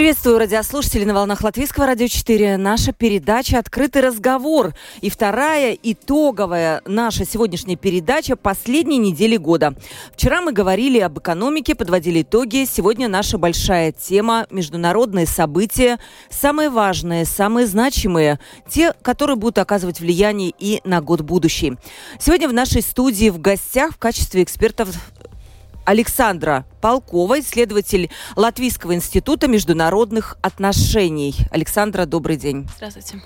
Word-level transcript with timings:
Приветствую 0.00 0.38
радиослушателей 0.38 1.04
на 1.04 1.12
волнах 1.12 1.42
Латвийского 1.42 1.84
радио 1.84 2.08
4. 2.08 2.56
Наша 2.56 2.90
передача 2.90 3.58
«Открытый 3.58 4.00
разговор». 4.00 4.72
И 5.02 5.10
вторая 5.10 5.76
итоговая 5.82 6.80
наша 6.86 7.26
сегодняшняя 7.26 7.76
передача 7.76 8.34
последней 8.34 8.96
недели 8.96 9.36
года. 9.36 9.74
Вчера 10.14 10.40
мы 10.40 10.52
говорили 10.52 10.98
об 11.00 11.18
экономике, 11.18 11.74
подводили 11.74 12.22
итоги. 12.22 12.64
Сегодня 12.64 13.08
наша 13.08 13.36
большая 13.36 13.92
тема– 13.92 14.46
международные 14.50 15.26
события. 15.26 15.98
Самые 16.30 16.70
важные, 16.70 17.26
самые 17.26 17.66
значимые. 17.66 18.40
Те, 18.70 18.94
которые 19.02 19.36
будут 19.36 19.58
оказывать 19.58 20.00
влияние 20.00 20.54
и 20.58 20.80
на 20.82 21.02
год 21.02 21.20
будущий. 21.20 21.76
Сегодня 22.18 22.48
в 22.48 22.54
нашей 22.54 22.80
студии 22.80 23.28
в 23.28 23.38
гостях 23.38 23.92
в 23.92 23.98
качестве 23.98 24.44
экспертов 24.44 24.88
Александра 25.84 26.64
Полкова, 26.80 27.40
исследователь 27.40 28.10
Латвийского 28.36 28.94
института 28.94 29.48
международных 29.48 30.36
отношений. 30.42 31.34
Александра, 31.50 32.06
добрый 32.06 32.36
день. 32.36 32.68
Здравствуйте. 32.76 33.22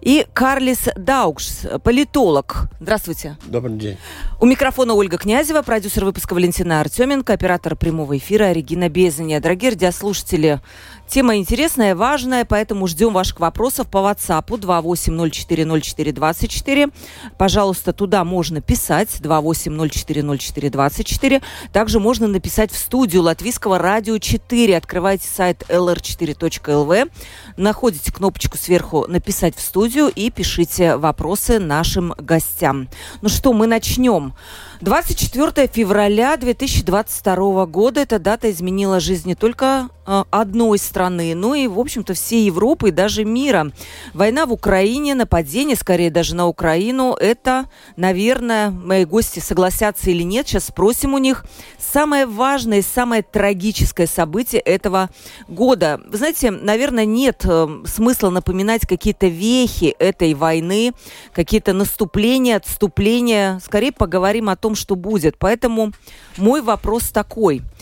И 0.00 0.26
Карлис 0.32 0.88
Даукс, 0.96 1.66
политолог. 1.82 2.68
Здравствуйте. 2.80 3.36
Добрый 3.46 3.76
день. 3.76 3.96
У 4.40 4.46
микрофона 4.46 4.94
Ольга 4.94 5.18
Князева, 5.18 5.62
продюсер 5.62 6.04
выпуска 6.04 6.34
Валентина 6.34 6.80
Артеменко, 6.80 7.32
оператор 7.32 7.76
прямого 7.76 8.16
эфира 8.16 8.52
Регина 8.52 8.88
Безаня. 8.88 9.40
Дорогие 9.40 9.70
радиослушатели, 9.70 10.60
Тема 11.08 11.36
интересная, 11.36 11.94
важная, 11.96 12.44
поэтому 12.44 12.86
ждем 12.86 13.14
ваших 13.14 13.40
вопросов 13.40 13.88
по 13.88 13.96
WhatsApp 13.96 14.46
28040424. 14.46 16.92
Пожалуйста, 17.38 17.94
туда 17.94 18.24
можно 18.24 18.60
писать 18.60 19.08
28040424. 19.22 21.42
Также 21.72 21.98
можно 21.98 22.26
написать 22.26 22.70
в 22.70 22.76
студию 22.98 23.22
Латвийского 23.22 23.78
радио 23.78 24.18
4. 24.18 24.76
Открывайте 24.76 25.24
сайт 25.28 25.62
lr4.lv, 25.68 27.08
находите 27.56 28.12
кнопочку 28.12 28.58
сверху 28.58 29.06
«Написать 29.06 29.54
в 29.54 29.60
студию» 29.60 30.08
и 30.08 30.30
пишите 30.30 30.96
вопросы 30.96 31.60
нашим 31.60 32.12
гостям. 32.18 32.88
Ну 33.22 33.28
что, 33.28 33.52
мы 33.52 33.68
начнем. 33.68 34.34
24 34.80 35.66
февраля 35.66 36.36
2022 36.36 37.66
года 37.66 38.00
эта 38.00 38.20
дата 38.20 38.48
изменила 38.48 39.00
жизнь 39.00 39.26
не 39.26 39.34
только 39.34 39.88
э, 40.06 40.22
одной 40.30 40.78
страны, 40.78 41.34
но 41.34 41.56
и, 41.56 41.66
в 41.66 41.80
общем-то, 41.80 42.14
всей 42.14 42.46
Европы 42.46 42.90
и 42.90 42.92
даже 42.92 43.24
мира. 43.24 43.72
Война 44.14 44.46
в 44.46 44.52
Украине, 44.52 45.16
нападение, 45.16 45.74
скорее 45.74 46.12
даже 46.12 46.36
на 46.36 46.46
Украину, 46.46 47.14
это, 47.14 47.68
наверное, 47.96 48.70
мои 48.70 49.04
гости 49.04 49.40
согласятся 49.40 50.10
или 50.10 50.22
нет, 50.22 50.46
сейчас 50.46 50.66
спросим 50.66 51.14
у 51.14 51.18
них, 51.18 51.44
самое 51.78 52.26
важное 52.26 52.78
и 52.78 52.82
самое 52.82 53.22
трагическое 53.22 54.06
событие 54.06 54.60
этого 54.60 55.10
года. 55.48 56.00
Вы 56.06 56.18
знаете, 56.18 56.52
наверное, 56.52 57.04
нет 57.04 57.44
э, 57.44 57.66
смысла 57.84 58.30
напоминать 58.30 58.86
какие-то 58.86 59.26
вехи 59.26 59.96
этой 59.98 60.34
войны, 60.34 60.92
какие-то 61.32 61.72
наступления, 61.72 62.56
отступления. 62.56 63.60
Скорее 63.64 63.90
поговорим 63.90 64.48
о 64.48 64.56
том, 64.56 64.67
что 64.74 64.96
будет. 64.96 65.36
Поэтому 65.38 65.92
мой 66.36 66.62
вопрос 66.62 67.10
такой– 67.10 67.62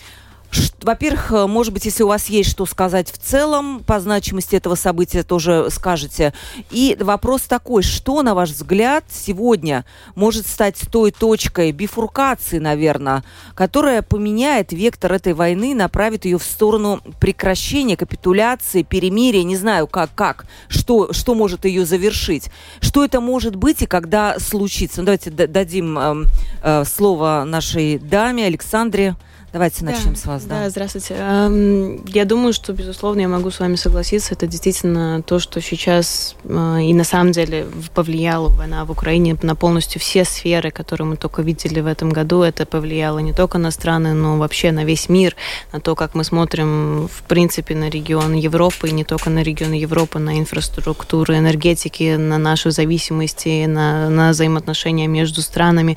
во-первых, 0.82 1.32
э, 1.32 1.46
может 1.46 1.72
быть, 1.72 1.84
если 1.84 2.02
у 2.02 2.08
вас 2.08 2.26
есть 2.26 2.50
что 2.50 2.64
сказать 2.66 3.10
в 3.10 3.18
целом 3.18 3.82
по 3.84 3.98
значимости 3.98 4.56
этого 4.56 4.76
события, 4.76 5.22
тоже 5.22 5.68
скажете. 5.70 6.32
И 6.70 6.96
вопрос 7.00 7.42
такой, 7.42 7.82
что, 7.82 8.22
на 8.22 8.34
ваш 8.34 8.50
взгляд, 8.50 9.04
сегодня 9.10 9.84
может 10.14 10.46
стать 10.46 10.80
той 10.90 11.10
точкой 11.10 11.72
бифуркации, 11.72 12.58
наверное, 12.58 13.24
которая 13.54 14.02
поменяет 14.02 14.72
вектор 14.72 15.12
этой 15.12 15.32
войны, 15.32 15.74
направит 15.74 16.24
ее 16.24 16.38
в 16.38 16.44
сторону 16.44 17.00
прекращения, 17.20 17.96
капитуляции, 17.96 18.82
перемирия, 18.82 19.42
не 19.42 19.56
знаю 19.56 19.86
как, 19.86 20.14
как, 20.14 20.46
что, 20.68 21.12
что 21.12 21.34
может 21.34 21.64
ее 21.64 21.84
завершить. 21.84 22.50
Что 22.80 23.04
это 23.04 23.20
может 23.20 23.56
быть 23.56 23.82
и 23.82 23.86
когда 23.86 24.38
случится? 24.38 25.00
Ну, 25.00 25.06
давайте 25.06 25.30
дадим 25.30 25.98
э, 25.98 26.24
э, 26.62 26.84
слово 26.84 27.44
нашей 27.44 27.98
даме 27.98 28.46
Александре. 28.46 29.16
Давайте 29.52 29.84
начнем 29.84 30.12
да, 30.12 30.18
с 30.18 30.26
вас. 30.26 30.44
Да. 30.44 30.60
да, 30.60 30.70
здравствуйте. 30.70 31.14
Я 31.14 32.24
думаю, 32.24 32.52
что, 32.52 32.72
безусловно, 32.72 33.20
я 33.20 33.28
могу 33.28 33.50
с 33.50 33.60
вами 33.60 33.76
согласиться. 33.76 34.34
Это 34.34 34.46
действительно 34.46 35.22
то, 35.22 35.38
что 35.38 35.60
сейчас 35.60 36.34
а, 36.44 36.78
и 36.78 36.92
на 36.92 37.04
самом 37.04 37.32
деле 37.32 37.66
повлияло 37.94 38.48
война 38.48 38.84
в 38.84 38.90
Украине 38.90 39.36
на 39.42 39.54
полностью 39.54 40.00
все 40.00 40.24
сферы, 40.24 40.70
которые 40.70 41.06
мы 41.06 41.16
только 41.16 41.42
видели 41.42 41.80
в 41.80 41.86
этом 41.86 42.10
году. 42.10 42.42
Это 42.42 42.66
повлияло 42.66 43.20
не 43.20 43.32
только 43.32 43.58
на 43.58 43.70
страны, 43.70 44.14
но 44.14 44.36
вообще 44.36 44.72
на 44.72 44.84
весь 44.84 45.08
мир, 45.08 45.36
на 45.72 45.80
то, 45.80 45.94
как 45.94 46.14
мы 46.14 46.24
смотрим, 46.24 47.08
в 47.08 47.22
принципе, 47.22 47.74
на 47.74 47.88
регион 47.88 48.34
Европы, 48.34 48.88
и 48.88 48.92
не 48.92 49.04
только 49.04 49.30
на 49.30 49.42
регион 49.42 49.72
Европы, 49.72 50.18
на 50.18 50.38
инфраструктуру 50.38 51.34
энергетики, 51.34 52.16
на 52.16 52.38
нашу 52.38 52.72
зависимость, 52.72 53.46
на, 53.46 54.10
на 54.10 54.30
взаимоотношения 54.30 55.06
между 55.06 55.40
странами. 55.40 55.96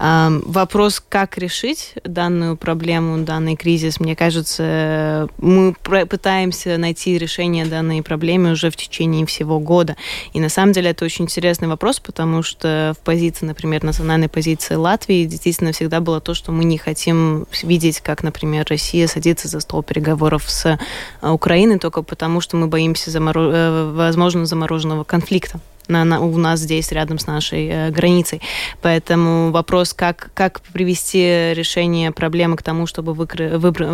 Вопрос, 0.00 1.02
как 1.06 1.36
решить 1.36 1.92
данную 2.04 2.56
проблему, 2.56 3.18
данный 3.18 3.54
кризис, 3.54 4.00
мне 4.00 4.16
кажется, 4.16 5.28
мы 5.36 5.74
пытаемся 5.74 6.78
найти 6.78 7.18
решение 7.18 7.66
данной 7.66 8.02
проблемы 8.02 8.52
уже 8.52 8.70
в 8.70 8.76
течение 8.76 9.26
всего 9.26 9.60
года. 9.60 9.96
И 10.32 10.40
на 10.40 10.48
самом 10.48 10.72
деле 10.72 10.90
это 10.90 11.04
очень 11.04 11.26
интересный 11.26 11.68
вопрос, 11.68 12.00
потому 12.00 12.42
что 12.42 12.94
в 12.98 13.04
позиции, 13.04 13.44
например, 13.44 13.84
национальной 13.84 14.30
позиции 14.30 14.74
Латвии 14.74 15.26
действительно 15.26 15.72
всегда 15.72 16.00
было 16.00 16.22
то, 16.22 16.32
что 16.32 16.50
мы 16.50 16.64
не 16.64 16.78
хотим 16.78 17.46
видеть, 17.62 18.00
как, 18.00 18.22
например, 18.22 18.66
Россия 18.70 19.06
садится 19.06 19.48
за 19.48 19.60
стол 19.60 19.82
переговоров 19.82 20.44
с 20.48 20.78
а, 21.20 21.32
Украиной 21.32 21.78
только 21.78 22.02
потому, 22.02 22.40
что 22.40 22.56
мы 22.56 22.68
боимся 22.68 23.10
заморо... 23.10 23.50
Э, 23.52 23.92
возможно 23.92 24.46
замороженного 24.46 25.04
конфликта 25.04 25.60
на, 25.90 26.04
на, 26.04 26.20
у 26.20 26.36
нас 26.38 26.60
здесь, 26.60 26.92
рядом 26.92 27.18
с 27.18 27.26
нашей 27.26 27.68
э, 27.68 27.90
границей. 27.90 28.40
Поэтому 28.82 29.50
вопрос, 29.50 29.92
как, 29.92 30.30
как 30.34 30.60
привести 30.72 31.52
решение 31.54 32.12
проблемы 32.12 32.56
к 32.56 32.62
тому, 32.62 32.86
чтобы 32.86 33.12
выкры, 33.12 33.58
выбр, 33.58 33.84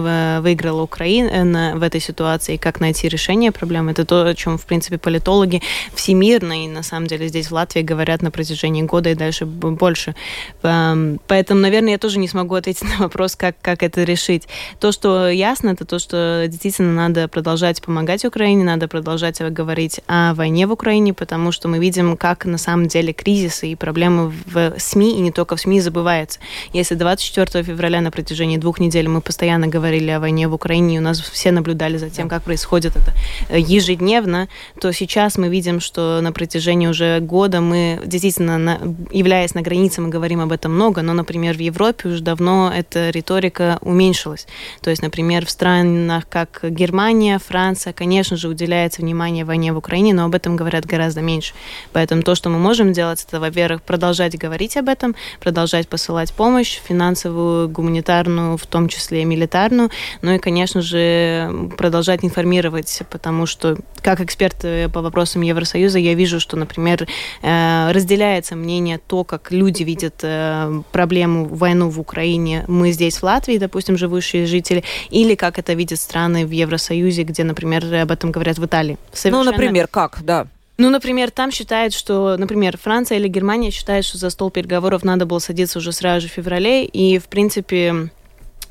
выиграла 0.40 0.82
Украина 0.82 1.72
в 1.76 1.82
этой 1.82 2.00
ситуации, 2.00 2.56
как 2.56 2.80
найти 2.80 3.08
решение 3.08 3.52
проблемы, 3.52 3.92
это 3.92 4.04
то, 4.04 4.24
о 4.26 4.34
чем, 4.34 4.58
в 4.58 4.66
принципе, 4.66 4.98
политологи 4.98 5.62
всемирно 5.94 6.64
и, 6.64 6.68
на 6.68 6.82
самом 6.82 7.06
деле, 7.06 7.28
здесь 7.28 7.50
в 7.50 7.54
Латвии 7.54 7.82
говорят 7.82 8.22
на 8.22 8.30
протяжении 8.30 8.82
года 8.82 9.10
и 9.10 9.14
дальше 9.14 9.46
больше. 9.46 10.14
Эм, 10.62 11.20
поэтому, 11.26 11.60
наверное, 11.60 11.92
я 11.92 11.98
тоже 11.98 12.18
не 12.18 12.28
смогу 12.28 12.54
ответить 12.54 12.82
на 12.98 13.04
вопрос, 13.04 13.36
как, 13.36 13.56
как 13.60 13.82
это 13.82 14.04
решить. 14.04 14.48
То, 14.80 14.92
что 14.92 15.28
ясно, 15.28 15.70
это 15.70 15.84
то, 15.84 15.98
что 15.98 16.44
действительно 16.48 16.92
надо 16.92 17.28
продолжать 17.28 17.82
помогать 17.82 18.24
Украине, 18.24 18.64
надо 18.64 18.88
продолжать 18.88 19.40
говорить 19.40 20.00
о 20.06 20.34
войне 20.34 20.66
в 20.66 20.72
Украине, 20.72 21.14
потому 21.14 21.52
что 21.52 21.68
мы 21.68 21.78
видим, 21.86 22.16
как 22.16 22.46
на 22.46 22.58
самом 22.58 22.88
деле 22.88 23.12
кризисы 23.12 23.68
и 23.68 23.76
проблемы 23.76 24.32
в 24.46 24.74
СМИ, 24.76 25.18
и 25.18 25.20
не 25.20 25.30
только 25.30 25.54
в 25.54 25.60
СМИ, 25.60 25.80
забываются. 25.80 26.40
Если 26.72 26.96
24 26.96 27.62
февраля 27.62 28.00
на 28.00 28.10
протяжении 28.10 28.56
двух 28.56 28.80
недель 28.80 29.08
мы 29.08 29.20
постоянно 29.20 29.68
говорили 29.68 30.10
о 30.10 30.18
войне 30.18 30.48
в 30.48 30.54
Украине, 30.54 30.96
и 30.96 30.98
у 30.98 31.02
нас 31.02 31.20
все 31.20 31.52
наблюдали 31.52 31.96
за 31.96 32.10
тем, 32.10 32.28
как 32.28 32.42
происходит 32.42 32.96
это 32.96 33.12
э, 33.48 33.60
ежедневно, 33.60 34.48
то 34.80 34.92
сейчас 34.92 35.38
мы 35.38 35.48
видим, 35.48 35.80
что 35.80 36.20
на 36.20 36.32
протяжении 36.32 36.88
уже 36.88 37.20
года 37.20 37.60
мы 37.60 38.00
действительно, 38.04 38.58
на, 38.58 38.78
являясь 39.12 39.54
на 39.54 39.62
границе, 39.62 40.00
мы 40.00 40.08
говорим 40.08 40.40
об 40.40 40.50
этом 40.50 40.74
много, 40.74 41.02
но, 41.02 41.12
например, 41.12 41.56
в 41.56 41.60
Европе 41.60 42.08
уже 42.08 42.22
давно 42.22 42.72
эта 42.76 43.10
риторика 43.10 43.78
уменьшилась. 43.80 44.46
То 44.80 44.90
есть, 44.90 45.02
например, 45.02 45.46
в 45.46 45.50
странах, 45.50 46.28
как 46.28 46.64
Германия, 46.64 47.38
Франция, 47.38 47.92
конечно 47.92 48.36
же, 48.36 48.48
уделяется 48.48 49.02
внимание 49.02 49.44
войне 49.44 49.72
в 49.72 49.76
Украине, 49.76 50.14
но 50.14 50.24
об 50.24 50.34
этом 50.34 50.56
говорят 50.56 50.84
гораздо 50.84 51.20
меньше. 51.20 51.54
Поэтому 51.92 52.22
то, 52.22 52.34
что 52.34 52.50
мы 52.50 52.58
можем 52.58 52.92
делать, 52.92 53.24
это, 53.26 53.40
во-первых, 53.40 53.82
продолжать 53.82 54.36
говорить 54.36 54.76
об 54.76 54.88
этом, 54.88 55.14
продолжать 55.40 55.88
посылать 55.88 56.32
помощь, 56.32 56.80
финансовую, 56.82 57.68
гуманитарную, 57.68 58.56
в 58.56 58.66
том 58.66 58.88
числе 58.88 59.22
и 59.22 59.24
милитарную, 59.24 59.90
ну 60.22 60.32
и, 60.32 60.38
конечно 60.38 60.80
же, 60.82 61.70
продолжать 61.76 62.24
информировать, 62.24 63.02
потому 63.10 63.46
что, 63.46 63.76
как 64.02 64.20
эксперт 64.20 64.64
по 64.92 65.02
вопросам 65.02 65.42
Евросоюза, 65.42 65.98
я 65.98 66.14
вижу, 66.14 66.40
что, 66.40 66.56
например, 66.56 67.06
э, 67.42 67.92
разделяется 67.92 68.56
мнение 68.56 68.98
то, 69.06 69.24
как 69.24 69.52
люди 69.52 69.82
видят 69.82 70.20
э, 70.22 70.82
проблему, 70.92 71.46
войну 71.46 71.88
в 71.88 72.00
Украине, 72.00 72.64
мы 72.68 72.92
здесь, 72.92 73.18
в 73.18 73.22
Латвии, 73.22 73.58
допустим, 73.58 73.96
живущие 73.96 74.46
жители, 74.46 74.84
или 75.10 75.34
как 75.34 75.58
это 75.58 75.74
видят 75.74 76.00
страны 76.00 76.46
в 76.46 76.50
Евросоюзе, 76.50 77.22
где, 77.22 77.44
например, 77.44 77.84
об 77.94 78.10
этом 78.10 78.30
говорят 78.30 78.58
в 78.58 78.64
Италии. 78.64 78.98
Совершенно... 79.12 79.44
Ну, 79.44 79.50
например, 79.50 79.88
как, 79.88 80.18
да. 80.22 80.46
Ну, 80.78 80.90
например, 80.90 81.30
там 81.30 81.50
считают, 81.50 81.94
что, 81.94 82.36
например, 82.36 82.76
Франция 82.76 83.18
или 83.18 83.28
Германия 83.28 83.70
считают, 83.70 84.04
что 84.04 84.18
за 84.18 84.28
стол 84.28 84.50
переговоров 84.50 85.04
надо 85.04 85.24
было 85.24 85.38
садиться 85.38 85.78
уже 85.78 85.92
сразу 85.92 86.22
же 86.26 86.28
в 86.28 86.32
феврале, 86.32 86.84
и, 86.84 87.18
в 87.18 87.28
принципе, 87.28 88.10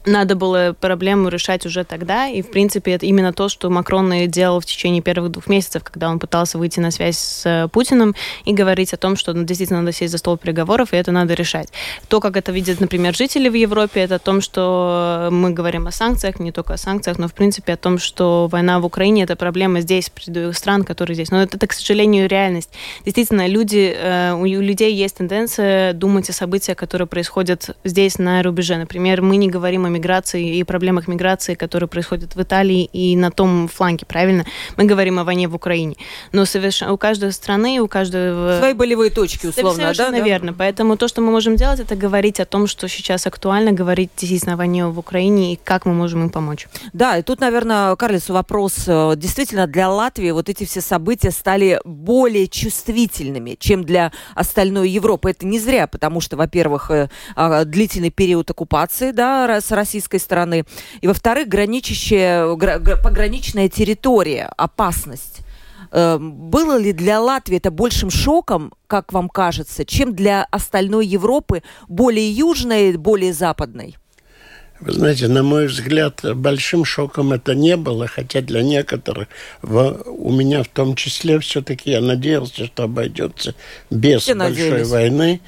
надо 0.06 0.36
было 0.36 0.76
проблему 0.80 1.30
решать 1.30 1.66
уже 1.66 1.84
тогда. 1.84 2.28
И, 2.28 2.42
в 2.42 2.52
принципе, 2.52 2.92
это 2.94 3.06
именно 3.06 3.34
то, 3.34 3.50
что 3.50 3.70
Макрон 3.70 4.12
и 4.14 4.28
делал 4.28 4.60
в 4.60 4.66
течение 4.66 5.02
первых 5.02 5.32
двух 5.32 5.48
месяцев, 5.48 5.84
когда 5.84 6.10
он 6.10 6.20
пытался 6.20 6.58
выйти 6.58 6.80
на 6.80 6.92
связь 6.92 7.18
с 7.18 7.46
э, 7.46 7.68
Путиным 7.70 8.16
и 8.46 8.54
говорить 8.54 8.94
о 8.94 8.98
том, 8.98 9.16
что 9.16 9.34
ну, 9.34 9.44
действительно 9.44 9.82
надо 9.82 9.92
сесть 9.92 10.12
за 10.12 10.18
стол 10.18 10.38
переговоров, 10.38 10.94
и 10.94 10.98
это 10.98 11.12
надо 11.12 11.34
решать. 11.34 11.70
То, 12.08 12.20
как 12.20 12.38
это 12.38 12.52
видят, 12.52 12.80
например, 12.80 13.16
жители 13.16 13.50
в 13.50 13.54
Европе, 13.54 14.02
это 14.02 14.16
о 14.16 14.20
том, 14.20 14.42
что 14.42 15.30
мы 15.32 15.52
говорим 15.52 15.88
о 15.88 15.92
санкциях, 15.92 16.40
не 16.40 16.52
только 16.52 16.74
о 16.74 16.78
санкциях, 16.78 17.18
но, 17.18 17.28
в 17.28 17.34
принципе, 17.34 17.74
о 17.74 17.78
том, 17.78 17.98
что 17.98 18.48
война 18.52 18.80
в 18.80 18.86
Украине– 18.86 19.24
это 19.26 19.36
проблема 19.36 19.82
здесь, 19.82 20.12
стран, 20.54 20.84
которые 20.84 21.16
здесь. 21.16 21.32
Но 21.32 21.42
это, 21.42 21.58
это 21.58 21.68
к 21.68 21.74
сожалению, 21.74 22.28
реальность. 22.28 22.70
Действительно, 23.06 23.48
люди, 23.48 23.96
э, 23.96 24.34
у 24.34 24.46
людей 24.46 24.94
есть 24.94 25.18
тенденция 25.18 25.94
думать 25.94 26.30
о 26.30 26.34
событиях, 26.34 26.78
которые 26.78 27.08
происходят 27.08 27.76
здесь, 27.84 28.20
на 28.20 28.44
рубеже. 28.44 28.78
Например, 28.78 29.22
мы 29.22 29.38
не 29.38 29.50
говорим 29.50 29.86
о 29.86 29.90
миграции 29.96 30.58
и 30.58 30.64
проблемах 30.64 31.08
миграции, 31.08 31.56
которые 31.56 31.88
происходят 31.90 32.36
в 32.36 32.42
Италии 32.42 32.86
и 32.86 33.16
на 33.16 33.32
том 33.32 33.68
фланге, 33.68 34.06
правильно? 34.06 34.46
Мы 34.78 34.86
говорим 34.86 35.20
о 35.20 35.24
войне 35.24 35.48
в 35.48 35.56
Украине. 35.56 35.96
Но 36.32 36.46
совершенно 36.46 36.94
у 36.94 36.98
каждой 36.98 37.32
страны, 37.32 37.80
у 37.80 37.88
каждого... 37.88 38.58
Свои 38.60 38.74
болевые 38.74 39.12
точки, 39.12 39.48
условно, 39.48 39.84
Совершенно 39.84 40.18
да? 40.18 40.24
верно. 40.24 40.52
Да? 40.52 40.58
Поэтому 40.60 40.98
то, 40.98 41.08
что 41.08 41.22
мы 41.22 41.32
можем 41.32 41.56
делать, 41.56 41.80
это 41.80 41.96
говорить 41.96 42.40
о 42.40 42.46
том, 42.46 42.68
что 42.68 42.88
сейчас 42.88 43.28
актуально, 43.28 43.72
говорить 43.72 44.12
действительно 44.18 44.54
о 44.54 44.58
войне 44.58 44.86
в 44.86 45.00
Украине 45.00 45.54
и 45.54 45.60
как 45.62 45.86
мы 45.86 45.94
можем 45.94 46.24
им 46.24 46.30
помочь. 46.30 46.68
Да, 46.94 47.18
и 47.18 47.22
тут, 47.22 47.40
наверное, 47.40 47.96
Карлису 47.96 48.34
вопрос. 48.34 48.84
Э, 48.88 49.14
действительно, 49.16 49.68
для 49.68 49.90
Латвии 49.90 50.32
вот 50.32 50.50
эти 50.50 50.66
все 50.66 50.82
события 50.82 51.32
стали 51.32 51.80
более 51.86 52.48
чувствительными, 52.48 53.56
чем 53.60 53.84
для 53.84 54.12
остальной 54.34 54.90
Европы. 54.90 55.32
Это 55.32 55.46
не 55.46 55.60
зря, 55.60 55.88
потому 55.88 56.22
что, 56.22 56.38
во-первых, 56.38 56.92
э, 56.92 57.10
а, 57.36 57.66
длительный 57.66 58.12
период 58.12 58.50
оккупации, 58.52 59.12
да, 59.12 59.62
с 59.62 59.72
российской 59.86 60.20
стороны. 60.20 60.66
И, 61.02 61.08
во-вторых, 61.08 61.48
граничащая, 61.48 62.56
пограничная 63.04 63.70
территория, 63.70 64.52
опасность. 64.58 65.42
Эм, 65.92 66.32
было 66.50 66.78
ли 66.78 66.92
для 66.92 67.22
Латвии 67.22 67.58
это 67.58 67.72
большим 67.72 68.10
шоком, 68.10 68.74
как 68.88 69.14
вам 69.14 69.30
кажется, 69.30 69.86
чем 69.86 70.14
для 70.14 70.44
остальной 70.52 71.06
Европы, 71.06 71.62
более 71.88 72.30
южной, 72.32 72.98
более 72.98 73.34
западной? 73.34 73.96
Вы 74.82 74.92
знаете, 74.92 75.30
на 75.30 75.42
мой 75.42 75.68
взгляд, 75.68 76.20
большим 76.36 76.84
шоком 76.84 77.32
это 77.32 77.56
не 77.56 77.78
было, 77.78 78.08
хотя 78.08 78.42
для 78.42 78.62
некоторых, 78.62 79.30
в, 79.62 80.04
у 80.06 80.32
меня 80.34 80.64
в 80.64 80.68
том 80.68 80.96
числе, 80.96 81.40
все-таки 81.40 81.92
я 81.92 82.02
надеялся, 82.02 82.66
что 82.66 82.84
обойдется 82.84 83.56
без 83.90 84.24
Все 84.24 84.36
большой 84.36 84.58
надеялись. 84.58 84.88
войны, 84.90 85.42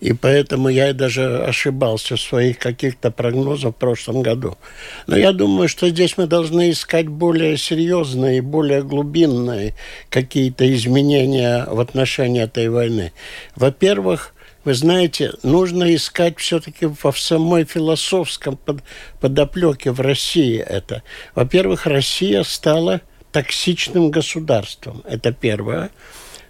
и 0.00 0.12
поэтому 0.12 0.68
я 0.68 0.92
даже 0.92 1.44
ошибался 1.44 2.16
в 2.16 2.20
своих 2.20 2.58
каких-то 2.58 3.10
прогнозах 3.10 3.72
в 3.72 3.78
прошлом 3.78 4.20
году. 4.20 4.58
Но 5.06 5.16
я 5.16 5.32
думаю, 5.32 5.68
что 5.68 5.88
здесь 5.88 6.18
мы 6.18 6.26
должны 6.26 6.70
искать 6.70 7.08
более 7.08 7.56
серьезные, 7.56 8.42
более 8.42 8.82
глубинные 8.82 9.74
какие-то 10.10 10.70
изменения 10.74 11.64
в 11.66 11.80
отношении 11.80 12.42
этой 12.42 12.68
войны. 12.68 13.12
Во-первых, 13.56 14.33
вы 14.64 14.74
знаете, 14.74 15.32
нужно 15.42 15.94
искать 15.94 16.38
все-таки 16.38 16.86
в 16.86 17.12
самой 17.16 17.64
философском 17.64 18.56
под, 18.56 18.82
подоплеке 19.20 19.90
в 19.90 20.00
России 20.00 20.58
это. 20.58 21.02
Во-первых, 21.34 21.86
Россия 21.86 22.42
стала 22.42 23.00
токсичным 23.32 24.10
государством. 24.10 25.02
Это 25.06 25.32
первое. 25.32 25.90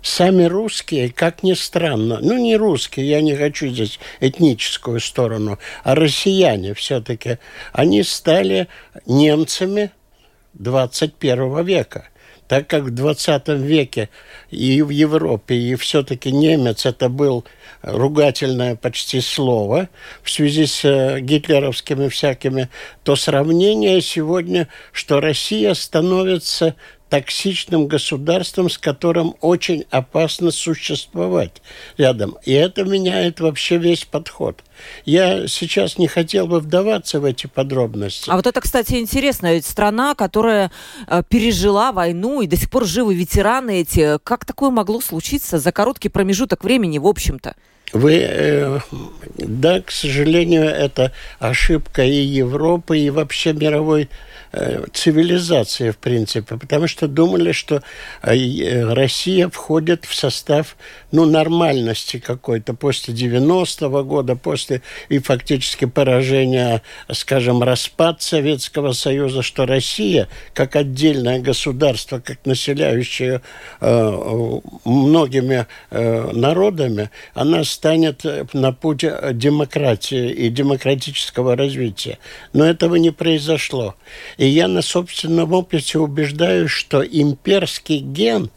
Сами 0.02 0.44
русские, 0.44 1.10
как 1.10 1.42
ни 1.42 1.54
странно, 1.54 2.18
ну 2.20 2.36
не 2.36 2.56
русские, 2.56 3.08
я 3.08 3.22
не 3.22 3.34
хочу 3.34 3.68
здесь 3.68 3.98
этническую 4.20 5.00
сторону, 5.00 5.58
а 5.82 5.94
россияне 5.94 6.74
все-таки, 6.74 7.38
они 7.72 8.02
стали 8.02 8.68
немцами 9.06 9.92
21 10.52 11.64
века 11.64 12.08
так 12.48 12.66
как 12.66 12.84
в 12.84 12.90
20 12.90 13.48
веке 13.48 14.10
и 14.50 14.82
в 14.82 14.90
Европе, 14.90 15.54
и 15.54 15.74
все-таки 15.76 16.30
немец 16.30 16.86
это 16.86 17.08
был 17.08 17.44
ругательное 17.82 18.76
почти 18.76 19.20
слово 19.20 19.88
в 20.22 20.30
связи 20.30 20.66
с 20.66 20.84
э, 20.84 21.20
гитлеровскими 21.20 22.08
всякими, 22.08 22.68
то 23.02 23.16
сравнение 23.16 24.00
сегодня, 24.00 24.68
что 24.92 25.20
Россия 25.20 25.74
становится 25.74 26.76
токсичным 27.14 27.86
государством, 27.86 28.68
с 28.68 28.76
которым 28.76 29.36
очень 29.40 29.84
опасно 29.90 30.50
существовать 30.50 31.62
рядом. 31.96 32.36
И 32.44 32.52
это 32.52 32.82
меняет 32.82 33.38
вообще 33.38 33.76
весь 33.76 34.04
подход. 34.04 34.64
Я 35.04 35.46
сейчас 35.46 35.96
не 35.96 36.08
хотел 36.08 36.48
бы 36.48 36.58
вдаваться 36.58 37.20
в 37.20 37.24
эти 37.24 37.46
подробности. 37.46 38.28
А 38.28 38.34
вот 38.34 38.48
это, 38.48 38.60
кстати, 38.60 38.94
интересно. 38.94 39.54
Ведь 39.54 39.64
страна, 39.64 40.16
которая 40.16 40.72
э, 41.06 41.22
пережила 41.28 41.92
войну 41.92 42.42
и 42.42 42.48
до 42.48 42.56
сих 42.56 42.68
пор 42.68 42.84
живы 42.84 43.14
ветераны 43.14 43.82
эти, 43.82 44.18
как 44.24 44.44
такое 44.44 44.70
могло 44.70 45.00
случиться 45.00 45.60
за 45.60 45.70
короткий 45.70 46.08
промежуток 46.08 46.64
времени, 46.64 46.98
в 46.98 47.06
общем-то? 47.06 47.54
Вы, 47.92 48.26
э, 48.28 48.80
да, 49.38 49.80
к 49.80 49.92
сожалению, 49.92 50.64
это 50.64 51.12
ошибка 51.38 52.02
и 52.02 52.22
Европы, 52.22 52.98
и 52.98 53.10
вообще 53.10 53.52
мировой 53.52 54.08
цивилизации, 54.92 55.90
в 55.90 55.98
принципе, 55.98 56.56
потому 56.56 56.86
что 56.86 57.08
думали, 57.08 57.52
что 57.52 57.82
э, 58.22 58.84
Россия 58.92 59.48
входит 59.48 60.04
в 60.04 60.14
состав 60.14 60.76
ну, 61.12 61.24
нормальности 61.24 62.18
какой-то 62.18 62.74
после 62.74 63.14
90-го 63.14 64.04
года, 64.04 64.36
после 64.36 64.82
и 65.08 65.18
фактически 65.18 65.86
поражения, 65.86 66.82
скажем, 67.12 67.62
распад 67.62 68.22
Советского 68.22 68.92
Союза, 68.92 69.42
что 69.42 69.66
Россия, 69.66 70.28
как 70.52 70.76
отдельное 70.76 71.40
государство, 71.40 72.20
как 72.20 72.44
населяющее 72.44 73.40
э, 73.80 74.60
многими 74.84 75.66
э, 75.90 76.30
народами, 76.32 77.10
она 77.34 77.64
станет 77.64 78.24
на 78.52 78.72
путь 78.72 79.04
демократии 79.32 80.30
и 80.30 80.48
демократического 80.48 81.56
развития. 81.56 82.18
Но 82.52 82.64
этого 82.64 82.96
не 82.96 83.10
произошло. 83.10 83.94
Я 84.46 84.68
на 84.68 84.82
собственном 84.82 85.52
опыте 85.52 85.98
убеждаюсь, 85.98 86.70
что 86.70 87.02
имперский 87.04 87.98
ген 87.98 88.50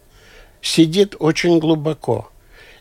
сидит 0.61 1.15
очень 1.19 1.59
глубоко. 1.59 2.29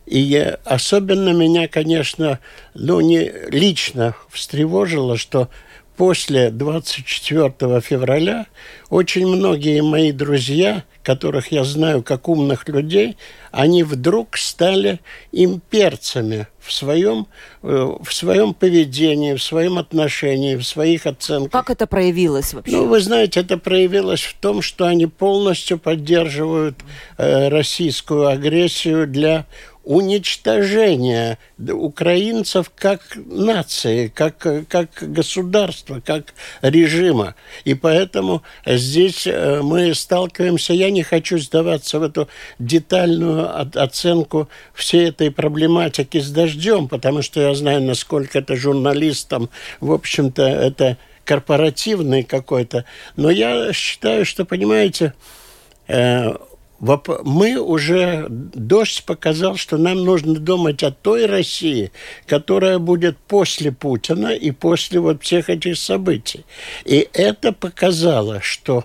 И 0.07 0.37
особенно 0.65 1.31
меня, 1.31 1.67
конечно, 1.67 2.39
ну, 2.75 3.01
не 3.01 3.31
лично 3.51 4.15
встревожило, 4.31 5.17
что 5.17 5.49
после 5.97 6.51
24 6.51 7.81
февраля 7.81 8.47
очень 8.91 9.27
многие 9.27 9.83
мои 9.83 10.13
друзья, 10.13 10.85
которых 11.03 11.53
я 11.53 11.65
знаю 11.65 12.03
как 12.03 12.29
умных 12.29 12.69
людей, 12.69 13.17
они 13.51 13.83
вдруг 13.83 14.37
стали 14.37 15.01
имперцами 15.33 16.47
в 16.61 16.73
своем, 16.73 17.27
э, 17.63 17.95
в 18.03 18.13
своем 18.13 18.55
поведении, 18.55 19.35
в 19.35 19.43
своем 19.43 19.79
отношении, 19.79 20.57
в 20.57 20.65
своих 20.65 21.07
оценках. 21.07 21.53
Как 21.53 21.71
это 21.71 21.87
проявилось 21.87 22.53
вообще? 22.55 22.73
Ну, 22.73 22.87
вы 22.87 23.01
знаете, 23.01 23.41
это 23.41 23.57
проявилось 23.57 24.23
в 24.23 24.35
том, 24.35 24.63
что 24.63 24.87
они 24.87 25.07
полностью 25.07 25.79
поддерживают 25.79 26.77
э, 27.19 27.49
российскую 27.49 28.27
агрессию 28.27 29.07
для 29.07 29.47
уничтожения 29.87 31.39
украинцев 31.59 32.73
как 32.75 33.01
нации, 33.15 34.09
как, 34.09 34.37
как 34.69 34.91
государства, 35.01 36.03
как 36.05 36.35
режима. 36.61 37.37
И 37.65 37.75
поэтому 37.75 38.43
здесь 38.67 39.29
э, 39.29 39.61
мы 39.63 39.95
сталкиваемся, 39.95 40.73
я 40.73 40.91
не 40.91 41.05
хочу 41.05 41.39
сдаваться 41.39 42.01
в 42.01 42.03
эту 42.03 42.29
детальную 42.59 43.49
оценку 43.81 44.49
всей 44.75 45.11
этой 45.11 45.31
проблематики 45.31 46.19
с 46.19 46.31
дождем, 46.31 46.89
потому 46.89 47.23
что 47.23 47.41
я 47.41 47.55
знаю, 47.55 47.81
насколько 47.83 48.41
это 48.41 48.57
журналистам, 48.57 49.51
в 49.81 49.93
общем-то, 49.93 50.43
это 50.43 50.99
корпоративный 51.25 52.25
какой-то. 52.25 52.85
Но 53.15 53.31
я 53.31 53.73
считаю, 53.73 54.27
что, 54.27 54.45
понимаете, 54.45 55.15
э, 55.87 56.33
мы 56.79 57.59
уже, 57.59 58.27
дождь 58.29 59.05
показал, 59.05 59.57
что 59.57 59.79
нам 59.79 60.05
нужно 60.05 60.35
думать 60.35 60.83
о 60.83 60.91
той 60.91 61.27
России, 61.27 61.91
которая 62.27 62.79
будет 62.79 63.17
после 63.17 63.73
Путина 63.73 64.29
и 64.29 64.51
после 64.51 65.01
вот 65.01 65.23
всех 65.23 65.49
этих 65.49 65.79
событий. 65.79 66.45
И 66.85 67.09
это 67.13 67.53
показало, 67.53 68.41
что 68.41 68.85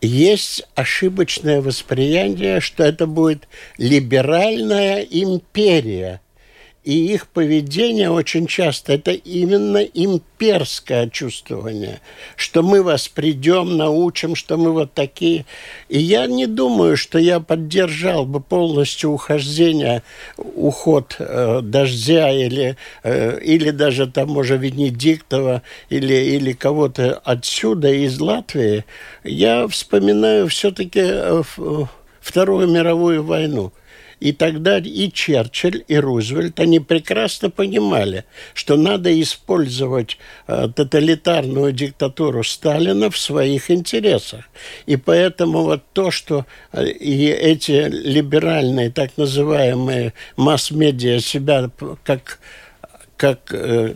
есть 0.00 0.66
ошибочное 0.74 1.60
восприятие, 1.60 2.60
что 2.60 2.84
это 2.84 3.06
будет 3.06 3.48
либеральная 3.78 5.00
империя. 5.02 6.20
И 6.84 7.14
их 7.14 7.28
поведение 7.28 8.10
очень 8.10 8.46
часто 8.46 8.92
это 8.92 9.12
именно 9.12 9.78
имперское 9.78 11.08
чувствование, 11.08 12.00
что 12.36 12.62
мы 12.62 12.82
вас 12.82 13.08
придем, 13.08 13.78
научим, 13.78 14.34
что 14.34 14.58
мы 14.58 14.70
вот 14.70 14.92
такие. 14.92 15.46
И 15.88 15.98
я 15.98 16.26
не 16.26 16.46
думаю, 16.46 16.98
что 16.98 17.18
я 17.18 17.40
поддержал 17.40 18.26
бы 18.26 18.40
полностью 18.40 19.12
ухождение, 19.12 20.02
уход 20.36 21.16
э, 21.18 21.60
дождя 21.62 22.30
или, 22.30 22.76
э, 23.02 23.40
или 23.40 23.70
даже 23.70 24.06
там, 24.06 24.28
может, 24.28 24.60
Венедиктова 24.60 25.62
или, 25.88 26.14
или 26.14 26.52
кого-то 26.52 27.14
отсюда, 27.24 27.88
из 27.88 28.20
Латвии. 28.20 28.84
Я 29.24 29.66
вспоминаю 29.68 30.48
все-таки 30.48 31.00
э, 31.02 31.42
Вторую 32.20 32.68
мировую 32.68 33.24
войну– 33.24 33.72
и 34.24 34.32
тогда 34.32 34.78
и 34.78 35.12
Черчилль, 35.12 35.84
и 35.86 35.96
Рузвельт, 35.98 36.58
они 36.58 36.80
прекрасно 36.80 37.50
понимали, 37.50 38.24
что 38.54 38.78
надо 38.78 39.20
использовать 39.20 40.16
э, 40.46 40.68
тоталитарную 40.74 41.72
диктатуру 41.72 42.42
Сталина 42.42 43.10
в 43.10 43.18
своих 43.18 43.70
интересах. 43.70 44.46
И 44.86 44.96
поэтому 44.96 45.64
вот 45.64 45.82
то, 45.92 46.10
что 46.10 46.46
э, 46.72 46.86
и 46.86 47.26
эти 47.26 47.86
либеральные 47.90 48.90
так 48.90 49.10
называемые 49.18 50.14
масс-медиа 50.38 51.20
себя 51.20 51.68
как, 52.02 52.38
как 53.18 53.52
э, 53.52 53.94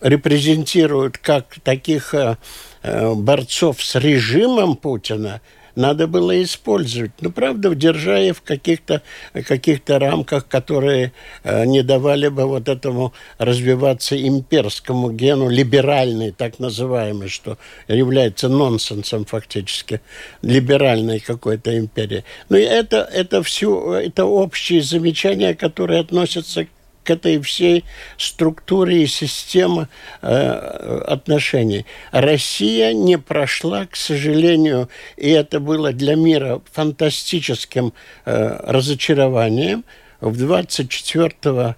репрезентируют 0.00 1.18
как 1.18 1.60
таких 1.62 2.14
э, 2.14 2.38
э 2.82 3.12
борцов 3.14 3.82
с 3.82 3.94
режимом 3.96 4.74
Путина– 4.74 5.42
надо 5.74 6.06
было 6.06 6.42
использовать. 6.42 7.12
Ну, 7.20 7.30
правда, 7.30 7.74
держа 7.74 8.20
в 8.32 8.42
каких-то 8.42 9.02
каких 9.46 9.80
рамках, 9.86 10.46
которые 10.46 11.12
э, 11.42 11.64
не 11.64 11.82
давали 11.82 12.28
бы 12.28 12.46
вот 12.46 12.68
этому 12.68 13.12
развиваться 13.38 14.20
имперскому 14.20 15.10
гену, 15.10 15.48
либеральный, 15.48 16.30
так 16.30 16.58
называемый, 16.58 17.28
что 17.28 17.58
является 17.88 18.48
нонсенсом 18.48 19.24
фактически, 19.24 20.00
либеральной 20.42 21.20
какой-то 21.20 21.76
империи. 21.78 22.24
Но 22.48 22.56
ну, 22.56 22.62
это, 22.62 23.08
это 23.12 23.42
все, 23.42 23.94
это 23.94 24.24
общие 24.24 24.82
замечания, 24.82 25.54
которые 25.54 26.00
относятся 26.00 26.64
к 26.64 26.68
этой 27.08 27.40
всей 27.40 27.84
структуре 28.18 29.04
и 29.04 29.06
системе 29.06 29.88
э, 30.20 31.02
отношений. 31.06 31.86
Россия 32.12 32.92
не 32.92 33.16
прошла, 33.16 33.86
к 33.86 33.96
сожалению, 33.96 34.88
и 35.16 35.30
это 35.30 35.60
было 35.60 35.92
для 35.92 36.16
мира 36.16 36.60
фантастическим 36.72 37.92
э, 38.26 38.60
разочарованием. 38.66 39.84
В 40.20 40.36
24 40.36 41.76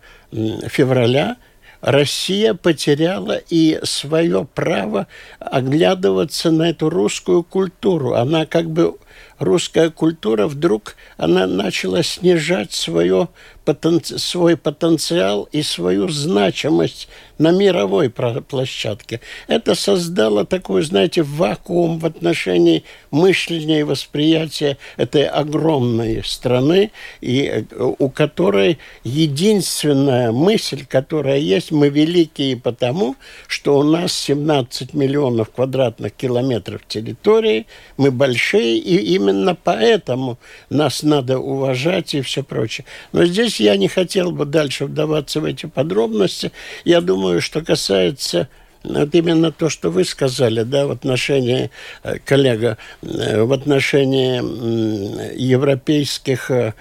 февраля 0.69 1.37
Россия 1.83 2.55
потеряла 2.55 3.41
и 3.50 3.81
свое 3.83 4.47
право 4.55 5.09
оглядываться 5.38 6.50
на 6.50 6.71
эту 6.71 6.88
русскую 6.88 7.43
культуру. 7.43 8.14
Она 8.14 8.47
как 8.47 8.71
бы 8.71 8.97
русская 9.38 9.90
культура 9.90 10.47
вдруг 10.47 10.97
она 11.16 11.47
начала 11.47 12.02
снижать 12.02 12.73
свое 12.73 13.28
потенци 13.64 14.19
свой 14.19 14.57
потенциал 14.57 15.49
и 15.52 15.62
свою 15.62 16.09
значимость 16.09 17.09
на 17.38 17.50
мировой 17.50 18.11
площадке. 18.11 19.21
Это 19.49 19.75
создало 19.75 20.45
такой, 20.45 20.83
знаете, 20.83 21.23
вакуум 21.23 21.99
в 21.99 22.07
отношении 22.07 22.85
мышления 23.11 23.81
и 23.81 23.85
восприятия 23.85 24.78
этой 24.97 25.25
огромной 25.25 26.23
страны, 26.25 26.92
и 27.21 27.45
э, 27.45 27.64
у 27.99 28.09
которой 28.09 28.78
единственная 29.02 30.33
мысль, 30.33 30.85
которая 30.87 31.38
есть, 31.38 31.73
мы 31.73 31.88
великие 31.88 32.57
потому, 32.57 33.16
что 33.49 33.78
у 33.78 33.83
нас 33.83 34.12
17 34.12 34.95
миллионов 34.95 35.50
квадратных 35.50 36.12
километров 36.12 36.83
территории, 36.87 37.66
мы 37.97 38.11
большие, 38.11 38.78
и 38.78 39.01
именно 39.02 39.54
поэтому 39.54 40.38
нас 40.71 41.02
надо 41.02 41.38
уважать 41.38 42.14
и 42.14 42.21
все 42.21 42.42
прочее. 42.42 42.87
Но 43.12 43.25
здесь 43.25 43.61
я 43.61 43.76
не 43.76 43.88
хотел 43.88 44.32
бы 44.32 44.44
дальше 44.44 44.87
вдаваться 44.87 45.40
в 45.40 45.44
эти 45.44 45.66
подробности. 45.66 46.52
Я 46.85 47.00
думаю, 47.00 47.40
что 47.40 47.62
касается 47.62 48.49
вот 48.85 49.14
именно 49.14 49.52
то, 49.52 49.68
что 49.68 49.90
вы 49.90 50.04
сказали, 50.04 50.62
да, 50.62 50.87
в 50.87 50.90
отношении, 50.90 51.71
э, 52.02 52.18
коллега, 52.18 52.78
э, 53.02 53.42
в 53.42 53.52
отношении 53.52 55.38
европейских 55.38 56.50
э, 56.50 56.73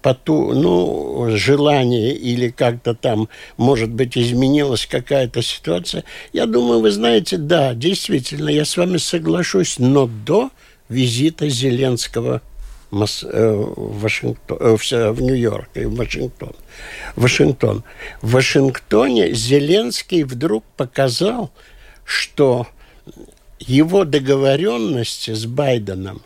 поту, 0.00 0.52
ну, 0.54 1.36
желаний 1.36 2.12
или 2.12 2.48
как-то 2.48 2.94
там, 2.94 3.28
может 3.56 3.90
быть, 3.90 4.16
изменилась 4.16 4.86
какая-то 4.86 5.42
ситуация. 5.42 6.04
Я 6.32 6.46
думаю, 6.46 6.80
вы 6.80 6.90
знаете, 6.90 7.36
да, 7.36 7.74
действительно, 7.74 8.48
я 8.48 8.64
с 8.64 8.76
вами 8.76 8.96
соглашусь, 8.96 9.78
но 9.78 10.06
до 10.06 10.50
визита 10.92 11.48
Зеленского 11.48 12.42
Мос, 12.90 13.24
э, 13.24 13.64
Вашингтон, 13.76 14.58
э, 14.60 14.76
в, 14.76 15.12
в 15.12 15.22
Нью-Йорк 15.22 15.70
и 15.74 15.86
в 15.86 15.96
Вашингтон. 15.96 16.52
Вашингтон. 17.16 17.84
В 18.20 18.32
Вашингтоне 18.32 19.32
Зеленский 19.32 20.24
вдруг 20.24 20.62
показал, 20.76 21.50
что 22.04 22.66
его 23.58 24.04
договоренности 24.04 25.32
с 25.32 25.46
Байденом 25.46 26.22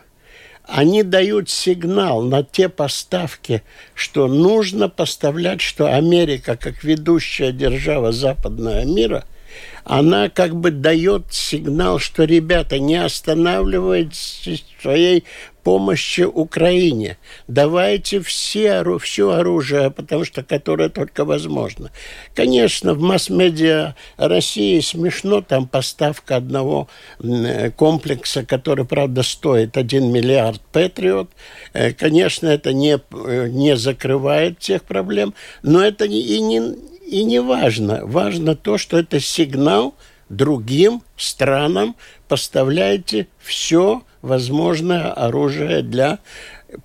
они 0.67 1.05
дают 1.05 1.49
сигнал 1.49 2.23
на 2.23 2.43
те 2.43 2.69
поставки, 2.69 3.63
что 3.95 4.27
нужно 4.27 4.89
поставлять, 4.89 5.61
что 5.61 5.95
Америка, 5.95 6.57
как 6.57 6.83
ведущая 6.83 7.53
держава 7.53 8.11
западного 8.11 8.85
мира, 8.85 9.25
она 9.87 10.29
как 10.29 10.57
бы 10.57 10.73
дает 10.73 11.33
сигнал, 11.33 12.01
что 12.01 12.25
ребята 12.25 12.81
не 12.81 12.97
останавливайтесь 12.97 14.65
своей 14.83 15.25
помощи 15.63 16.23
Украине. 16.23 17.19
Давайте 17.47 18.21
все, 18.21 18.85
все 18.99 19.31
оружие, 19.31 19.93
потому 19.93 20.25
что 20.25 20.43
которое 20.43 20.89
только 20.89 21.25
возможно. 21.25 21.93
Конечно, 22.35 22.95
в 22.95 23.01
масс-медиа 23.01 23.95
России 24.17 24.81
смешно 24.81 25.41
там 25.41 25.69
поставка 25.69 26.37
одного 26.37 26.89
комплекса, 27.77 28.45
который, 28.45 28.85
правда, 28.85 29.23
стоит 29.23 29.77
1 29.77 30.13
миллиард 30.13 30.61
Патриот. 30.73 31.31
Э, 31.73 31.93
конечно, 31.93 32.49
это 32.49 32.73
не, 32.73 33.01
э, 33.11 33.49
не 33.49 33.77
закрывает 33.77 34.61
всех 34.61 34.83
проблем, 34.83 35.35
но 35.63 35.81
это 35.81 36.07
и 36.07 36.41
не, 36.41 36.77
и 37.07 37.25
не 37.25 37.41
важно. 37.41 38.01
Важно 38.05 38.57
то, 38.57 38.79
что 38.79 38.99
это 38.99 39.21
сигнал 39.21 39.95
другим 40.29 41.03
странам, 41.17 41.97
поставляйте 42.29 43.29
все 43.39 44.03
возможное 44.23 45.13
оружие 45.13 45.83
для 45.83 46.19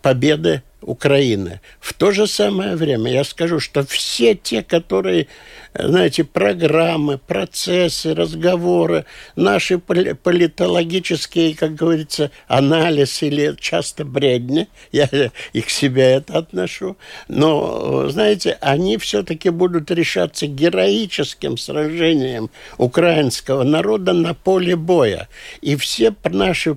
победы 0.02 0.62
Украины. 0.82 1.60
В 1.80 1.94
то 1.94 2.12
же 2.12 2.28
самое 2.28 2.76
время 2.76 3.12
я 3.12 3.24
скажу, 3.24 3.60
что 3.60 3.86
все 3.86 4.36
те, 4.36 4.64
которые, 4.64 5.28
знаете, 5.74 6.24
программы, 6.24 7.18
процессы, 7.18 8.14
разговоры, 8.14 9.06
наши 9.36 9.80
политологические, 9.80 11.56
как 11.56 11.76
говорится, 11.76 12.32
анализ 12.48 13.24
или 13.24 13.56
часто 13.60 14.04
бредни, 14.04 14.68
я 14.92 15.10
их 15.54 15.68
к 15.68 15.70
себе 15.70 16.04
это 16.04 16.40
отношу, 16.40 16.98
но, 17.30 18.10
знаете, 18.10 18.58
они 18.62 18.98
все-таки 18.98 19.50
будут 19.50 19.92
решаться 19.92 20.46
героическим 20.48 21.58
сражением 21.58 22.50
украинского 22.78 23.64
народа 23.64 24.14
на 24.14 24.34
поле 24.34 24.76
боя. 24.76 25.30
И 25.62 25.76
все 25.78 26.14
наши 26.24 26.76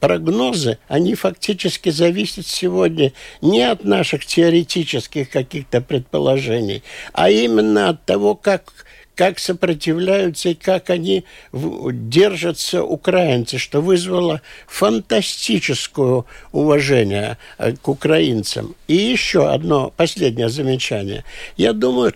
прогнозы, 0.00 0.78
они 0.88 1.14
фактически 1.14 1.90
зависят 1.90 2.46
сегодня 2.46 3.12
не 3.42 3.62
от 3.62 3.84
наших 3.84 4.24
теоретических 4.24 5.28
каких-то 5.28 5.80
предположений, 5.80 6.82
а 7.12 7.28
именно 7.28 7.90
от 7.90 8.04
того, 8.14 8.36
как 8.36 8.72
как 9.16 9.38
сопротивляются 9.38 10.48
и 10.48 10.54
как 10.54 10.90
они 10.90 11.24
держатся 11.52 12.82
украинцы, 12.82 13.58
что 13.58 13.80
вызвало 13.80 14.40
фантастическое 14.66 16.24
уважение 16.50 17.38
э, 17.58 17.76
к 17.80 17.88
украинцам. 17.88 18.74
И 18.88 18.96
еще 18.96 19.48
одно 19.48 19.92
последнее 19.96 20.48
замечание. 20.48 21.22
Я 21.56 21.72
думаю, 21.72 22.12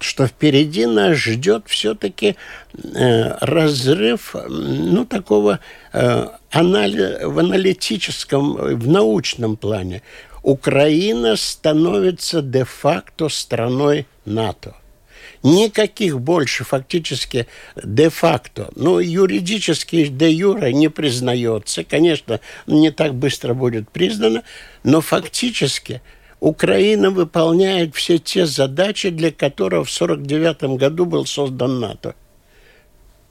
что 0.00 0.26
впереди 0.26 0.86
нас 0.86 1.18
ждет 1.18 1.64
все-таки 1.66 2.36
э, 2.72 3.36
разрыв, 3.42 4.34
ну, 4.48 5.04
такого 5.04 5.60
э, 5.92 6.28
анали 6.50 7.24
в 7.24 7.38
аналитическом, 7.38 8.54
в 8.54 8.88
научном 8.88 9.58
плане. 9.58 10.00
Украина 10.42 11.36
становится 11.36 12.40
де-факто 12.40 13.28
страной 13.28 14.06
НАТО. 14.24 14.74
Никаких 15.42 16.20
больше 16.20 16.64
фактически 16.64 17.46
де-факто, 17.82 18.70
ну, 18.74 18.98
юридически 18.98 20.06
де-юра 20.06 20.72
не 20.72 20.88
признается. 20.88 21.84
Конечно, 21.84 22.40
не 22.66 22.90
так 22.90 23.14
быстро 23.14 23.54
будет 23.54 23.90
признано, 23.90 24.42
но 24.82 25.00
фактически 25.00 26.02
Украина 26.40 27.10
выполняет 27.10 27.94
все 27.94 28.18
те 28.18 28.46
задачи, 28.46 29.10
для 29.10 29.30
которых 29.30 29.88
в 29.88 30.02
1949 30.02 30.78
году 30.78 31.04
был 31.04 31.26
создан 31.26 31.80
НАТО. 31.80 32.14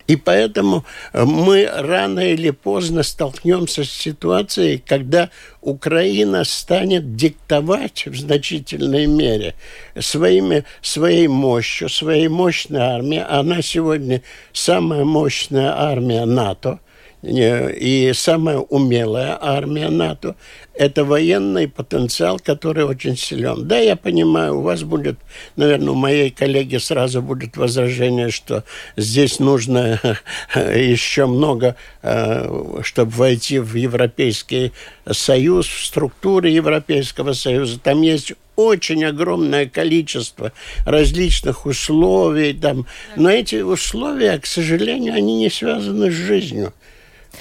И 0.07 0.15
поэтому 0.15 0.85
э, 1.11 1.25
мы 1.25 1.69
рано 1.71 2.21
или 2.21 2.51
поздно 2.51 3.03
столкнемся 3.03 3.83
с 3.83 3.91
ситуацией, 3.91 4.81
когда 4.85 5.29
Украина 5.61 6.45
станет 6.45 7.15
диктовать 7.15 8.05
в 8.07 8.17
значительной 8.17 9.05
мере 9.05 9.53
своими, 9.99 10.63
своей 10.81 11.27
мощью, 11.27 11.89
своей 11.89 12.29
мощной 12.29 12.81
армией. 12.81 13.25
Она 13.27 13.61
сегодня 13.61 14.21
самая 14.53 15.03
мощная 15.03 15.77
армия 15.77 16.25
НАТО– 16.25 16.79
и 17.24 18.12
самая 18.13 18.57
умелая 18.57 19.38
армия 19.41 19.89
НАТО– 19.89 20.36
это 20.77 21.03
военный 21.03 21.67
потенциал, 21.67 22.39
который 22.39 22.86
очень 22.86 23.17
силен. 23.17 23.67
Да, 23.67 23.79
я 23.79 23.95
понимаю, 23.95 24.59
у 24.59 24.62
вас 24.62 24.83
будет, 24.83 25.17
наверное, 25.55 25.91
у 25.91 25.95
моей 25.95 26.29
коллеги 26.29 26.77
сразу 26.77 27.21
будет 27.21 27.57
возражение, 27.57 28.29
что 28.29 28.63
здесь 28.95 29.39
нужно 29.39 30.00
еще 30.55 31.25
много, 31.25 31.75
э, 32.03 32.79
чтобы 32.83 33.12
войти 33.12 33.59
в 33.59 33.74
Европейский 33.75 34.71
Союз, 35.09 35.67
в 35.67 35.86
структуры 35.86 36.50
Европейского 36.50 37.33
Союза. 37.33 37.79
Там 37.79 38.03
есть 38.03 38.33
очень 38.55 39.03
огромное 39.05 39.67
количество 39.67 40.51
различных 40.86 41.65
условий. 41.65 42.53
Там. 42.53 42.86
Но 43.15 43.29
эти 43.29 43.57
условия, 43.57 44.38
к 44.38 44.45
сожалению, 44.45 45.15
они 45.15 45.38
не 45.38 45.50
связаны 45.50 46.12
с 46.12 46.15
жизнью. 46.15 46.74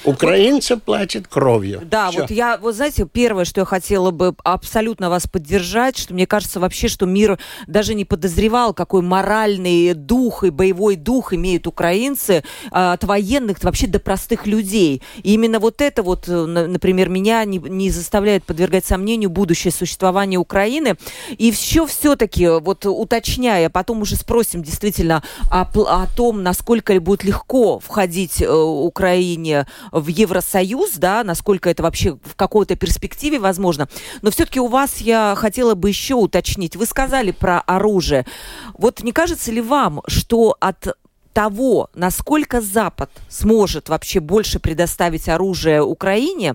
Украинцы 0.05 0.75
вот, 0.75 0.85
платят 0.85 1.26
кровью. 1.28 1.83
Да, 1.85 2.11
Все. 2.11 2.21
вот 2.21 2.31
я, 2.31 2.59
вот 2.59 2.75
знаете, 2.75 3.07
первое, 3.11 3.45
что 3.45 3.61
я 3.61 3.64
хотела 3.64 4.11
бы 4.11 4.35
абсолютно 4.45 5.11
вас 5.11 5.26
поддержать, 5.26 5.99
что 5.99 6.14
мне 6.14 6.26
кажется 6.26 6.61
вообще, 6.61 6.88
что 6.88 7.07
мир 7.07 7.38
даже 7.66 7.95
не 7.95 8.05
подозревал, 8.05 8.75
какой 8.75 9.02
моральный 9.02 9.95
дух 9.95 10.45
и 10.45 10.50
боевой 10.50 10.97
дух 10.97 11.33
имеют 11.33 11.66
украинцы 11.66 12.45
а, 12.71 12.93
от 12.93 13.05
военных 13.05 13.62
вообще 13.62 13.87
до 13.87 13.99
простых 13.99 14.47
людей. 14.47 15.02
И 15.23 15.35
именно 15.35 15.59
вот 15.59 15.81
это 15.81 16.02
вот, 16.02 16.28
э, 16.28 16.45
например, 16.47 17.09
меня 17.09 17.45
не, 17.45 17.59
не 17.59 17.90
заставляет 17.90 18.45
подвергать 18.45 18.85
сомнению 18.85 19.31
будущее 19.31 19.73
существование 19.73 20.38
Украины. 20.38 20.97
И 21.37 21.50
все 21.50 21.87
все-таки, 21.87 22.49
вот 22.49 22.87
уточняя, 22.87 23.69
потом 23.71 24.02
уже 24.02 24.16
спросим 24.16 24.62
действительно 24.62 25.23
о, 25.50 25.62
о 25.62 26.07
том, 26.16 26.43
насколько 26.43 26.99
будет 27.00 27.25
легко 27.25 27.78
входить 27.78 28.43
э, 28.43 28.49
Украине 28.50 29.66
в 29.92 30.06
Евросоюз, 30.09 30.92
да, 30.97 31.25
насколько 31.25 31.71
это 31.71 31.83
вообще 31.83 32.18
в 32.23 32.37
какой-то 32.37 32.76
перспективе 32.76 33.38
возможно. 33.38 33.88
Но 34.23 34.30
все-таки 34.30 34.61
у 34.61 34.66
вас 34.66 34.99
я 34.99 35.35
хотела 35.37 35.75
бы 35.75 35.88
еще 35.88 36.14
уточнить. 36.14 36.76
Вы 36.76 36.87
сказали 36.87 37.30
про 37.30 37.61
оружие. 37.61 38.26
Вот 38.75 39.02
не 39.02 39.12
кажется 39.12 39.52
ли 39.52 39.61
вам, 39.61 40.02
что 40.06 40.56
от 40.61 40.97
того, 41.37 41.90
насколько 41.95 42.62
Запад 42.62 43.11
сможет 43.28 43.90
вообще 43.90 44.21
больше 44.21 44.59
предоставить 44.59 45.28
оружие 45.28 45.83
Украине, 45.83 46.54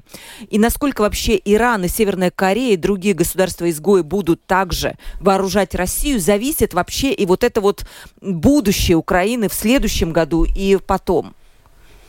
и 0.49 0.57
насколько 0.57 1.01
вообще 1.01 1.39
Иран 1.45 1.83
и 1.83 1.87
Северная 1.87 2.31
Корея 2.31 2.73
и 2.73 2.77
другие 2.77 3.13
государства-изгои 3.13 4.01
будут 4.01 4.43
также 4.47 4.95
вооружать 5.19 5.75
Россию, 5.75 6.19
зависит 6.19 6.73
вообще 6.73 7.13
и 7.13 7.27
вот 7.27 7.43
это 7.43 7.61
вот 7.61 7.85
будущее 8.21 8.97
Украины 8.97 9.49
в 9.49 9.53
следующем 9.53 10.13
году 10.13 10.45
и 10.45 10.77
потом. 10.77 11.35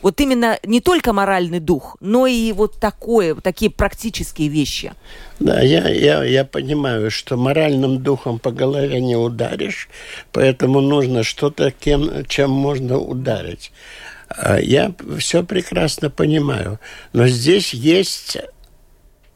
Вот 0.03 0.19
именно 0.19 0.59
не 0.63 0.81
только 0.81 1.13
моральный 1.13 1.61
дух, 1.61 1.95
но 2.01 2.27
и 2.27 2.51
вот 2.51 2.77
такое, 2.77 3.35
такие 3.35 3.71
практические 3.71 4.49
вещи. 4.49 4.91
Да, 5.39 5.61
я, 5.61 5.87
я, 5.89 6.23
я 6.25 6.43
понимаю, 6.43 7.09
что 7.09 7.37
моральным 7.37 8.03
духом 8.03 8.37
по 8.37 8.51
голове 8.51 8.99
не 8.99 9.15
ударишь, 9.15 9.87
поэтому 10.33 10.81
нужно 10.81 11.23
что-то, 11.23 11.71
кем, 11.71 12.25
чем 12.25 12.51
можно 12.51 12.99
ударить. 12.99 13.71
А 14.27 14.59
я 14.59 14.93
все 15.19 15.41
прекрасно 15.41 16.09
понимаю, 16.09 16.81
но 17.13 17.27
здесь 17.27 17.73
есть 17.73 18.37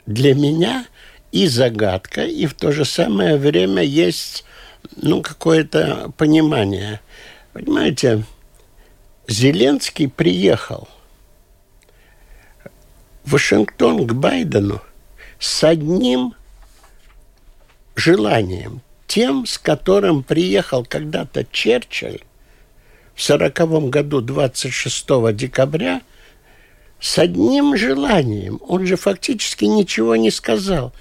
для 0.05 0.35
меня 0.35 0.85
и 1.31 1.47
загадка, 1.47 2.25
и 2.25 2.45
в 2.45 2.53
то 2.53 2.73
же 2.73 2.83
самое 2.83 3.37
время 3.37 3.83
есть 3.83 4.43
ну, 4.97 5.21
какое-то 5.21 6.11
понимание. 6.17 6.99
Понимаете, 7.53 8.23
Зеленский 9.27 10.07
приехал 10.07 10.87
в 13.25 13.33
Вашингтон 13.33 14.07
к 14.07 14.13
Байдену 14.13 14.81
с 15.37 15.65
одним 15.65 16.33
желанием, 17.95 18.81
тем, 19.05 19.45
с 19.45 19.57
которым 19.57 20.23
приехал 20.23 20.85
когда-то 20.85 21.45
Черчилль 21.51 22.21
в 23.15 23.21
сороковом 23.21 23.89
году 23.89 24.21
26 24.21 25.05
декабря, 25.35 26.01
с 27.01 27.19
одним 27.19 27.75
желанием. 27.75 28.61
Он 28.65 28.87
же 28.87 28.95
фактически 28.95 29.65
ничего 29.65 30.15
не 30.15 30.31
сказал. 30.31 30.93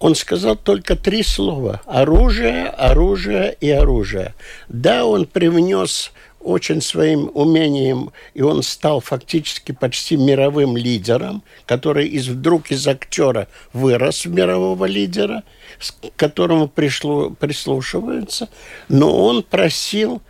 Он 0.00 0.14
сказал 0.14 0.54
только 0.54 0.96
три 0.96 1.22
слова. 1.22 1.80
Оружие, 1.86 2.66
оружие 2.66 3.56
и 3.58 3.70
оружие. 3.70 4.34
Да, 4.68 5.06
он 5.06 5.24
привнес 5.24 6.12
очень 6.40 6.80
своим 6.80 7.30
умением, 7.34 8.12
и 8.34 8.42
он 8.42 8.62
стал 8.62 9.00
фактически 9.00 9.72
почти 9.72 10.16
мировым 10.16 10.76
лидером, 10.76 11.42
который 11.66 12.08
из, 12.08 12.28
вдруг 12.28 12.70
из 12.70 12.86
актера 12.86 13.48
вырос 13.72 14.24
в 14.24 14.30
мирового 14.30 14.84
лидера, 14.84 15.42
к 15.78 16.16
которому 16.16 16.68
пришло, 16.68 17.30
прислушиваются, 17.30 18.48
но 18.88 19.24
он 19.24 19.42
просил, 19.42 20.22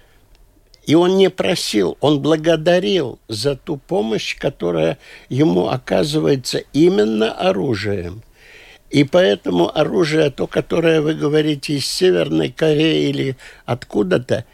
и 0.86 0.94
он 0.94 1.16
не 1.16 1.28
просил, 1.28 1.98
он 2.00 2.20
благодарил 2.20 3.18
за 3.28 3.56
ту 3.56 3.76
помощь, 3.76 4.36
которая 4.36 4.98
ему 5.28 5.68
оказывается 5.68 6.62
именно 6.72 7.32
оружием. 7.32 8.22
И 8.90 9.04
поэтому 9.04 9.76
оружие, 9.76 10.30
то, 10.30 10.46
которое 10.46 11.02
вы 11.02 11.12
говорите 11.12 11.74
из 11.74 11.84
Северной 11.84 12.50
Кореи 12.50 13.10
или 13.10 13.36
откуда-то, 13.66 14.46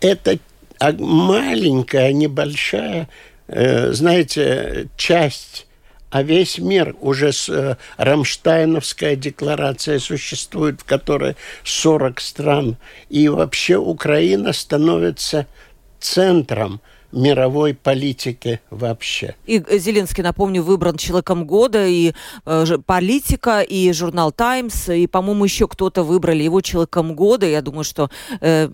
это 0.00 0.38
а 0.80 0.92
маленькая, 0.92 2.12
небольшая, 2.12 3.08
э, 3.48 3.92
знаете, 3.92 4.88
часть 4.96 5.66
а 6.10 6.22
весь 6.22 6.58
мир 6.58 6.96
уже 7.00 7.32
с 7.32 7.48
э, 7.48 7.76
Рамштайновская 7.96 9.14
декларация 9.14 10.00
существует, 10.00 10.80
в 10.80 10.84
которой 10.84 11.36
40 11.62 12.20
стран. 12.20 12.76
И 13.08 13.28
вообще 13.28 13.76
Украина 13.76 14.52
становится 14.52 15.46
центром 16.00 16.80
мировой 17.12 17.74
политики 17.74 18.60
вообще. 18.70 19.34
И 19.46 19.62
Зеленский, 19.78 20.22
напомню, 20.22 20.62
выбран 20.62 20.96
человеком 20.96 21.44
года, 21.44 21.86
и 21.86 22.12
э, 22.46 22.78
политика, 22.86 23.60
и 23.60 23.92
журнал 23.92 24.32
«Таймс», 24.32 24.88
и, 24.88 25.06
по-моему, 25.06 25.44
еще 25.44 25.66
кто-то 25.68 26.02
выбрали 26.02 26.42
его 26.42 26.60
человеком 26.60 27.14
года. 27.14 27.46
Я 27.46 27.62
думаю, 27.62 27.84
что 27.84 28.10
э, 28.40 28.68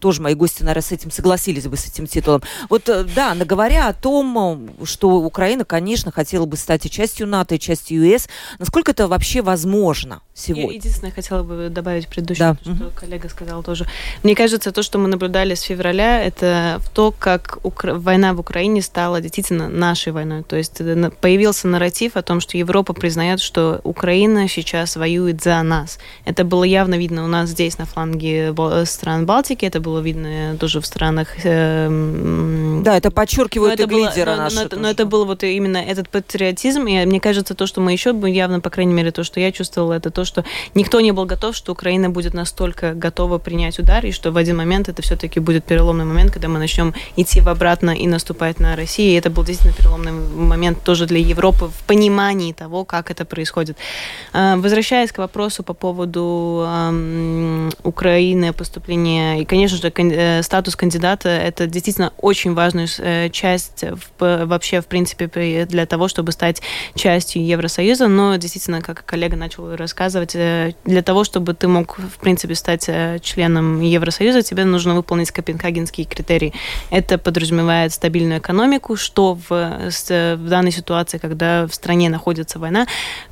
тоже 0.00 0.22
мои 0.22 0.34
гости, 0.34 0.62
наверное, 0.62 0.82
с 0.82 0.92
этим 0.92 1.10
согласились 1.10 1.66
бы, 1.66 1.76
с 1.76 1.86
этим 1.86 2.06
титулом. 2.06 2.42
Вот, 2.68 2.88
э, 2.88 3.04
да, 3.14 3.34
но 3.34 3.44
говоря 3.44 3.88
о 3.88 3.94
том, 3.94 4.70
что 4.84 5.16
Украина, 5.16 5.64
конечно, 5.64 6.12
хотела 6.12 6.46
бы 6.46 6.56
стать 6.56 6.86
и 6.86 6.90
частью 6.90 7.26
НАТО, 7.26 7.54
и 7.54 7.58
частью 7.58 8.02
ЕС, 8.04 8.28
насколько 8.58 8.90
это 8.92 9.08
вообще 9.08 9.42
возможно 9.42 10.20
сегодня? 10.34 10.70
Я 10.72 10.76
единственное 10.76 11.12
хотела 11.12 11.42
бы 11.42 11.68
добавить 11.70 12.08
предыдущее, 12.08 12.56
да. 12.64 12.72
что 12.74 12.84
угу. 12.84 12.92
коллега 12.94 13.28
сказал 13.28 13.62
тоже. 13.62 13.86
Мне 14.22 14.34
кажется, 14.34 14.72
то, 14.72 14.82
что 14.82 14.98
мы 14.98 15.08
наблюдали 15.08 15.54
с 15.54 15.62
февраля, 15.62 16.22
это 16.22 16.80
то, 16.94 17.12
как 17.16 17.58
Укра... 17.70 17.94
война 17.94 18.34
в 18.34 18.40
Украине 18.40 18.82
стала 18.82 19.20
действительно 19.20 19.68
нашей 19.68 20.12
войной. 20.12 20.42
То 20.42 20.56
есть 20.56 20.80
э, 20.80 21.10
появился 21.20 21.68
нарратив 21.68 22.16
о 22.16 22.22
том, 22.22 22.40
что 22.40 22.58
Европа 22.58 22.92
признает, 22.92 23.40
что 23.40 23.80
Украина 23.84 24.48
сейчас 24.48 24.96
воюет 24.96 25.42
за 25.42 25.62
нас. 25.62 25.98
Это 26.24 26.44
было 26.44 26.64
явно 26.64 26.96
видно 26.96 27.24
у 27.24 27.28
нас 27.28 27.50
здесь, 27.50 27.78
на 27.78 27.86
фланге 27.86 28.54
стран 28.84 29.26
Балтики, 29.26 29.64
это 29.64 29.80
было 29.80 30.00
видно 30.00 30.56
тоже 30.58 30.80
в 30.80 30.86
странах... 30.86 31.28
Э, 31.44 32.80
да, 32.84 32.96
это 32.96 33.10
подчеркивает 33.10 33.78
но 33.78 33.84
это 33.84 33.92
было, 33.92 34.08
лидера 34.08 34.36
но, 34.36 34.62
но, 34.70 34.82
но 34.82 34.90
это 34.90 35.06
был 35.06 35.24
вот 35.24 35.42
именно 35.42 35.78
этот 35.78 36.08
патриотизм, 36.08 36.86
и 36.86 37.04
мне 37.04 37.20
кажется, 37.20 37.54
то, 37.54 37.66
что 37.66 37.80
мы 37.80 37.92
еще 37.92 38.14
явно, 38.26 38.60
по 38.60 38.70
крайней 38.70 38.94
мере, 38.94 39.12
то, 39.12 39.24
что 39.24 39.40
я 39.40 39.52
чувствовала, 39.52 39.94
это 39.94 40.10
то, 40.10 40.24
что 40.24 40.44
никто 40.74 41.00
не 41.00 41.12
был 41.12 41.26
готов, 41.26 41.54
что 41.56 41.72
Украина 41.72 42.10
будет 42.10 42.34
настолько 42.34 42.94
готова 42.94 43.38
принять 43.38 43.78
удар, 43.78 44.04
и 44.04 44.12
что 44.12 44.32
в 44.32 44.36
один 44.36 44.56
момент 44.56 44.88
это 44.88 45.02
все-таки 45.02 45.40
будет 45.40 45.64
переломный 45.64 46.04
момент, 46.04 46.32
когда 46.32 46.48
мы 46.48 46.58
начнем 46.58 46.94
идти 47.16 47.40
в 47.40 47.48
обратно 47.60 47.90
и 47.90 48.06
наступать 48.06 48.58
на 48.58 48.74
Россию. 48.74 49.12
И 49.12 49.14
это 49.16 49.28
был 49.28 49.44
действительно 49.44 49.74
переломный 49.76 50.12
момент 50.12 50.82
тоже 50.82 51.04
для 51.04 51.18
Европы 51.18 51.66
в 51.66 51.86
понимании 51.86 52.54
того, 52.54 52.86
как 52.86 53.10
это 53.10 53.26
происходит. 53.26 53.76
А, 54.32 54.56
возвращаясь 54.56 55.12
к 55.12 55.18
вопросу 55.18 55.62
по 55.62 55.74
поводу 55.74 56.66
Украины, 57.82 58.52
поступления, 58.54 59.42
и, 59.42 59.44
конечно 59.44 59.76
же, 59.76 59.92
э, 59.94 60.42
статус 60.42 60.74
кандидата– 60.74 61.28
это 61.28 61.66
действительно 61.66 62.12
очень 62.16 62.54
важная 62.54 62.88
э, 62.98 63.28
часть 63.28 63.84
вообще, 64.18 64.80
в 64.80 64.86
принципе, 64.86 65.66
для 65.66 65.84
того, 65.84 66.08
чтобы 66.08 66.32
стать 66.32 66.62
частью 66.94 67.44
Евросоюза, 67.46 68.08
но 68.08 68.36
действительно, 68.36 68.80
как 68.80 69.04
коллега 69.04 69.36
начал 69.36 69.76
рассказывать, 69.76 70.34
э, 70.34 70.72
для 70.84 71.02
того, 71.02 71.24
чтобы 71.24 71.52
ты 71.52 71.68
мог, 71.68 71.98
в 71.98 72.18
принципе, 72.20 72.54
стать 72.54 72.88
членом 73.22 73.82
Евросоюза, 73.82 74.42
тебе 74.42 74.64
нужно 74.64 74.94
выполнить 74.94 75.30
копенгагенские 75.30 76.06
критерии. 76.06 76.54
Это 76.90 77.18
подразумевает 77.18 77.49
стабильную 77.92 78.40
экономику, 78.40 78.96
что 78.96 79.34
в, 79.34 79.48
в 79.50 80.48
данной 80.48 80.72
ситуации, 80.72 81.18
когда 81.18 81.66
в 81.66 81.74
стране 81.74 82.08
находится 82.08 82.58
война, 82.58 82.86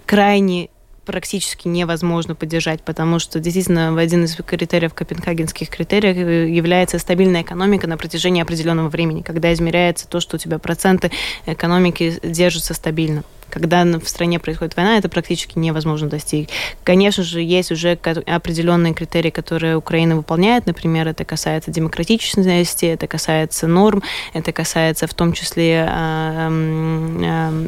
крайне 0.07 0.71
практически 1.09 1.69
невозможно 1.69 2.35
поддержать, 2.35 2.83
потому 2.83 3.19
что 3.19 3.41
действительно 3.41 3.99
один 3.99 4.25
из 4.25 4.37
критериев 4.37 4.93
копенгагенских 4.93 5.71
критериев 5.71 6.17
является 6.55 6.99
стабильная 6.99 7.41
экономика 7.41 7.87
на 7.87 7.97
протяжении 7.97 8.43
определенного 8.43 8.91
времени, 8.91 9.23
когда 9.23 9.51
измеряется 9.55 10.07
то, 10.07 10.21
что 10.21 10.37
у 10.37 10.39
тебя 10.39 10.59
проценты 10.59 11.11
экономики 11.47 12.19
держатся 12.23 12.75
стабильно 12.75 13.25
когда 13.51 13.85
в 13.85 14.09
стране 14.09 14.39
происходит 14.39 14.77
война, 14.77 14.99
это 14.99 15.09
практически 15.09 15.59
невозможно 15.59 16.09
достичь. 16.09 16.49
Конечно 16.85 17.23
же, 17.23 17.41
есть 17.41 17.73
уже 17.73 17.93
определенные 17.93 18.95
критерии, 18.95 19.31
которые 19.31 19.77
Украина 19.77 20.17
выполняет. 20.17 20.67
Например, 20.67 21.09
это 21.09 21.25
касается 21.25 21.71
демократичности, 21.71 22.87
это 22.87 23.07
касается 23.07 23.67
норм, 23.67 24.03
это 24.35 24.53
касается 24.53 25.07
в 25.07 25.15
том 25.15 25.33
числе 25.33 25.87
а, 25.89 26.51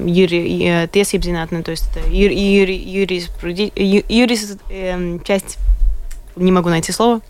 юри, 0.06 0.84
э, 0.84 0.88
тесибзинатной, 0.88 1.62
то 1.62 1.70
есть 1.70 1.84
это 1.90 2.08
юри, 2.10 2.34
юри, 2.34 2.72
юриспруди, 2.72 3.72
юрис, 3.76 4.56
эм, 4.70 5.20
часть, 5.22 5.58
не 6.36 6.52
могу 6.52 6.68
найти 6.68 6.92
слово, 6.92 7.20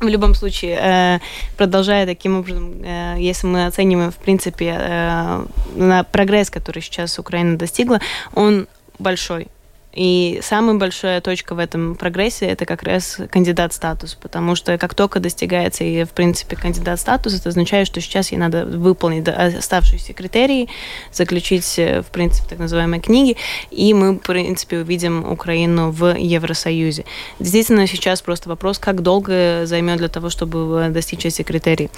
в 0.00 0.06
любом 0.06 0.34
случае, 0.34 0.78
э, 0.80 1.18
продолжая 1.56 2.06
таким 2.06 2.38
образом, 2.38 2.82
э, 2.82 3.16
если 3.18 3.46
мы 3.46 3.66
оцениваем, 3.66 4.10
в 4.10 4.16
принципе, 4.16 4.76
э, 4.78 5.44
на 5.74 6.04
прогресс, 6.04 6.50
который 6.50 6.82
сейчас 6.82 7.18
Украина 7.18 7.56
достигла, 7.56 8.00
он 8.34 8.66
большой. 8.98 9.48
И 9.96 10.40
самая 10.42 10.76
большая 10.76 11.22
точка 11.22 11.54
в 11.54 11.58
этом 11.58 11.94
прогрессе– 11.94 12.44
это 12.46 12.66
как 12.66 12.82
раз 12.82 13.18
кандидат 13.30 13.72
статус, 13.72 14.14
потому 14.14 14.54
что 14.54 14.76
как 14.76 14.94
только 14.94 15.20
достигается 15.20 15.84
и, 15.84 16.04
в 16.04 16.10
принципе, 16.10 16.54
кандидат 16.54 17.00
статус, 17.00 17.32
это 17.32 17.48
означает, 17.48 17.86
что 17.86 18.02
сейчас 18.02 18.30
ей 18.30 18.36
надо 18.36 18.66
выполнить 18.66 19.26
оставшиеся 19.26 20.12
критерии, 20.12 20.68
заключить, 21.12 21.78
э, 21.78 22.02
в 22.02 22.06
принципе, 22.08 22.46
так 22.50 22.58
называемые 22.58 23.00
книги, 23.00 23.38
и 23.70 23.94
мы, 23.94 24.12
в 24.12 24.18
принципе, 24.18 24.80
увидим 24.80 25.24
Украину 25.32 25.90
в 25.90 26.14
Евросоюзе. 26.14 27.06
Действительно, 27.40 27.86
сейчас 27.86 28.20
просто 28.20 28.50
вопрос, 28.50 28.78
как 28.78 29.00
долго 29.00 29.62
займет 29.64 29.96
для 29.96 30.08
того, 30.08 30.28
чтобы 30.28 30.88
достичь 30.90 31.24
эти 31.24 31.40
критерии. 31.40 31.88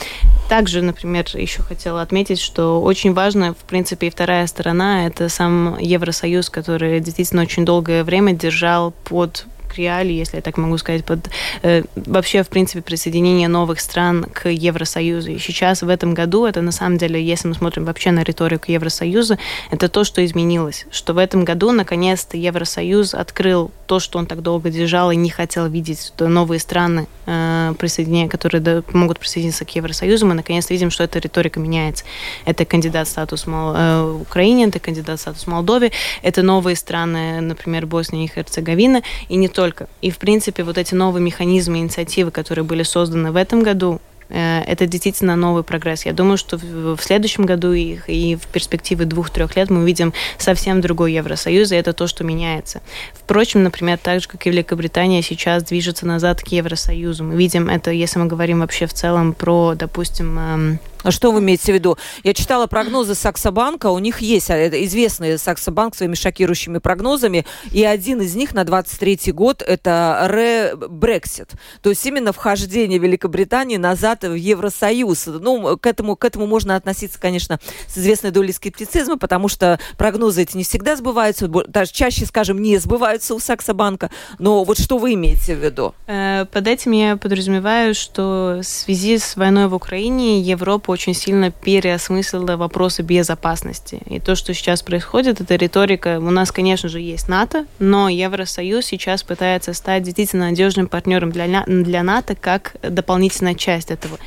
Также, 0.49 0.83
например, 0.83 1.27
еще 1.35 1.63
хотела 1.63 2.01
отметить, 2.01 2.39
что 2.39 2.81
очень 2.81 3.13
важно, 3.13 3.55
в 3.55 3.65
принципе, 3.65 4.07
и 4.07 4.11
вторая 4.11 4.47
сторона– 4.47 5.07
это 5.09 5.29
сам 5.29 5.77
Евросоюз, 5.81 6.49
который 6.49 7.01
действительно 7.01 7.43
очень 7.43 7.65
долго 7.65 7.88
долгое 7.89 8.05
время 8.05 8.35
держал 8.35 8.93
под 9.05 9.47
реалии, 9.77 10.15
если 10.15 10.37
я 10.37 10.43
так 10.43 10.57
могу 10.57 10.79
сказать, 10.79 11.05
под 11.05 11.29
э, 11.63 11.83
вообще, 11.95 12.43
в 12.43 12.49
принципе, 12.49 12.83
присоединение 12.83 13.49
новых 13.49 13.81
стран 13.81 14.25
к 14.25 14.49
Евросоюзу. 14.49 15.33
И 15.33 15.39
сейчас, 15.39 15.83
в 15.83 15.89
этом 15.89 16.15
году, 16.15 16.47
это 16.47 16.63
на 16.63 16.73
самом 16.73 16.99
деле, 16.99 17.23
если 17.25 17.49
мы 17.49 17.55
смотрим 17.55 17.85
вообще 17.85 18.11
на 18.11 18.23
риторику 18.23 18.71
Евросоюза, 18.71 19.39
это 19.71 19.89
то, 19.89 20.05
что 20.05 20.25
изменилось. 20.25 20.87
Что 20.91 21.13
в 21.13 21.19
этом 21.19 21.45
году, 21.45 21.73
наконец-то, 21.73 22.37
Евросоюз 22.37 23.15
открыл 23.15 23.71
то, 23.87 24.01
что 24.01 24.19
он 24.19 24.27
так 24.27 24.43
долго 24.43 24.71
держал 24.71 25.11
и 25.11 25.17
не 25.17 25.31
хотел 25.31 25.67
видеть, 25.67 26.07
что 26.07 26.29
новые 26.29 26.61
страны, 26.61 27.07
э, 27.27 27.75
присоединяя, 27.79 28.29
которые 28.29 28.61
да, 28.61 28.83
могут 28.93 29.19
присоединиться 29.19 29.65
к 29.65 29.75
Евросоюзу, 29.75 30.27
мы 30.27 30.35
наконец 30.35 30.71
видим, 30.71 30.91
что 30.91 31.05
эта 31.05 31.19
риторика 31.19 31.59
меняется. 31.59 32.05
Это 32.45 32.65
кандидат 32.65 33.09
статус 33.09 33.47
Мол... 33.47 33.75
э, 33.75 34.13
Украине, 34.21 34.67
это 34.67 34.79
кандидат 34.79 35.21
статус 35.21 35.47
Молдове, 35.47 35.93
это 36.23 36.43
новые 36.43 36.77
страны, 36.77 37.41
например, 37.41 37.87
Босния 37.87 38.25
и 38.25 38.29
Херцеговина, 38.29 39.03
и 39.29 39.37
не 39.37 39.49
только. 39.59 39.89
И, 40.03 40.13
в 40.13 40.19
принципе, 40.19 40.63
вот 40.63 40.79
эти 40.79 40.95
новые 40.95 41.21
механизмы, 41.21 41.79
инициативы, 41.79 42.31
которые 42.31 42.65
были 42.65 42.85
созданы 42.85 43.33
в 43.33 43.37
этом 43.37 43.65
году, 43.65 44.01
э, 44.29 44.61
это 44.61 44.87
действительно 44.87 45.35
новый 45.35 45.65
прогресс. 45.65 46.07
Я 46.07 46.13
думаю, 46.13 46.39
что 46.39 46.59
в 46.59 47.01
следующем 47.01 47.45
году 47.45 47.73
и, 47.73 47.99
и 48.07 48.37
в 48.37 48.47
перспективе 48.47 49.05
двух-трех 49.05 49.57
лет 49.57 49.69
мы 49.69 49.81
увидим 49.81 50.13
совсем 50.39 50.81
другой 50.81 51.15
Евросоюз, 51.15 51.73
и 51.73 51.75
это 51.75 51.93
то, 51.93 52.07
что 52.07 52.23
меняется. 52.23 52.83
Впрочем, 53.15 53.65
например, 53.65 53.99
так 53.99 54.21
же, 54.21 54.29
как 54.29 54.47
и 54.47 54.51
Великобритания 54.51 55.23
сейчас 55.23 55.65
движется 55.65 56.07
назад 56.07 56.41
к 56.41 56.47
Евросоюзу. 56.47 57.25
Мы 57.25 57.35
видим 57.35 57.69
это, 57.69 57.91
если 57.91 58.21
мы 58.21 58.27
говорим 58.27 58.61
вообще 58.61 58.87
в 58.87 58.93
целом 58.93 59.33
про, 59.33 59.75
допустим, 59.75 60.39
эм, 60.39 60.79
что 61.11 61.33
вы 61.33 61.41
имеете 61.41 61.73
в 61.73 61.75
виду? 61.75 61.97
Я 62.25 62.35
читала 62.35 62.67
прогнозы 62.67 63.15
Саксобанка, 63.15 63.89
у 63.89 63.99
них 63.99 64.21
есть 64.21 64.51
а, 64.51 64.69
известный 64.85 65.39
Саксобанк 65.39 65.95
своими 65.95 66.15
шокирующими 66.15 66.79
прогнозами, 66.79 67.47
и 67.73 67.85
один 67.85 68.21
из 68.21 68.35
них 68.35 68.55
на 68.55 68.65
23 68.65 69.33
год 69.33 69.63
это 69.63 70.27
ре-брексит, 70.29 71.53
то 71.83 71.91
есть 71.91 72.05
именно 72.07 72.33
вхождение 72.33 72.99
Великобритании 72.99 73.77
назад 73.77 74.25
в 74.25 74.35
Евросоюз. 74.35 75.27
Ну, 75.27 75.77
к 75.77 75.87
этому, 75.87 76.17
к 76.17 76.25
этому 76.25 76.47
можно 76.47 76.77
относиться, 76.77 77.21
конечно, 77.21 77.59
с 77.87 77.99
известной 77.99 78.31
долей 78.31 78.53
скептицизма, 78.53 79.19
потому 79.19 79.49
что 79.49 79.79
прогнозы 79.97 80.43
эти 80.43 80.57
не 80.57 80.65
всегда 80.65 80.97
сбываются, 80.97 81.49
даже 81.49 81.93
чаще, 81.93 82.27
скажем, 82.27 82.61
не 82.61 82.79
сбываются 82.79 83.35
у 83.35 83.39
Саксобанка. 83.39 84.11
Но 84.39 84.65
вот 84.65 84.79
что 84.79 84.99
вы 84.99 85.15
имеете 85.15 85.55
в 85.55 85.65
виду? 85.65 85.95
Э, 86.07 86.47
под 86.51 86.67
этим 86.67 86.93
я 86.93 87.17
подразумеваю, 87.17 87.95
что 87.95 88.61
в 88.63 88.67
связи 88.67 89.19
с 89.19 89.37
войной 89.37 89.69
в 89.69 89.75
Украине 89.75 90.41
Европа 90.41 90.91
очень 90.99 91.15
сильно 91.15 91.53
переосмыслила 91.53 92.57
вопросы 92.57 93.03
безопасности. 93.03 94.01
И 94.07 94.19
то, 94.19 94.35
что 94.35 94.53
сейчас 94.53 94.83
происходит, 94.83 95.41
это 95.41 95.55
риторика. 95.55 96.19
У 96.19 96.31
нас, 96.31 96.51
конечно 96.51 96.89
же, 96.89 96.99
есть 96.99 97.29
НАТО, 97.29 97.67
но 97.79 98.09
Евросоюз 98.09 98.85
сейчас 98.85 99.23
пытается 99.23 99.75
стать 99.75 100.03
действительно 100.03 100.47
надежным 100.47 100.89
партнером 100.89 101.31
для, 101.31 101.63
для 101.67 102.03
НАТО 102.03 102.35
как 102.35 102.75
дополнительная 102.83 103.55
часть 103.55 103.93
этого. 103.93 104.19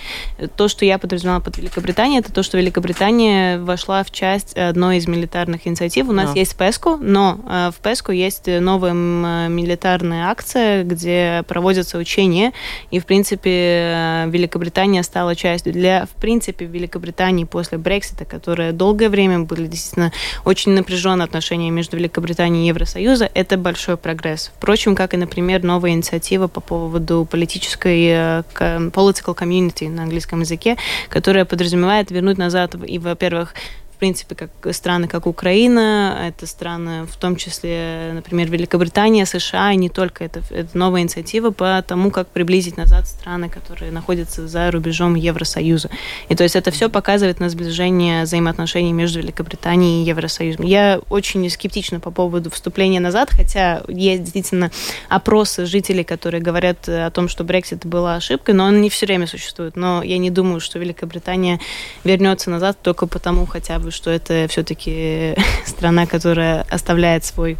То, 0.55 0.69
что 0.69 0.85
я 0.85 0.97
подразумевала 0.97 1.41
под 1.41 1.57
Великобританией, 1.57 2.21
это 2.21 2.31
то, 2.31 2.41
что 2.41 2.57
Великобритания 2.57 3.59
вошла 3.59 4.01
в 4.05 4.11
часть 4.11 4.53
одной 4.53 4.97
из 4.97 5.07
милитарных 5.07 5.67
инициатив. 5.67 6.07
У 6.07 6.13
нас 6.13 6.31
да. 6.31 6.39
есть 6.39 6.55
ПЕСКО, 6.55 6.95
но 7.01 7.37
э, 7.49 7.71
в 7.75 7.81
ПЕСКО 7.81 8.13
есть 8.13 8.47
новая 8.47 8.93
милитарная 8.93 10.29
акция, 10.29 10.85
где 10.85 11.43
проводятся 11.49 11.97
учения, 11.97 12.53
и, 12.91 12.99
в 12.99 13.05
принципе, 13.05 13.51
э, 13.51 14.29
Великобритания 14.29 15.03
стала 15.03 15.35
частью 15.35 15.73
для, 15.73 16.05
в 16.05 16.21
принципе, 16.21 16.50
принципе, 16.53 16.65
в 16.65 16.71
Великобритании 16.71 17.45
после 17.45 17.77
Брексита, 17.77 18.25
которое 18.25 18.71
долгое 18.71 19.09
время 19.09 19.39
были 19.39 19.67
действительно 19.67 20.11
очень 20.45 20.71
напряженные 20.71 21.25
отношения 21.25 21.71
между 21.71 21.97
Великобританией 21.97 22.65
и 22.65 22.67
Евросоюзом, 22.67 23.29
это 23.33 23.57
большой 23.57 23.97
прогресс. 23.97 24.51
Впрочем, 24.57 24.95
как 24.95 25.13
и, 25.13 25.17
например, 25.17 25.63
новая 25.63 25.91
инициатива 25.91 26.47
по 26.47 26.61
поводу 26.61 27.27
политической 27.29 28.07
э, 28.07 28.43
political 28.91 29.35
community 29.35 29.89
на 29.89 30.03
английском 30.03 30.41
языке, 30.41 30.77
которая 31.09 31.45
подразумевает 31.45 32.11
вернуть 32.11 32.37
назад 32.37 32.75
и, 32.85 32.99
во-первых, 32.99 33.53
принципе, 34.01 34.33
как 34.33 34.73
страны, 34.73 35.07
как 35.07 35.27
Украина, 35.27 36.17
это 36.27 36.47
страны, 36.47 37.05
в 37.05 37.15
том 37.17 37.35
числе, 37.35 38.09
например, 38.15 38.49
Великобритания, 38.49 39.27
США, 39.27 39.73
и 39.73 39.75
не 39.75 39.89
только. 39.89 40.23
Это, 40.23 40.41
это 40.49 40.75
новая 40.75 41.01
инициатива 41.01 41.51
по 41.51 41.83
тому, 41.87 42.09
как 42.09 42.27
приблизить 42.27 42.77
назад 42.77 43.07
страны, 43.07 43.47
которые 43.47 43.91
находятся 43.91 44.47
за 44.47 44.71
рубежом 44.71 45.13
Евросоюза. 45.13 45.91
И 46.29 46.35
то 46.35 46.41
есть 46.41 46.55
это 46.55 46.71
все 46.71 46.89
показывает 46.89 47.39
на 47.39 47.49
сближение 47.49 48.23
взаимоотношений 48.23 48.91
между 48.91 49.19
Великобританией 49.19 50.03
и 50.03 50.07
Евросоюзом. 50.07 50.65
Я 50.65 50.99
очень 51.09 51.47
скептична 51.51 51.99
по 51.99 52.09
поводу 52.09 52.49
вступления 52.49 52.99
назад, 52.99 53.29
хотя 53.29 53.83
есть 53.87 54.23
действительно 54.23 54.71
опросы 55.09 55.67
жителей, 55.67 56.03
которые 56.03 56.41
говорят 56.41 56.89
о 56.89 57.11
том, 57.11 57.29
что 57.29 57.43
Брексит 57.43 57.85
была 57.85 58.15
ошибкой, 58.15 58.55
но 58.55 58.63
он 58.63 58.81
не 58.81 58.89
все 58.89 59.05
время 59.05 59.27
существует. 59.27 59.75
Но 59.75 60.01
я 60.01 60.17
не 60.17 60.31
думаю, 60.31 60.59
что 60.59 60.79
Великобритания 60.79 61.59
вернется 62.03 62.49
назад 62.49 62.79
только 62.81 63.05
потому 63.05 63.45
хотя 63.45 63.77
бы, 63.77 63.90
что 63.91 64.09
это 64.09 64.47
все-таки 64.49 65.35
страна, 65.65 66.05
которая 66.05 66.65
оставляет 66.69 67.23
свой 67.25 67.57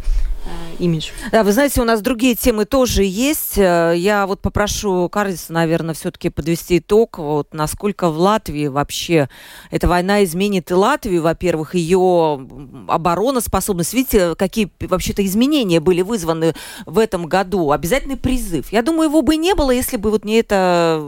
имидж. 0.78 1.10
Да, 1.30 1.44
вы 1.44 1.52
знаете, 1.52 1.80
у 1.80 1.84
нас 1.84 2.00
другие 2.00 2.34
темы 2.34 2.64
тоже 2.64 3.04
есть. 3.04 3.58
Э, 3.58 3.94
я 3.96 4.26
вот 4.26 4.40
попрошу 4.40 5.08
Карлиса, 5.08 5.52
наверное, 5.52 5.94
все-таки 5.94 6.30
подвести 6.30 6.78
итог. 6.78 7.18
Вот 7.18 7.54
насколько 7.54 8.10
в 8.10 8.18
Латвии 8.18 8.66
вообще 8.66 9.28
эта 9.70 9.88
война 9.88 10.24
изменит 10.24 10.70
и 10.70 10.74
Латвию, 10.74 11.22
во-первых, 11.22 11.74
ее 11.74 12.46
обороноспособность. 12.88 13.94
Видите, 13.94 14.34
какие 14.34 14.70
вообще-то 14.80 15.24
изменения 15.24 15.80
были 15.80 16.02
вызваны 16.02 16.54
в 16.86 16.98
этом 16.98 17.26
году? 17.26 17.70
Обязательный 17.72 18.16
призыв. 18.16 18.72
Я 18.72 18.82
думаю, 18.82 19.08
его 19.08 19.22
бы 19.22 19.36
не 19.36 19.54
было, 19.54 19.70
если 19.70 19.96
бы 19.96 20.10
вот 20.10 20.24
не 20.24 20.34
эта 20.34 21.00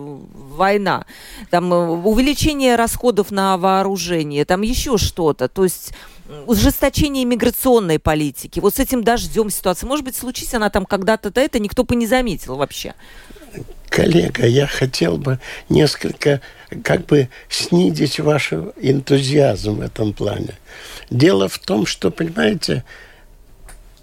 война. 0.54 1.06
Там 1.50 1.72
э, 1.72 1.88
увеличение 1.88 2.76
расходов 2.76 3.30
на 3.30 3.56
вооружение, 3.56 4.44
там 4.44 4.62
еще 4.62 4.98
что-то. 4.98 5.48
То 5.48 5.64
есть 5.64 5.92
ужесточение 6.46 7.24
миграционной 7.24 7.98
политики. 7.98 8.60
Вот 8.60 8.76
с 8.76 8.78
этим 8.78 9.04
дождем 9.04 9.50
ситуация. 9.50 9.86
Может 9.86 10.04
быть, 10.04 10.16
случись 10.16 10.54
она 10.54 10.70
там 10.70 10.86
когда-то-то 10.86 11.40
это, 11.40 11.58
никто 11.58 11.84
бы 11.84 11.96
не 11.96 12.06
заметил 12.06 12.56
вообще. 12.56 12.94
Коллега, 13.88 14.46
я 14.46 14.66
хотел 14.66 15.18
бы 15.18 15.38
несколько 15.68 16.40
как 16.82 17.06
бы 17.06 17.28
снизить 17.48 18.18
ваш 18.18 18.52
энтузиазм 18.52 19.76
в 19.76 19.80
этом 19.82 20.12
плане. 20.12 20.54
Дело 21.10 21.48
в 21.48 21.58
том, 21.58 21.86
что, 21.86 22.10
понимаете, 22.10 22.82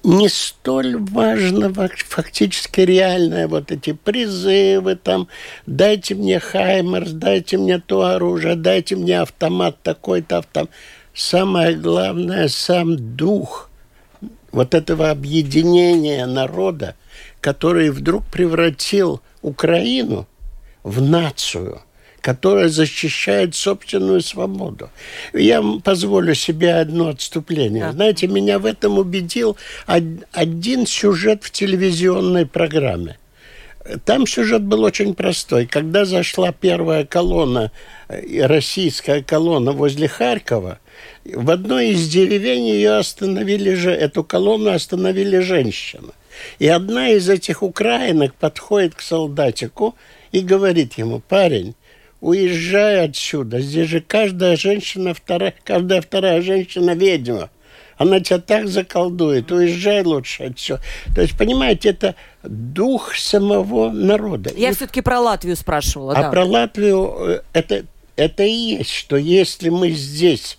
не 0.04 0.30
столь 0.30 0.98
важно 0.98 1.72
фактически 2.08 2.82
реальное 2.82 3.48
вот 3.48 3.72
эти 3.72 3.94
призывы 3.94 4.96
там 4.96 5.28
дайте 5.68 6.16
мне 6.16 6.40
Хаймерс, 6.40 7.12
дайте 7.12 7.58
мне 7.58 7.80
то 7.80 8.04
оружие, 8.04 8.56
дайте 8.56 8.96
мне 8.96 9.20
автомат 9.22 9.82
такой-то 9.84 10.40
автомат 10.40 10.72
самое 11.14 11.76
главное, 11.76 12.48
сам 12.48 13.16
дух 13.16 13.70
вот 14.52 14.74
этого 14.74 15.10
объединения 15.10 16.26
народа, 16.26 16.96
который 17.40 17.90
вдруг 17.90 18.26
превратил 18.26 19.22
Украину 19.42 20.28
в 20.84 21.02
нацию, 21.02 21.82
которая 22.22 22.70
защищает 22.70 23.56
собственную 23.56 24.22
свободу. 24.22 24.90
Я 25.34 25.64
позволю 25.84 26.36
себе 26.36 26.76
одно 26.76 27.10
отступление. 27.10 27.86
Да. 27.86 27.92
Знаете, 27.94 28.28
меня 28.28 28.60
в 28.60 28.66
этом 28.66 28.98
убедил 29.00 29.58
один 29.88 30.86
сюжет 30.86 31.44
в 31.44 31.52
телевизионной 31.52 32.46
программе. 32.46 33.18
Там 34.06 34.28
сюжет 34.28 34.64
был 34.64 34.84
очень 34.84 35.14
простой. 35.14 35.66
Когда 35.66 36.06
зашла 36.06 36.52
первая 36.52 37.06
колонна, 37.06 37.72
э, 38.08 38.46
российская 38.46 39.24
колонна 39.24 39.72
возле 39.72 40.08
Харькова, 40.08 40.80
в 41.26 41.50
одной 41.50 41.90
из 41.90 42.08
деревень 42.08 42.68
ее 42.68 42.98
остановили 42.98 43.74
же, 43.74 43.92
эту 43.92 44.24
колонну 44.24 44.72
остановили 44.72 45.40
женщины. 45.40 46.12
И 46.60 46.68
одна 46.68 47.10
из 47.10 47.30
этих 47.30 47.64
украинок 47.64 48.36
подходит 48.36 48.96
к 48.96 49.02
солдатику 49.02 49.96
и 50.32 50.42
говорит 50.42 50.94
ему, 50.98 51.20
парень, 51.20 51.76
уезжай 52.20 53.06
отсюда, 53.06 53.60
здесь 53.60 53.90
же 53.90 54.02
каждая 54.02 54.56
женщина, 54.56 55.14
вторая, 55.14 55.56
каждая 55.64 56.02
вторая 56.02 56.42
женщина 56.42 56.92
ведьма. 56.92 57.50
Она 58.02 58.20
тебя 58.20 58.40
так 58.40 58.68
заколдует, 58.68 59.52
уезжай 59.52 60.04
лучше 60.04 60.46
отсюда. 60.46 60.82
То 61.14 61.22
есть, 61.22 61.38
понимаете, 61.38 61.90
это 61.90 62.16
дух 62.42 63.16
самого 63.16 63.92
народа. 63.92 64.52
Я 64.58 64.72
и... 64.72 64.74
все-таки 64.74 65.02
про 65.02 65.20
Латвию 65.20 65.56
спрашивала. 65.56 66.14
А 66.14 66.24
да. 66.24 66.32
про 66.32 66.44
Латвию 66.44 67.16
э, 67.20 67.42
это, 67.54 67.86
это 68.16 68.42
и 68.42 68.52
есть, 68.52 68.90
что 68.90 69.18
если 69.18 69.70
мы 69.70 69.92
здесь 69.92 70.58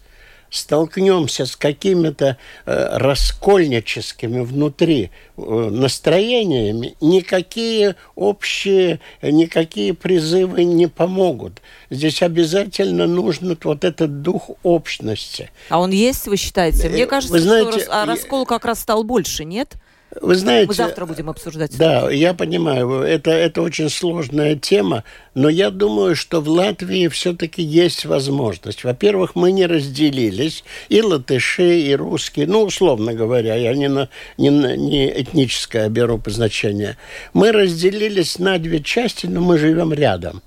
столкнемся 0.53 1.47
с 1.47 1.57
какими-то 1.57 2.37
э, 2.67 2.97
раскольническими 2.99 4.41
внутри 4.41 5.11
э, 5.37 5.41
настроениями, 5.43 6.95
никакие 7.01 7.97
общие, 8.15 9.01
никакие 9.23 9.95
призывы 9.95 10.65
не 10.65 10.89
помогут. 10.89 11.63
Здесь 11.89 12.23
обязательно 12.23 13.07
нужен 13.07 13.59
вот 13.65 13.85
этот 13.85 14.21
дух 14.21 14.51
общности. 14.63 15.51
А 15.71 15.81
он 15.81 15.91
есть, 15.91 16.27
вы 16.27 16.37
считаете? 16.37 16.91
Мне 16.91 17.05
э, 17.05 17.07
кажется, 17.07 17.33
вы 17.33 17.41
знаете, 17.41 17.81
что 17.81 18.03
а 18.03 18.05
раскол 18.05 18.45
как 18.45 18.67
раз 18.67 18.81
стал 18.81 19.05
больше, 19.05 19.45
нет? 19.45 19.77
Вы 20.21 20.35
знаете... 20.35 20.69
Мы 20.69 20.75
завтра 20.75 21.07
будем 21.07 21.31
обсуждать. 21.31 21.77
Да, 21.79 22.11
я 22.11 22.35
понимаю, 22.35 23.01
это, 23.01 23.31
это 23.31 23.63
очень 23.63 23.89
сложная 23.89 24.57
тема, 24.57 25.05
но 25.35 25.49
я 25.49 25.71
думаю, 25.71 26.17
что 26.17 26.41
в 26.41 26.49
Латвии 26.49 27.09
все-таки 27.09 27.63
есть 27.63 28.05
возможность. 28.05 28.85
Во-первых, 28.85 29.35
мы 29.35 29.53
не 29.53 29.65
разделились, 29.65 30.65
и 30.91 31.01
латыши, 31.01 31.81
и 31.81 31.95
русские, 31.95 32.47
ну, 32.47 32.63
условно 32.63 33.15
говоря, 33.15 33.55
я 33.55 33.75
не, 33.75 33.89
на, 33.89 34.11
не, 34.37 34.51
на, 34.51 34.77
не 34.77 35.09
этническое 35.09 35.89
беру 35.89 36.19
по 36.19 36.31
значению. 36.31 36.97
Мы 37.33 37.51
разделились 37.51 38.39
на 38.39 38.59
две 38.59 38.83
части, 38.83 39.27
но 39.27 39.41
мы 39.41 39.57
живем 39.57 39.95
рядом. 39.95 40.43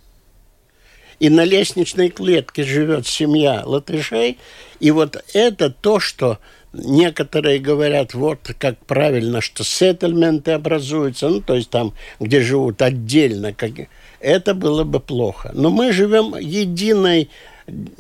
И 1.20 1.30
на 1.30 1.44
лестничной 1.44 2.10
клетке 2.10 2.64
живет 2.64 3.08
семья 3.08 3.64
латышей, 3.66 4.38
и 4.80 4.92
вот 4.92 5.24
это 5.34 5.70
то, 5.72 6.00
что 6.00 6.40
Некоторые 6.84 7.60
говорят, 7.60 8.14
вот 8.14 8.40
как 8.60 8.78
правильно, 8.86 9.42
что 9.42 9.64
сеттельменты 9.64 10.52
образуются, 10.52 11.30
ну, 11.30 11.42
то 11.42 11.56
есть 11.56 11.70
там, 11.70 11.94
где 12.20 12.42
живут 12.42 12.82
отдельно, 12.82 13.54
как... 13.54 13.72
это 14.20 14.54
было 14.54 14.84
бы 14.84 15.00
плохо. 15.00 15.52
Но 15.54 15.70
мы 15.70 15.92
живем 15.94 16.36
единой 16.38 17.30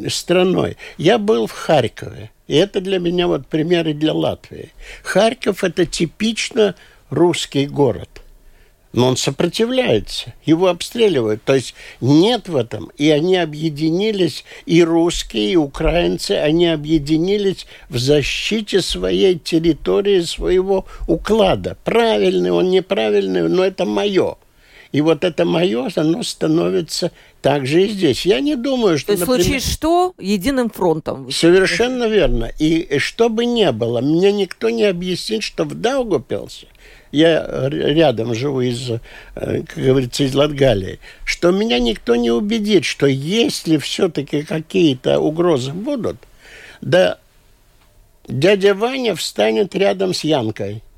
страной. 0.07 0.77
Я 0.97 1.17
был 1.17 1.47
в 1.47 1.53
Харькове, 1.53 2.31
и 2.47 2.55
это 2.55 2.81
для 2.81 2.99
меня 2.99 3.27
вот 3.27 3.47
примеры 3.47 3.93
для 3.93 4.13
Латвии. 4.13 4.73
Харьков– 5.03 5.63
это 5.63 5.85
типично 5.85 6.75
русский 7.09 7.67
город– 7.67 8.09
но 8.95 9.07
он 9.07 9.17
сопротивляется, 9.17 10.33
его 10.45 10.67
обстреливают. 10.67 11.43
То 11.43 11.53
есть 11.53 11.75
нет 11.99 12.47
в 12.47 12.55
этом. 12.55 12.91
И 12.97 13.09
они 13.09 13.35
объединились, 13.35 14.45
и 14.65 14.83
русские, 14.83 15.51
и 15.51 15.55
украинцы, 15.57 16.31
они 16.31 16.67
объединились 16.67 17.67
в 17.89 17.97
защите 17.97 18.81
своей 18.81 19.37
территории, 19.37 20.21
своего 20.21 20.85
уклада. 21.07 21.77
Правильный 21.83 22.51
он, 22.51 22.69
неправильный, 22.69 23.49
но 23.49 23.65
это 23.65 23.85
мое. 23.85 24.37
И 24.93 25.01
вот 25.01 25.25
это 25.25 25.43
мое, 25.43 25.89
оно 25.97 26.23
становится 26.23 27.11
так 27.41 27.65
же 27.65 27.83
и 27.83 27.89
здесь. 27.89 28.25
Я 28.25 28.39
не 28.39 28.55
думаю, 28.55 28.97
что... 28.97 29.07
То 29.07 29.11
есть 29.11 29.27
например, 29.27 29.41
в 29.41 29.43
случае 29.43 29.59
что, 29.59 30.13
единым 30.17 30.69
фронтом? 30.69 31.29
Совершенно 31.31 32.07
верно. 32.07 32.49
И 32.59 32.97
что 32.99 33.27
бы 33.27 33.45
ни 33.45 33.69
было, 33.71 33.99
мне 33.99 34.31
никто 34.31 34.69
не 34.69 34.85
объяснит, 34.85 35.43
что 35.43 35.65
в 35.65 35.73
Даугупилсе 35.73 36.67
я 37.15 37.69
рядом 37.69 38.35
живу 38.35 38.61
из, 38.61 38.89
э, 38.89 38.99
как 39.35 39.83
говорится, 39.83 40.23
из 40.23 40.35
Латгалии, 40.35 40.99
что 41.23 41.51
меня 41.51 41.79
никто 41.79 42.15
не 42.15 42.31
убедит, 42.31 42.85
что 42.85 43.07
если 43.07 43.77
все-таки 43.77 44.43
какие-то 44.43 45.19
угрозы 45.19 45.71
будут, 45.71 46.17
да 46.81 47.17
дядя 48.27 48.73
Ваня 48.73 49.15
встанет 49.15 49.75
рядом 49.75 50.13
с 50.13 50.23
Янкой– 50.23 50.81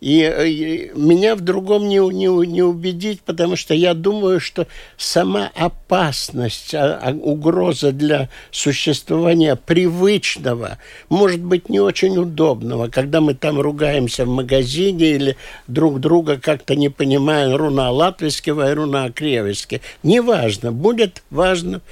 и, 0.00 0.22
э, 0.22 0.48
и 0.48 0.90
меня 0.94 1.36
в 1.36 1.40
другом 1.40 1.88
не, 1.88 1.98
не, 1.98 2.46
не 2.46 2.62
убедить, 2.62 3.20
потому 3.20 3.56
что 3.56 3.74
я 3.74 3.94
думаю, 3.94 4.40
что 4.40 4.66
сама 4.96 5.50
опасность, 5.54 6.74
а, 6.74 6.98
а, 7.02 7.12
угроза 7.12 7.92
для 7.92 8.30
существования 8.50 9.56
привычного, 9.56 10.78
может 11.10 11.40
быть, 11.40 11.68
не 11.68 11.80
очень 11.80 12.16
удобного, 12.16 12.88
когда 12.88 13.20
мы 13.20 13.34
там 13.34 13.60
ругаемся 13.60 14.24
в 14.24 14.28
магазине 14.28 15.10
или 15.10 15.36
друг 15.66 16.00
друга 16.00 16.38
как-то 16.38 16.74
не 16.74 16.88
понимаем, 16.88 17.54
руна 17.54 17.90
латвийского 17.90 18.70
и 18.70 18.74
руна 18.74 19.10
кревельски. 19.10 19.82
Неважно, 20.02 20.72
будет 20.72 21.22
важно 21.30 21.82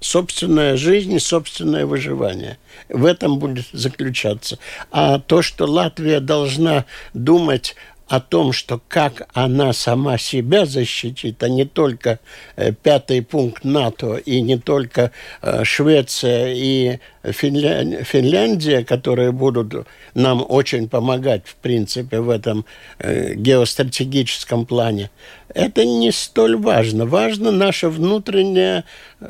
собственная 0.00 0.76
жизнь 0.76 1.18
собственное 1.18 1.84
выживание. 1.84 2.58
В 2.88 3.04
этом 3.04 3.38
будет 3.38 3.66
заключаться. 3.72 4.58
А 4.90 5.18
то, 5.18 5.42
что 5.42 5.66
Латвия 5.66 6.20
должна 6.20 6.84
думать 7.14 7.74
о 8.08 8.20
том, 8.20 8.52
что 8.52 8.80
как 8.88 9.28
она 9.34 9.72
сама 9.72 10.18
себя 10.18 10.64
защитит, 10.64 11.42
а 11.42 11.48
не 11.48 11.66
только 11.66 12.20
э, 12.56 12.72
пятый 12.72 13.22
пункт 13.22 13.64
НАТО 13.64 14.16
и 14.16 14.40
не 14.40 14.56
только 14.56 15.12
э, 15.42 15.62
Швеция 15.64 16.54
и 16.54 16.98
Финля... 17.22 18.02
Финляндия, 18.04 18.82
которые 18.84 19.30
будут 19.32 19.86
нам 20.14 20.44
очень 20.48 20.88
помогать, 20.88 21.46
в 21.46 21.56
принципе, 21.56 22.20
в 22.20 22.30
этом 22.30 22.64
э, 22.98 23.34
геостратегическом 23.34 24.64
плане, 24.64 25.10
это 25.54 25.84
не 25.84 26.12
столь 26.12 26.56
важно. 26.56 27.06
Важно 27.06 27.50
наша 27.50 27.88
внутренняя 27.88 28.84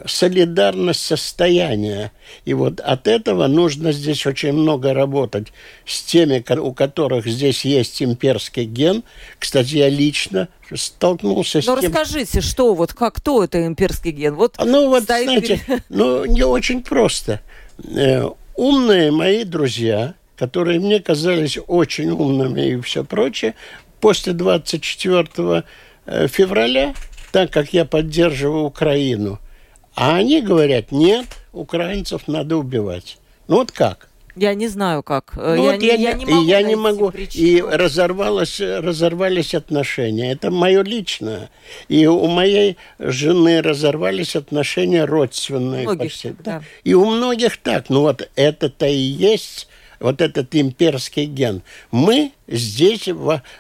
солидарность 0.07 1.01
состояния. 1.01 2.13
И 2.45 2.55
вот 2.55 2.81
от 2.81 3.07
этого 3.07 3.47
нужно 3.47 3.93
здесь 3.93 4.27
очень 4.27 4.53
много 4.53 4.95
работать 4.95 5.49
с 5.87 6.03
теми, 6.03 6.45
у 6.59 6.73
которых 6.73 7.27
здесь 7.27 7.65
есть 7.65 8.03
имперский 8.03 8.65
ген. 8.65 9.05
Кстати, 9.39 9.77
я 9.77 9.89
лично 9.89 10.49
столкнулся 10.75 11.59
Но 11.59 11.77
с 11.77 11.81
тем... 11.81 11.93
расскажите, 11.93 12.41
что 12.41 12.75
вот, 12.75 12.93
как, 12.93 13.15
кто 13.15 13.45
это 13.45 13.67
имперский 13.67 14.11
ген? 14.11 14.35
Вот 14.35 14.57
ну 14.65 14.89
вот, 14.89 15.05
знаете, 15.05 15.61
ну 15.89 16.25
не 16.25 16.43
очень 16.43 16.83
просто. 16.83 17.41
Э, 17.95 18.29
умные 18.57 19.11
мои 19.11 19.45
друзья 19.45 20.15
которые 20.39 20.79
мне 20.79 21.01
казались 21.01 21.59
очень 21.67 22.11
умными 22.11 22.61
и 22.61 22.81
все 22.81 23.05
прочее, 23.05 23.55
после 24.01 24.33
24 24.33 25.27
э, 25.37 25.63
февраля, 26.29 26.95
так 27.33 27.51
как 27.51 27.73
я 27.73 27.85
поддерживаю 27.85 28.65
Украину, 28.65 29.39
а 29.95 30.17
они 30.17 30.41
говорят, 30.41 30.93
нет, 30.93 31.27
украинцев 31.53 32.29
надо 32.29 32.57
убивать. 32.57 33.19
Ну 33.49 33.57
вот 33.57 33.73
как? 33.73 34.09
Я 34.37 34.55
не 34.55 34.69
знаю, 34.69 35.03
как. 35.03 35.33
Э, 35.37 35.57
ну, 35.57 35.65
я, 35.65 35.73
вот 35.73 35.83
я, 35.83 35.95
я, 35.95 36.13
не 36.13 36.25
могу. 36.25 36.45
Я 36.45 36.63
не 36.63 36.77
могу. 36.77 37.13
И 37.35 37.61
разорвалось, 37.61 38.61
разорвались 38.61 39.55
отношения. 39.55 40.31
Это 40.31 40.53
мое 40.53 40.83
личное. 40.83 41.51
И 41.89 42.07
у 42.07 42.27
моей 42.29 42.77
жены 43.01 43.61
разорвались 43.63 44.37
отношения 44.37 45.05
родственные. 45.05 45.83
Многих, 45.83 46.13
почти, 46.13 46.35
да. 46.45 46.63
И 46.85 46.95
у 46.95 47.05
многих 47.07 47.57
так. 47.57 47.87
Ну 47.89 48.03
вот 48.03 48.29
это-то 48.37 48.87
и 48.87 48.95
есть 48.95 49.67
вот 49.99 50.21
этот 50.21 50.55
имперский 50.55 51.25
ген. 51.25 51.63
Мы 51.91 52.31
здесь 52.47 53.09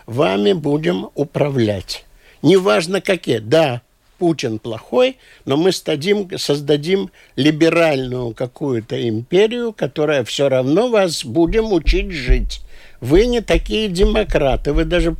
вами 0.06 0.52
будем 0.52 1.08
управлять. 1.16 2.04
Неважно 2.42 3.00
какие. 3.00 3.38
Да, 3.38 3.82
Путин 4.18 4.58
плохой, 4.58 5.16
но 5.44 5.56
мы 5.56 5.72
стадим, 5.72 6.28
создадим 6.36 7.10
либеральную 7.36 8.34
какую-то 8.34 9.08
империю, 9.08 9.72
которая 9.72 10.24
все 10.24 10.48
равно 10.48 10.88
вас 10.88 11.24
будем 11.24 11.72
учить 11.72 12.10
жить. 12.10 12.60
Вы 13.00 13.26
не 13.26 13.40
такие 13.40 13.88
демократы, 13.88 14.72
вы 14.72 14.84
даже 14.84 15.16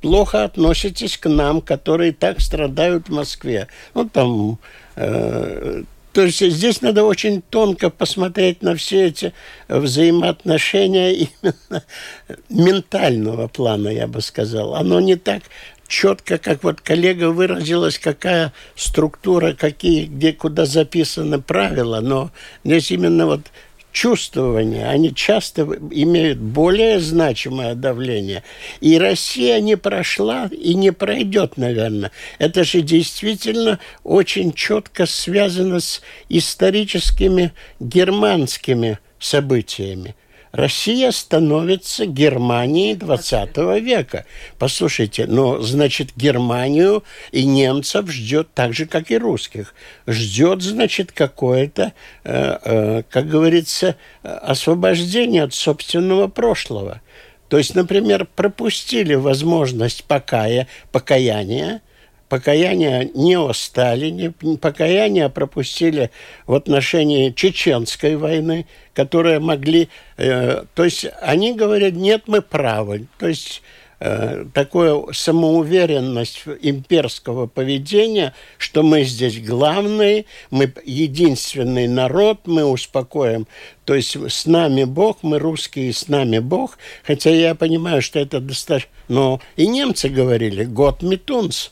плохо 0.00 0.44
относитесь 0.44 1.18
к 1.18 1.28
нам, 1.28 1.60
которые 1.60 2.12
так 2.12 2.40
страдают 2.40 3.08
в 3.08 3.12
Москве. 3.12 3.68
Ну, 3.94 4.08
там... 4.08 4.58
Э, 4.96 5.82
то 6.14 6.22
есть 6.22 6.40
здесь 6.40 6.80
надо 6.80 7.04
очень 7.04 7.42
тонко 7.42 7.90
посмотреть 7.90 8.62
на 8.62 8.74
все 8.74 9.06
эти 9.06 9.34
взаимоотношения 9.68 11.12
именно 11.12 11.84
ментального 12.48 13.46
плана, 13.46 13.88
я 13.88 14.06
бы 14.08 14.20
сказал. 14.22 14.74
Оно 14.74 15.00
не 15.00 15.16
так 15.16 15.42
четко, 15.88 16.38
как 16.38 16.62
вот 16.62 16.80
коллега 16.80 17.30
выразилась, 17.30 17.98
какая 17.98 18.52
структура, 18.76 19.54
какие, 19.54 20.04
где, 20.04 20.32
куда 20.32 20.66
записаны 20.66 21.40
правила, 21.40 22.00
но 22.00 22.30
здесь 22.62 22.92
именно 22.92 23.26
вот 23.26 23.40
чувствования, 23.90 24.88
они 24.88 25.12
часто 25.14 25.62
имеют 25.62 26.38
более 26.38 27.00
значимое 27.00 27.74
давление. 27.74 28.44
И 28.80 28.98
Россия 28.98 29.60
не 29.60 29.76
прошла 29.76 30.48
и 30.52 30.74
не 30.74 30.92
пройдет, 30.92 31.56
наверное. 31.56 32.12
Это 32.38 32.62
же 32.62 32.82
действительно 32.82 33.80
очень 34.04 34.52
четко 34.52 35.06
связано 35.06 35.80
с 35.80 36.00
историческими 36.28 37.52
германскими 37.80 38.98
событиями. 39.18 40.14
Россия 40.52 41.10
становится 41.10 42.06
Германией 42.06 42.94
20 42.94 43.56
века. 43.80 44.24
Послушайте, 44.58 45.26
но 45.26 45.60
значит 45.60 46.10
Германию 46.16 47.04
и 47.32 47.44
немцев 47.44 48.10
ждет 48.10 48.48
так 48.54 48.72
же, 48.72 48.86
как 48.86 49.10
и 49.10 49.18
русских. 49.18 49.74
Ждет, 50.06 50.62
значит, 50.62 51.12
какое-то, 51.12 51.92
э, 52.24 52.58
э, 52.64 53.02
как 53.10 53.28
говорится, 53.28 53.96
освобождение 54.22 55.44
от 55.44 55.54
собственного 55.54 56.28
прошлого. 56.28 57.00
То 57.48 57.58
есть, 57.58 57.74
например, 57.74 58.26
пропустили 58.36 59.14
возможность 59.14 60.04
покая, 60.04 60.68
покаяния, 60.92 61.80
покаяние 62.28 63.10
не 63.14 63.36
о 63.36 63.52
Сталине, 63.52 64.32
покаяние 64.60 65.28
пропустили 65.28 66.10
в 66.46 66.54
отношении 66.54 67.30
Чеченской 67.30 68.16
войны, 68.16 68.66
которые 68.94 69.38
могли... 69.38 69.88
Э, 70.16 70.64
то 70.74 70.84
есть 70.84 71.06
они 71.22 71.54
говорят, 71.54 71.94
нет, 71.94 72.24
мы 72.26 72.42
правы. 72.42 73.06
То 73.18 73.28
есть 73.28 73.62
э, 74.00 74.44
такая 74.52 75.02
самоуверенность 75.12 76.44
имперского 76.60 77.46
поведения, 77.46 78.34
что 78.58 78.82
мы 78.82 79.04
здесь 79.04 79.40
главные, 79.40 80.26
мы 80.50 80.72
единственный 80.84 81.88
народ, 81.88 82.40
мы 82.46 82.64
успокоим. 82.64 83.46
То 83.84 83.94
есть 83.94 84.16
с 84.16 84.46
нами 84.46 84.84
Бог, 84.84 85.18
мы 85.22 85.38
русские, 85.38 85.92
с 85.92 86.08
нами 86.08 86.38
Бог. 86.40 86.78
Хотя 87.04 87.30
я 87.30 87.54
понимаю, 87.54 88.02
что 88.02 88.18
это 88.18 88.40
достаточно... 88.40 88.90
Но 89.08 89.40
и 89.56 89.66
немцы 89.66 90.10
говорили, 90.10 90.64
год 90.64 91.02
метунс. 91.02 91.70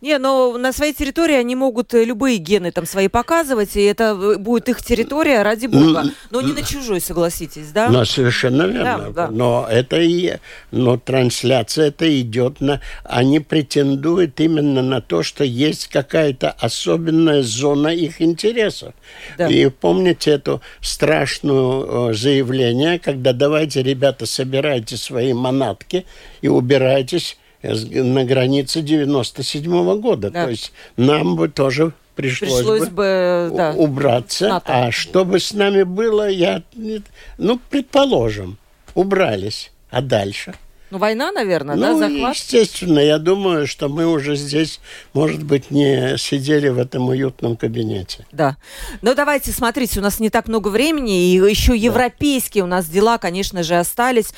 Не, 0.00 0.18
но 0.18 0.56
на 0.56 0.72
своей 0.72 0.92
территории 0.92 1.34
они 1.34 1.56
могут 1.56 1.92
э, 1.92 2.04
любые 2.04 2.38
гены 2.38 2.70
там 2.70 2.86
свои 2.86 3.08
показывать, 3.08 3.76
и 3.76 3.82
это 3.82 4.16
э, 4.20 4.38
будет 4.38 4.68
их 4.68 4.80
территория, 4.80 5.42
ради 5.42 5.66
бога. 5.66 6.04
Но 6.30 6.40
не 6.40 6.52
на 6.52 6.62
чужой, 6.62 7.00
согласитесь, 7.00 7.72
да? 7.72 7.88
Ну, 7.88 8.04
совершенно 8.04 8.62
верно. 8.62 9.10
Да, 9.10 9.26
да. 9.26 9.28
Но 9.30 9.66
это 9.68 10.00
и... 10.00 10.36
Но 10.70 10.98
трансляция 10.98 11.88
это 11.88 12.20
идет 12.20 12.60
на... 12.60 12.80
Они 13.02 13.40
претендуют 13.40 14.38
именно 14.38 14.82
на 14.82 15.00
то, 15.00 15.24
что 15.24 15.42
есть 15.42 15.88
какая-то 15.88 16.50
особенная 16.50 17.42
зона 17.42 17.88
их 17.88 18.22
интересов. 18.22 18.94
Да. 19.36 19.48
И 19.48 19.68
помните 19.68 20.30
это 20.30 20.60
страшное 20.80 22.12
заявление, 22.12 23.00
когда 23.00 23.32
давайте, 23.32 23.82
ребята, 23.82 24.26
собирайте 24.26 24.96
свои 24.96 25.32
манатки 25.32 26.06
и 26.40 26.48
убирайтесь 26.48 27.36
на 27.62 28.24
границе 28.24 28.82
97 28.82 29.72
-го 29.72 30.00
года. 30.00 30.30
Да. 30.30 30.44
То 30.44 30.50
есть 30.50 30.72
нам 30.96 31.36
бы 31.36 31.48
тоже 31.48 31.92
пришлось, 32.14 32.56
пришлось 32.56 32.88
бы, 32.88 33.50
бы 33.50 33.56
да, 33.56 33.74
убраться. 33.76 34.48
НАТО. 34.48 34.72
А 34.72 34.92
что 34.92 35.24
бы 35.24 35.40
с 35.40 35.52
нами 35.52 35.82
было, 35.82 36.28
я... 36.28 36.62
Ну, 37.38 37.60
предположим, 37.70 38.58
убрались. 38.94 39.72
А 39.90 40.02
дальше? 40.02 40.54
Ну, 40.90 40.96
война, 40.96 41.32
наверное, 41.32 41.76
ну, 41.76 41.82
да, 41.82 41.98
захват? 41.98 42.34
естественно. 42.34 42.98
Я 42.98 43.18
думаю, 43.18 43.66
что 43.66 43.88
мы 43.88 44.06
уже 44.06 44.36
здесь, 44.36 44.80
может 45.12 45.42
быть, 45.42 45.70
не 45.70 46.16
сидели 46.16 46.68
в 46.68 46.78
этом 46.78 47.08
уютном 47.08 47.58
кабинете. 47.58 48.26
Да. 48.32 48.56
Ну, 49.02 49.14
давайте, 49.14 49.52
смотрите, 49.52 50.00
у 50.00 50.02
нас 50.02 50.18
не 50.18 50.30
так 50.30 50.48
много 50.48 50.68
времени, 50.68 51.30
и 51.30 51.34
еще 51.34 51.76
европейские 51.76 52.62
да. 52.62 52.66
у 52.66 52.68
нас 52.70 52.86
дела, 52.86 53.18
конечно 53.18 53.62
же, 53.62 53.74
остались. 53.74 54.32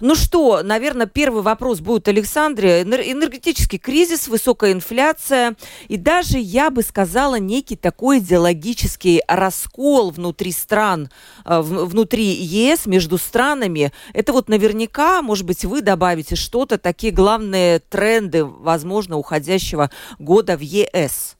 Ну 0.00 0.14
что, 0.14 0.62
наверное, 0.62 1.06
первый 1.06 1.42
вопрос 1.42 1.80
будет 1.80 2.06
Александре. 2.06 2.82
Энергетический 2.82 3.78
кризис, 3.78 4.28
высокая 4.28 4.72
инфляция, 4.72 5.56
и 5.88 5.96
даже, 5.96 6.38
я 6.38 6.70
бы 6.70 6.82
сказала, 6.82 7.36
некий 7.40 7.76
такой 7.76 8.18
идеологический 8.18 9.22
раскол 9.26 10.10
внутри 10.10 10.52
стран, 10.52 11.10
э, 11.44 11.60
внутри 11.60 12.26
ЕС, 12.26 12.86
между 12.86 13.18
странами. 13.18 13.92
Это 14.12 14.32
вот 14.32 14.48
наверняка, 14.48 15.20
может 15.22 15.44
быть, 15.46 15.64
вы, 15.64 15.82
да, 15.82 15.95
добавите 15.96 16.36
что-то, 16.36 16.76
такие 16.76 17.10
главные 17.10 17.78
тренды, 17.78 18.44
возможно, 18.44 19.16
уходящего 19.16 19.90
года 20.18 20.58
в 20.58 20.60
ЕС? 20.60 21.36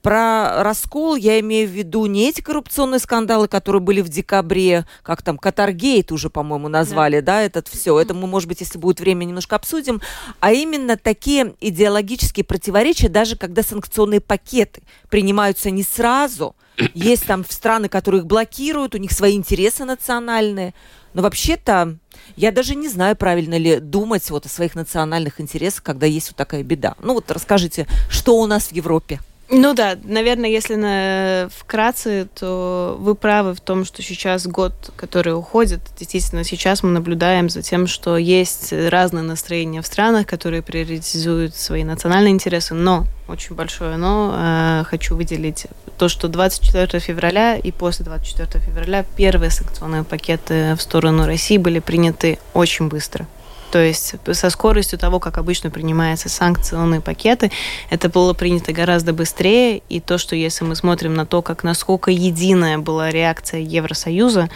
Про 0.00 0.62
раскол 0.62 1.16
я 1.16 1.38
имею 1.40 1.68
в 1.68 1.72
виду 1.72 2.06
не 2.06 2.30
эти 2.30 2.40
коррупционные 2.40 3.00
скандалы, 3.00 3.48
которые 3.48 3.82
были 3.82 4.00
в 4.00 4.08
декабре, 4.08 4.86
как 5.02 5.20
там 5.20 5.36
Катаргейт 5.36 6.10
уже, 6.10 6.30
по-моему, 6.30 6.68
назвали, 6.68 7.20
да, 7.20 7.34
да 7.34 7.42
этот 7.42 7.68
все. 7.68 8.00
Это 8.00 8.14
мы, 8.14 8.26
может 8.26 8.48
быть, 8.48 8.60
если 8.60 8.78
будет 8.78 8.98
время, 8.98 9.26
немножко 9.26 9.56
обсудим. 9.56 10.00
А 10.40 10.52
именно 10.52 10.96
такие 10.96 11.54
идеологические 11.60 12.44
противоречия, 12.44 13.10
даже 13.10 13.36
когда 13.36 13.62
санкционные 13.62 14.22
пакеты 14.22 14.80
принимаются 15.10 15.70
не 15.70 15.82
сразу. 15.82 16.56
Есть 16.94 17.26
там 17.26 17.44
страны, 17.46 17.88
которые 17.88 18.20
их 18.20 18.26
блокируют, 18.26 18.94
у 18.94 18.98
них 18.98 19.12
свои 19.12 19.36
интересы 19.36 19.84
национальные. 19.84 20.74
Но 21.14 21.22
вообще-то 21.22 21.96
я 22.36 22.52
даже 22.52 22.74
не 22.74 22.88
знаю, 22.88 23.16
правильно 23.16 23.56
ли 23.56 23.80
думать 23.80 24.28
вот 24.30 24.46
о 24.46 24.48
своих 24.48 24.74
национальных 24.74 25.40
интересах, 25.40 25.82
когда 25.82 26.06
есть 26.06 26.28
вот 26.28 26.36
такая 26.36 26.62
беда. 26.62 26.94
Ну 27.00 27.14
вот 27.14 27.30
расскажите, 27.30 27.86
что 28.08 28.38
у 28.38 28.46
нас 28.46 28.68
в 28.68 28.72
Европе? 28.72 29.20
Ну 29.50 29.72
да, 29.72 29.96
наверное, 30.04 30.50
если 30.50 30.74
на, 30.74 31.48
вкратце, 31.50 32.28
то 32.38 32.96
вы 33.00 33.14
правы 33.14 33.54
в 33.54 33.60
том, 33.60 33.86
что 33.86 34.02
сейчас 34.02 34.46
год, 34.46 34.92
который 34.94 35.34
уходит, 35.34 35.80
действительно, 35.98 36.44
сейчас 36.44 36.82
мы 36.82 36.90
наблюдаем 36.90 37.48
за 37.48 37.62
тем, 37.62 37.86
что 37.86 38.18
есть 38.18 38.74
разные 38.74 39.22
настроения 39.22 39.80
в 39.80 39.86
странах, 39.86 40.26
которые 40.26 40.60
приоритизуют 40.60 41.56
свои 41.56 41.82
национальные 41.82 42.32
интересы, 42.32 42.74
но, 42.74 43.06
очень 43.26 43.54
большое 43.54 43.96
но, 43.96 44.34
э, 44.36 44.84
хочу 44.84 45.16
выделить 45.16 45.66
то, 45.98 46.08
что 46.08 46.28
24 46.28 47.00
февраля 47.00 47.56
и 47.56 47.72
после 47.72 48.04
24 48.04 48.64
февраля 48.64 49.04
первые 49.16 49.50
санкционные 49.50 50.04
пакеты 50.04 50.74
в 50.76 50.80
сторону 50.80 51.26
России 51.26 51.58
были 51.58 51.80
приняты 51.80 52.38
очень 52.54 52.88
быстро. 52.88 53.26
То 53.70 53.80
есть 53.80 54.14
со 54.32 54.50
скоростью 54.50 54.98
того, 54.98 55.20
как 55.20 55.36
обычно 55.36 55.70
принимаются 55.70 56.28
санкционные 56.28 57.00
пакеты, 57.00 57.50
это 57.90 58.08
было 58.08 58.32
принято 58.32 58.72
гораздо 58.72 59.12
быстрее. 59.12 59.82
И 59.90 60.00
то, 60.00 60.16
что 60.16 60.34
если 60.34 60.64
мы 60.64 60.74
смотрим 60.74 61.14
на 61.14 61.26
то, 61.26 61.42
как 61.42 61.64
насколько 61.64 62.10
единая 62.10 62.78
была 62.78 63.10
реакция 63.10 63.60
Евросоюза, 63.60 64.48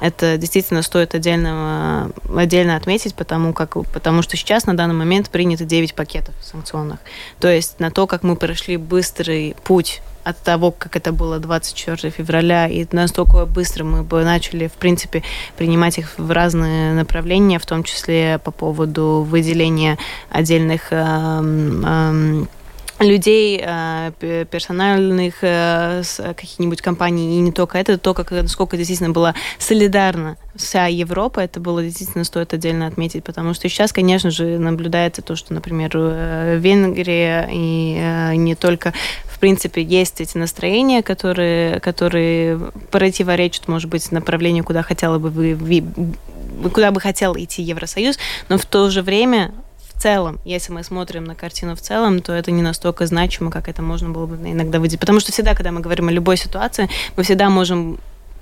это 0.00 0.36
действительно 0.36 0.82
стоит 0.82 1.14
отдельно, 1.14 2.12
отдельно 2.36 2.76
отметить, 2.76 3.14
потому, 3.14 3.52
как, 3.52 3.74
потому 3.92 4.22
что 4.22 4.36
сейчас 4.36 4.66
на 4.66 4.76
данный 4.76 4.94
момент 4.94 5.30
принято 5.30 5.64
9 5.64 5.94
пакетов 5.94 6.34
санкционных. 6.40 7.00
То 7.40 7.48
есть 7.48 7.80
на 7.80 7.90
то, 7.90 8.06
как 8.06 8.22
мы 8.22 8.36
прошли 8.36 8.76
быстрый 8.76 9.56
путь 9.64 10.00
от 10.24 10.38
того, 10.38 10.70
как 10.70 10.96
это 10.96 11.12
было 11.12 11.38
24 11.38 12.10
февраля, 12.10 12.68
и 12.68 12.86
настолько 12.92 13.46
быстро 13.46 13.84
мы 13.84 14.02
бы 14.02 14.24
начали, 14.24 14.68
в 14.68 14.72
принципе, 14.72 15.22
принимать 15.56 15.98
их 15.98 16.18
в 16.18 16.30
разные 16.30 16.92
направления, 16.94 17.58
в 17.58 17.66
том 17.66 17.84
числе 17.84 18.38
по 18.38 18.50
поводу 18.50 19.26
выделения 19.28 19.98
отдельных 20.30 20.92
эм, 20.92 21.84
эм, 21.84 22.48
людей, 23.00 23.60
э, 23.62 24.12
персональных 24.50 25.36
э, 25.42 26.02
каких-нибудь 26.18 26.82
компаний, 26.82 27.38
и 27.38 27.40
не 27.40 27.52
только 27.52 27.78
это, 27.78 27.98
то, 27.98 28.14
как, 28.14 28.30
насколько 28.30 28.76
действительно 28.76 29.10
была 29.10 29.34
солидарна 29.58 30.36
вся 30.54 30.86
Европа, 30.86 31.40
это 31.40 31.60
было 31.60 31.82
действительно 31.82 32.24
стоит 32.24 32.52
отдельно 32.52 32.86
отметить, 32.86 33.24
потому 33.24 33.54
что 33.54 33.68
сейчас, 33.68 33.92
конечно 33.92 34.30
же, 34.30 34.58
наблюдается 34.58 35.22
то, 35.22 35.36
что, 35.36 35.54
например, 35.54 35.90
э, 35.94 36.58
Венгрия 36.58 37.48
и 37.50 38.36
не 38.36 38.54
только 38.54 38.92
в 39.24 39.38
принципе, 39.40 39.82
есть 39.82 40.20
эти 40.20 40.36
настроения, 40.36 41.02
которые, 41.02 41.80
которые 41.80 42.60
противоречат, 42.90 43.68
может 43.68 43.88
быть, 43.88 44.12
направлению, 44.12 44.64
куда 44.64 44.82
хотела 44.82 45.18
бы 45.18 45.30
вы, 45.30 45.82
куда 46.68 46.90
бы 46.90 47.00
хотел 47.00 47.34
идти 47.38 47.62
Евросоюз, 47.62 48.18
но 48.50 48.58
в 48.58 48.66
то 48.66 48.90
же 48.90 49.00
время 49.00 49.52
целом, 50.00 50.40
если 50.44 50.72
мы 50.72 50.82
смотрим 50.82 51.24
на 51.24 51.34
картину 51.34 51.76
в 51.76 51.80
целом, 51.80 52.20
то 52.20 52.32
это 52.32 52.50
не 52.50 52.62
настолько 52.62 53.06
значимо, 53.06 53.50
как 53.50 53.68
это 53.68 53.82
можно 53.82 54.08
было 54.08 54.26
бы 54.26 54.36
иногда 54.36 54.80
выделить. 54.80 55.00
Потому 55.00 55.20
что 55.20 55.32
всегда, 55.32 55.54
когда 55.54 55.72
мы 55.72 55.80
говорим 55.80 56.08
о 56.08 56.12
любой 56.12 56.36
ситуации, 56.36 56.88
мы 57.16 57.22
всегда 57.22 57.50
можем 57.50 57.98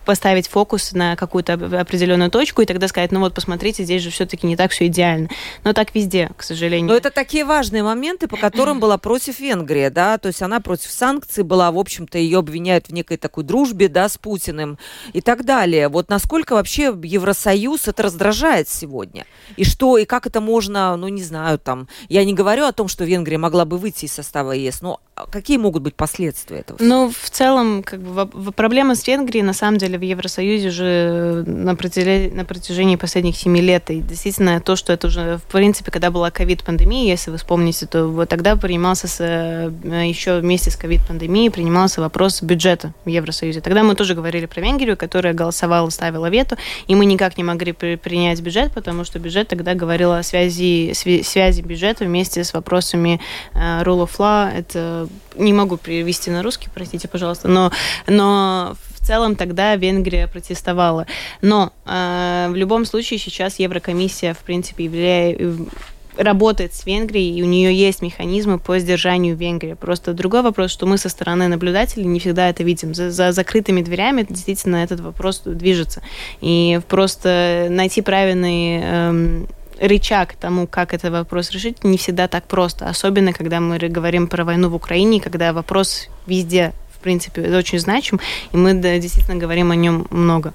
поставить 0.09 0.49
фокус 0.49 0.93
на 0.93 1.17
какую-то 1.17 1.53
определенную 1.53 2.31
точку 2.31 2.63
и 2.63 2.65
тогда 2.65 2.89
сказать, 2.89 3.13
ну 3.13 3.21
вот, 3.21 3.35
посмотрите, 3.35 3.85
здесь 3.85 4.01
же 4.01 4.09
все-таки 4.09 4.47
не 4.47 4.57
так 4.57 4.71
все 4.71 4.87
идеально. 4.87 5.29
Но 5.65 5.75
так 5.75 5.95
везде, 5.95 6.31
к 6.35 6.43
сожалению. 6.43 6.89
Но 6.89 6.95
это 6.95 7.11
такие 7.11 7.45
важные 7.45 7.83
моменты, 7.83 8.27
по 8.27 8.39
которым 8.39 8.81
была 8.81 8.97
против 8.97 9.39
Венгрия, 9.39 9.91
да, 9.91 10.17
то 10.17 10.29
есть 10.29 10.41
она 10.41 10.61
против 10.61 10.91
санкций 10.91 11.45
была, 11.45 11.71
в 11.71 11.77
общем-то, 11.77 12.17
ее 12.17 12.39
обвиняют 12.39 12.89
в 12.89 12.93
некой 12.95 13.19
такой 13.19 13.45
дружбе, 13.45 13.89
да, 13.89 14.09
с 14.09 14.17
Путиным 14.17 14.79
и 15.13 15.21
так 15.21 15.45
далее. 15.45 15.91
Вот 15.91 16.09
насколько 16.09 16.55
вообще 16.55 16.85
Евросоюз 16.85 17.87
это 17.87 18.05
раздражает 18.05 18.71
сегодня? 18.71 19.27
И 19.57 19.65
что, 19.65 19.99
и 19.99 20.07
как 20.07 20.27
это 20.27 20.41
можно, 20.41 20.97
ну, 20.97 21.09
не 21.09 21.23
знаю, 21.23 21.59
там, 21.59 21.87
я 22.09 22.25
не 22.25 22.33
говорю 22.33 22.65
о 22.65 22.73
том, 22.73 22.89
что 22.89 23.05
Венгрия 23.05 23.37
могла 23.37 23.67
бы 23.67 23.77
выйти 23.77 24.07
из 24.07 24.15
состава 24.15 24.53
ЕС, 24.53 24.81
но 24.81 25.03
какие 25.31 25.57
могут 25.57 25.83
быть 25.83 25.95
последствия 25.95 26.59
этого? 26.59 26.79
Ну, 26.81 27.11
в 27.11 27.31
целом, 27.31 27.83
как 27.83 28.01
бы, 28.01 28.53
проблема 28.53 28.95
с 28.95 29.07
Венгрией, 29.07 29.43
на 29.43 29.53
самом 29.53 29.79
деле, 29.79 29.99
в 29.99 30.03
Евросоюзе 30.03 30.69
уже 30.69 31.45
на 31.47 31.75
протяжении, 31.77 32.31
на 32.31 32.45
протяжении 32.45 32.97
последних 32.97 33.37
семи 33.37 33.61
лет. 33.61 33.91
И 33.91 34.01
действительно, 34.01 34.61
то, 34.61 34.77
что 34.77 34.93
это 34.93 35.09
уже, 35.09 35.39
в 35.39 35.53
принципе, 35.53 35.91
когда 35.91 36.11
была 36.11 36.31
ковид-пандемия, 36.31 37.07
если 37.07 37.31
вы 37.31 37.39
вспомните, 37.39 37.87
то 37.87 38.07
вот 38.07 38.29
тогда 38.29 38.57
принимался 38.57 39.09
с, 39.09 39.19
э, 39.21 39.71
еще 40.07 40.41
вместе 40.41 40.71
с 40.71 40.77
ковид-пандемией 40.77 41.51
принимался 41.51 42.01
вопрос 42.01 42.43
бюджета 42.43 42.93
в 43.05 43.09
Евросоюзе. 43.09 43.61
Тогда 43.61 43.83
мы 43.83 43.95
тоже 43.95 44.15
говорили 44.15 44.47
про 44.47 44.61
Венгрию, 44.61 44.97
которая 44.97 45.35
голосовала, 45.35 45.89
ставила 45.91 46.31
вето, 46.31 46.57
и 46.87 46.95
мы 46.95 47.05
никак 47.05 47.37
не 47.39 47.45
могли 47.45 47.73
при, 47.73 47.97
принять 47.97 48.41
бюджет, 48.41 48.73
потому 48.73 49.05
что 49.05 49.19
бюджет 49.19 49.49
тогда 49.49 49.75
говорил 49.75 50.13
о 50.13 50.23
связи, 50.23 50.93
связи 50.95 51.61
бюджета 51.63 52.05
вместе 52.05 52.45
с 52.45 52.53
вопросами 52.53 53.21
uh, 53.55 53.83
rule 53.85 54.07
of 54.07 54.11
law. 54.19 54.51
Это 54.51 55.08
не 55.37 55.53
могу 55.53 55.77
перевести 55.77 56.31
на 56.31 56.43
русский, 56.43 56.69
простите, 56.75 57.09
пожалуйста, 57.09 57.49
но, 57.49 57.71
но 58.07 58.77
в 58.95 59.07
целом 59.07 59.37
тогда 59.37 59.77
Венгрия 59.77 60.27
протестовала. 60.27 61.07
Но 61.41 61.73
э, 61.87 62.49
в 62.51 62.57
любом 62.57 62.85
случае 62.85 63.19
сейчас 63.19 63.59
Еврокомиссия, 63.59 64.35
в 64.35 64.39
принципе, 64.39 64.85
является 64.85 65.69
работает 66.19 66.75
с 66.75 66.85
Венгрией, 66.85 67.39
и 67.39 67.43
у 67.43 67.47
нее 67.47 67.73
есть 67.73 68.03
механизмы 68.03 68.59
по 68.59 68.79
сдержанию 68.79 69.37
Венгрии. 69.37 69.75
Просто 69.75 70.13
другой 70.13 70.43
вопрос, 70.43 70.71
что 70.71 70.87
мы 70.87 70.99
со 70.99 71.09
стороны 71.09 71.49
наблюдателей 71.49 72.07
не 72.07 72.19
всегда 72.19 72.51
это 72.51 72.65
видим. 72.65 72.93
За, 72.95 73.11
за 73.11 73.33
закрытыми 73.33 73.83
дверями 73.83 74.27
действительно 74.29 74.77
этот 74.77 75.01
вопрос 75.01 75.43
движется. 75.45 76.03
И 76.41 76.81
просто 76.89 77.69
найти 77.71 78.03
правильный 78.03 78.81
эм, 78.83 79.49
рычаг 79.81 80.35
тому, 80.41 80.67
как 80.67 80.95
этот 80.95 81.13
вопрос 81.13 81.51
решить, 81.51 81.85
не 81.85 81.97
всегда 81.97 82.29
так 82.29 82.45
просто. 82.45 82.89
Особенно, 82.89 83.33
когда 83.33 83.61
мы 83.61 83.79
говорим 83.79 84.27
про 84.27 84.45
войну 84.45 84.69
в 84.69 84.75
Украине, 84.75 85.21
когда 85.21 85.53
вопрос 85.53 86.09
везде, 86.27 86.73
в 86.95 86.99
принципе, 86.99 87.57
очень 87.57 87.79
значим, 87.79 88.21
и 88.53 88.57
мы 88.57 88.75
да, 88.75 88.99
действительно 88.99 89.37
говорим 89.37 89.71
о 89.71 89.77
нем 89.77 90.07
много. 90.11 90.53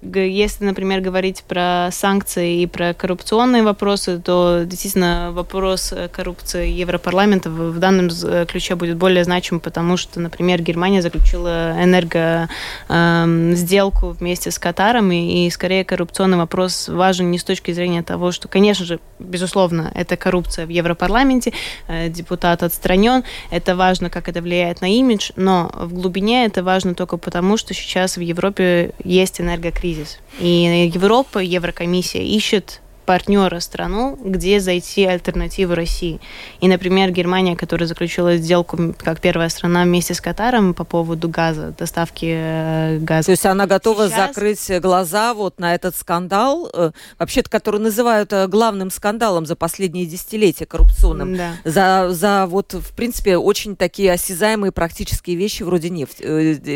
Если, 0.00 0.64
например, 0.64 1.00
говорить 1.00 1.42
про 1.42 1.88
санкции 1.90 2.62
и 2.62 2.66
про 2.66 2.94
коррупционные 2.94 3.64
вопросы, 3.64 4.20
то 4.20 4.62
действительно 4.64 5.30
вопрос 5.32 5.92
э, 5.92 6.06
коррупции 6.06 6.68
Европарламента 6.68 7.50
в 7.50 7.80
данном 7.80 8.08
э, 8.08 8.46
ключе 8.46 8.76
будет 8.76 8.96
более 8.96 9.24
значим, 9.24 9.58
потому 9.58 9.96
что, 9.96 10.20
например, 10.20 10.62
Германия 10.62 11.02
заключила 11.02 11.72
энерго 11.82 12.48
э, 12.88 13.52
сделку 13.54 14.10
вместе 14.10 14.52
с 14.52 14.58
Катаром, 14.60 15.10
и, 15.10 15.46
и 15.46 15.50
скорее 15.50 15.84
коррупционный 15.84 16.38
вопрос 16.38 16.86
важен 16.86 17.32
не 17.32 17.38
с 17.38 17.42
точки 17.42 17.72
зрения 17.72 18.04
того, 18.04 18.30
что, 18.30 18.46
конечно 18.46 18.84
же, 18.84 19.00
безусловно, 19.18 19.90
это 19.96 20.16
коррупция 20.16 20.66
в 20.66 20.68
Европарламенте, 20.68 21.52
э, 21.88 22.08
депутат 22.08 22.62
отстранен, 22.62 23.24
это 23.50 23.74
важно, 23.74 24.10
как 24.10 24.28
это 24.28 24.42
влияет 24.42 24.80
на 24.80 24.96
имидж, 24.96 25.32
но 25.34 25.72
в 25.74 25.92
глубине 25.92 26.46
это 26.46 26.62
важно 26.62 26.94
только 26.94 27.16
потому, 27.16 27.56
что 27.56 27.74
сейчас 27.74 28.16
в 28.16 28.20
Европе 28.20 28.92
есть 29.02 29.40
энергокризис 29.40 29.87
кризис. 29.88 30.18
И 30.38 30.90
Европа, 30.92 31.38
Еврокомиссия 31.38 32.22
ищет 32.22 32.80
партнера 33.08 33.58
страну, 33.60 34.18
где 34.22 34.60
зайти 34.60 35.06
альтернативу 35.06 35.74
России. 35.74 36.20
И, 36.60 36.68
например, 36.68 37.10
Германия, 37.10 37.56
которая 37.56 37.86
заключила 37.86 38.36
сделку 38.36 38.94
как 38.98 39.22
первая 39.22 39.48
страна 39.48 39.84
вместе 39.84 40.12
с 40.12 40.20
Катаром 40.20 40.74
по 40.74 40.84
поводу 40.84 41.26
газа, 41.30 41.74
доставки 41.78 42.26
э, 42.30 42.98
газа. 42.98 43.24
То 43.24 43.30
есть 43.30 43.46
она 43.46 43.66
готова 43.66 44.08
Сейчас... 44.08 44.34
закрыть 44.34 44.82
глаза 44.82 45.32
вот 45.32 45.58
на 45.58 45.74
этот 45.74 45.96
скандал, 45.96 46.70
э, 46.70 46.90
вообще-то, 47.18 47.48
который 47.48 47.80
называют 47.80 48.30
э, 48.34 48.46
главным 48.46 48.90
скандалом 48.90 49.46
за 49.46 49.56
последние 49.56 50.04
десятилетия 50.04 50.66
коррупционным, 50.66 51.34
да. 51.34 51.52
за, 51.64 52.10
за 52.10 52.44
вот, 52.46 52.74
в 52.74 52.92
принципе, 52.94 53.38
очень 53.38 53.74
такие 53.74 54.12
осязаемые 54.12 54.70
практические 54.70 55.36
вещи 55.36 55.62
вроде 55.62 55.88
нефти, 55.88 56.22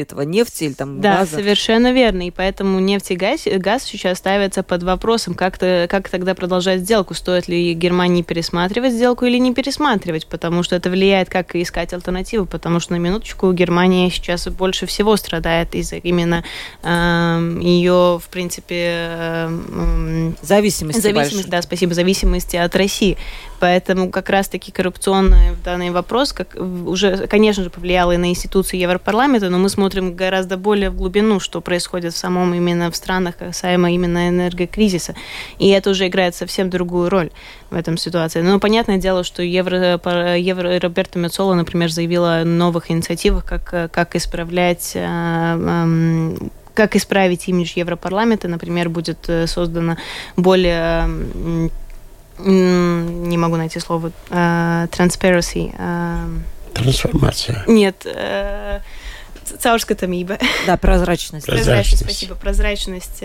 этого 0.01 0.23
нефти 0.23 0.65
или 0.65 0.73
там 0.73 1.03
да, 1.03 1.19
газа. 1.19 1.33
Да, 1.33 1.37
совершенно 1.37 1.93
верно. 1.93 2.27
И 2.27 2.31
поэтому 2.31 2.81
нефть 2.81 3.11
и 3.11 3.17
газ, 3.17 3.43
газ 3.45 3.83
сейчас 3.83 4.17
ставятся 4.17 4.63
под 4.63 4.83
вопросом, 4.83 5.35
как-то 5.35 5.87
как 5.91 6.09
тогда 6.09 6.22
продолжать 6.35 6.81
сделку. 6.81 7.15
Стоит 7.15 7.49
ли 7.49 7.75
Германии 7.75 8.23
пересматривать 8.23 8.93
сделку 8.93 9.25
или 9.25 9.39
не 9.39 9.55
пересматривать, 9.55 10.27
потому 10.27 10.63
что 10.63 10.77
это 10.77 10.91
влияет, 10.91 11.29
как 11.29 11.55
искать 11.55 11.93
альтернативу, 11.93 12.47
потому 12.47 12.81
что 12.81 12.93
на 12.93 12.97
минуточку 12.97 13.53
Германия 13.53 14.11
сейчас 14.11 14.47
больше 14.49 14.87
всего 14.87 15.17
страдает 15.17 15.75
из-за 15.75 15.97
именно 15.97 16.45
э, 16.83 17.59
ее, 17.63 18.21
в 18.23 18.29
принципе, 18.31 18.75
э, 18.79 20.33
зависимости. 20.43 21.01
Зависимости, 21.01 21.49
да, 21.49 21.63
спасибо, 21.63 21.95
зависимости 21.95 22.57
от 22.57 22.75
России. 22.77 23.17
Поэтому 23.63 24.11
как 24.11 24.29
раз-таки 24.29 24.73
коррупционный 24.73 25.55
данный 25.65 25.91
вопрос 25.91 26.33
как, 26.33 26.57
уже, 26.57 27.29
конечно 27.29 27.63
же, 27.63 27.71
повлиял 27.71 28.11
и 28.11 28.17
на 28.17 28.31
институции 28.31 28.77
Европарламента, 28.77 29.51
но 29.51 29.59
мы 29.59 29.69
смотрим 29.69 30.17
гораздо 30.17 30.57
более 30.57 30.91
в 30.91 30.97
глубину, 30.97 31.39
что 31.39 31.61
происходит 31.61 32.13
в 32.13 32.17
самом 32.17 32.55
именно 32.55 32.91
в 32.91 32.97
странах, 32.97 33.37
касаемо 33.37 33.93
именно 33.93 34.31
энергокризиса. 34.31 35.15
И 35.61 35.69
это 35.69 35.91
уже 35.91 36.09
играет 36.09 36.35
совсем 36.35 36.71
другую 36.71 37.09
роль 37.09 37.31
в 37.71 37.77
этом 37.77 37.97
ситуации. 37.99 38.41
Но 38.41 38.59
понятное 38.59 38.97
дело, 38.97 39.23
что 39.23 39.45
Евро, 39.45 40.01
Евро, 40.37 40.81
Роберто 40.81 41.21
Мецола, 41.21 41.55
например, 41.55 41.89
заявила 41.89 42.39
о 42.39 42.45
новых 42.45 42.91
инициативах, 42.91 43.45
как, 43.45 43.93
как 43.93 44.17
исправлять 44.17 44.91
э, 44.97 46.37
как 46.75 46.97
исправить 46.97 47.49
имидж 47.49 47.75
Европарламента. 47.77 48.49
Например, 48.49 48.89
будет 48.89 49.29
э, 49.29 49.47
создана 49.47 49.99
более 50.37 51.71
не 52.45 53.39
могу 53.39 53.57
найти 53.57 53.81
слово, 53.81 54.13
uh, 54.31 54.89
transparency. 54.89 55.75
Uh, 55.79 56.41
Трансформация. 56.75 57.65
Нет, 57.67 58.07
uh, 58.07 58.81
caurskatāmība. 59.61 60.41
Да, 60.67 60.77
прозрачность. 60.77 61.47
Прозрачность, 61.47 62.05
спасибо. 62.05 62.35
Прозрачность, 62.35 63.23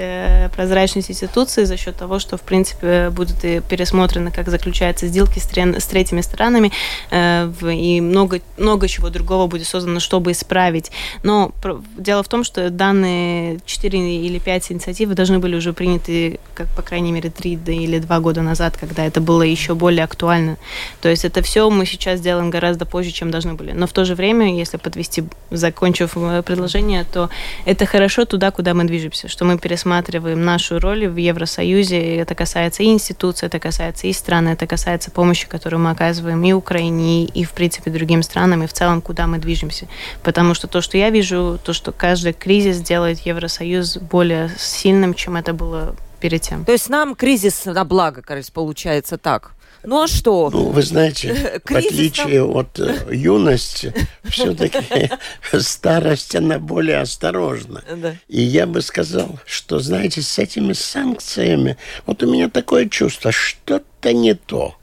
прозрачность 0.56 1.12
институции 1.12 1.64
за 1.66 1.78
счет 1.78 1.96
того, 1.96 2.20
что, 2.20 2.38
в 2.38 2.42
принципе, 2.42 3.10
будут 3.10 3.44
и 3.44 3.62
пересмотрены, 3.62 4.32
как 4.32 4.50
заключаются 4.50 5.08
сделки 5.08 5.40
с, 5.40 5.46
с 5.46 5.86
третьими 5.86 6.22
странами, 6.22 6.72
э, 7.12 7.52
и 7.64 8.02
много, 8.02 8.42
много 8.58 8.88
чего 8.88 9.10
другого 9.10 9.48
будет 9.48 9.68
создано, 9.68 10.00
чтобы 10.00 10.32
исправить. 10.32 10.92
Но 11.24 11.52
дело 11.98 12.24
в 12.24 12.28
том, 12.28 12.44
что 12.44 12.70
данные 12.70 13.60
4 13.66 14.26
или 14.26 14.40
5 14.40 14.72
инициативы 14.72 15.14
должны 15.14 15.40
были 15.40 15.56
уже 15.56 15.74
приняты, 15.74 16.40
как, 16.54 16.68
по 16.76 16.82
крайней 16.82 17.12
мере, 17.12 17.30
3 17.30 17.60
или 17.68 18.00
2 18.00 18.20
года 18.20 18.42
назад, 18.42 18.78
когда 18.78 19.06
это 19.06 19.22
было 19.22 19.42
еще 19.44 19.76
более 19.76 20.04
актуально. 20.04 20.58
То 21.02 21.10
есть 21.10 21.26
это 21.26 21.42
все 21.42 21.70
мы 21.70 21.86
сейчас 21.86 22.22
делаем 22.22 22.50
гораздо 22.50 22.86
позже, 22.86 23.12
чем 23.12 23.32
должны 23.32 23.54
были. 23.54 23.72
Но 23.72 23.88
в 23.88 23.94
то 23.94 24.06
же 24.06 24.16
время, 24.16 24.56
если 24.58 24.78
подвести, 24.78 25.24
закончив 25.52 26.17
предложение, 26.46 27.04
то 27.04 27.30
это 27.66 27.86
хорошо 27.86 28.26
туда, 28.26 28.52
куда 28.52 28.74
мы 28.74 28.84
движемся, 28.86 29.28
что 29.28 29.46
мы 29.46 29.58
пересматриваем 29.58 30.44
нашу 30.44 30.80
роль 30.80 31.08
в 31.08 31.18
Евросоюзе. 31.18 32.18
Это 32.18 32.36
касается 32.36 32.84
и 32.84 32.88
институций, 32.88 33.48
это 33.48 33.60
касается 33.60 34.08
и 34.08 34.14
стран, 34.14 34.48
это 34.48 34.68
касается 34.68 35.12
помощи, 35.12 35.48
которую 35.48 35.82
мы 35.82 35.92
оказываем 35.92 36.44
и 36.44 36.54
Украине, 36.54 37.26
и, 37.26 37.44
в 37.44 37.52
принципе, 37.52 37.92
другим 37.92 38.24
странам, 38.24 38.64
и 38.64 38.68
в 38.68 38.74
целом, 38.74 39.02
куда 39.02 39.28
мы 39.28 39.38
движемся. 39.40 39.88
Потому 40.24 40.54
что 40.54 40.68
то, 40.68 40.82
что 40.82 40.98
я 40.98 41.10
вижу, 41.10 41.60
то, 41.64 41.74
что 41.74 41.92
каждый 41.92 42.34
кризис 42.34 42.80
делает 42.82 43.20
Евросоюз 43.20 43.98
более 43.98 44.50
сильным, 44.58 45.14
чем 45.14 45.36
это 45.36 45.54
было 45.54 45.96
перед 46.20 46.42
тем. 46.42 46.66
То 46.66 46.72
есть 46.72 46.90
нам 46.90 47.16
кризис 47.16 47.66
на 47.66 47.86
благо, 47.86 48.22
кажется, 48.22 48.52
получается 48.52 49.18
так. 49.18 49.52
Ну 49.88 50.04
а 50.04 50.08
что? 50.08 50.50
Ну, 50.52 50.72
вы 50.72 50.82
знаете, 50.82 51.62
в 51.66 51.72
отличие 51.74 52.44
от 52.44 52.78
э, 52.78 53.08
юности, 53.10 53.94
все-таки 54.26 55.10
старость, 55.60 56.36
она 56.36 56.60
более 56.60 56.98
осторожна. 57.00 57.82
И 58.28 58.42
я 58.42 58.68
бы 58.68 58.82
сказал, 58.82 59.40
что, 59.46 59.80
знаете, 59.80 60.22
с 60.22 60.40
этими 60.40 60.74
санкциями, 60.74 61.78
вот 62.06 62.22
у 62.22 62.30
меня 62.30 62.50
такое 62.50 62.90
чувство, 62.90 63.32
что-то 63.32 64.12
не 64.12 64.34
то 64.34 64.76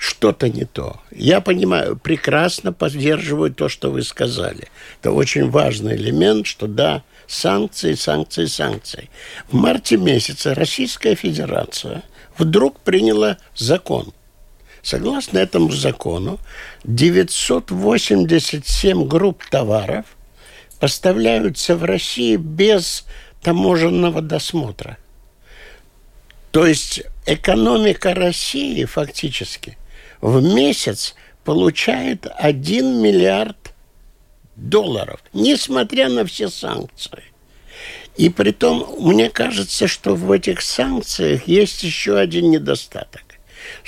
что-то 0.00 0.48
не 0.48 0.64
то. 0.64 1.00
Я 1.10 1.40
понимаю, 1.40 1.96
прекрасно 1.96 2.72
поддерживаю 2.72 3.52
то, 3.52 3.68
что 3.68 3.90
вы 3.90 4.02
сказали. 4.02 4.68
Это 5.00 5.10
очень 5.10 5.50
важный 5.50 5.96
элемент, 5.96 6.46
что 6.46 6.68
да, 6.68 7.02
санкции, 7.26 7.94
санкции, 7.94 8.44
санкции. 8.44 9.10
В 9.48 9.54
марте 9.54 9.96
месяце 9.96 10.54
Российская 10.54 11.16
Федерация 11.16 12.04
вдруг 12.38 12.78
приняла 12.78 13.38
закон. 13.56 14.12
Согласно 14.88 15.36
этому 15.36 15.70
закону, 15.70 16.40
987 16.84 19.06
групп 19.06 19.44
товаров 19.50 20.06
поставляются 20.80 21.76
в 21.76 21.84
России 21.84 22.36
без 22.36 23.04
таможенного 23.42 24.22
досмотра. 24.22 24.96
То 26.52 26.64
есть 26.64 27.02
экономика 27.26 28.14
России 28.14 28.86
фактически 28.86 29.76
в 30.22 30.42
месяц 30.42 31.14
получает 31.44 32.26
1 32.38 33.02
миллиард 33.02 33.74
долларов, 34.56 35.20
несмотря 35.34 36.08
на 36.08 36.24
все 36.24 36.48
санкции. 36.48 37.24
И 38.16 38.30
при 38.30 38.52
том, 38.52 38.88
мне 38.98 39.28
кажется, 39.28 39.86
что 39.86 40.14
в 40.14 40.32
этих 40.32 40.62
санкциях 40.62 41.46
есть 41.46 41.82
еще 41.82 42.16
один 42.16 42.50
недостаток. 42.50 43.27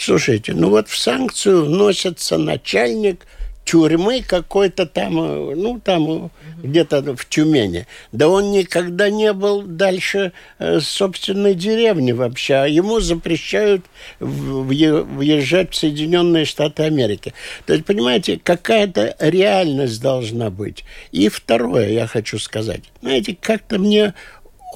Слушайте, 0.01 0.55
ну 0.55 0.71
вот 0.71 0.89
в 0.89 0.97
санкцию 0.97 1.67
вносится 1.67 2.39
начальник 2.39 3.27
тюрьмы 3.67 4.25
какой-то 4.27 4.87
там, 4.87 5.15
ну, 5.15 5.79
там 5.79 6.31
где-то 6.63 7.15
в 7.15 7.29
Тюмени. 7.29 7.87
Да 8.11 8.31
он 8.31 8.51
никогда 8.51 9.11
не 9.11 9.35
был 9.35 9.61
дальше 9.61 10.33
э, 10.59 10.81
собственной 10.81 11.55
деревни 11.55 12.13
вообще, 12.13 12.55
а 12.55 12.67
ему 12.67 13.01
запрещают 13.01 13.85
въезжать 14.21 15.75
в 15.75 15.77
Соединенные 15.77 16.47
Штаты 16.47 16.85
Америки. 16.85 17.35
То 17.67 17.75
есть, 17.75 17.85
понимаете, 17.85 18.41
какая-то 18.43 19.15
реальность 19.19 20.01
должна 20.01 20.49
быть. 20.49 20.83
И 21.13 21.29
второе 21.29 21.91
я 21.91 22.07
хочу 22.07 22.39
сказать. 22.39 22.85
Знаете, 23.03 23.37
как-то 23.39 23.79
мне 23.79 24.15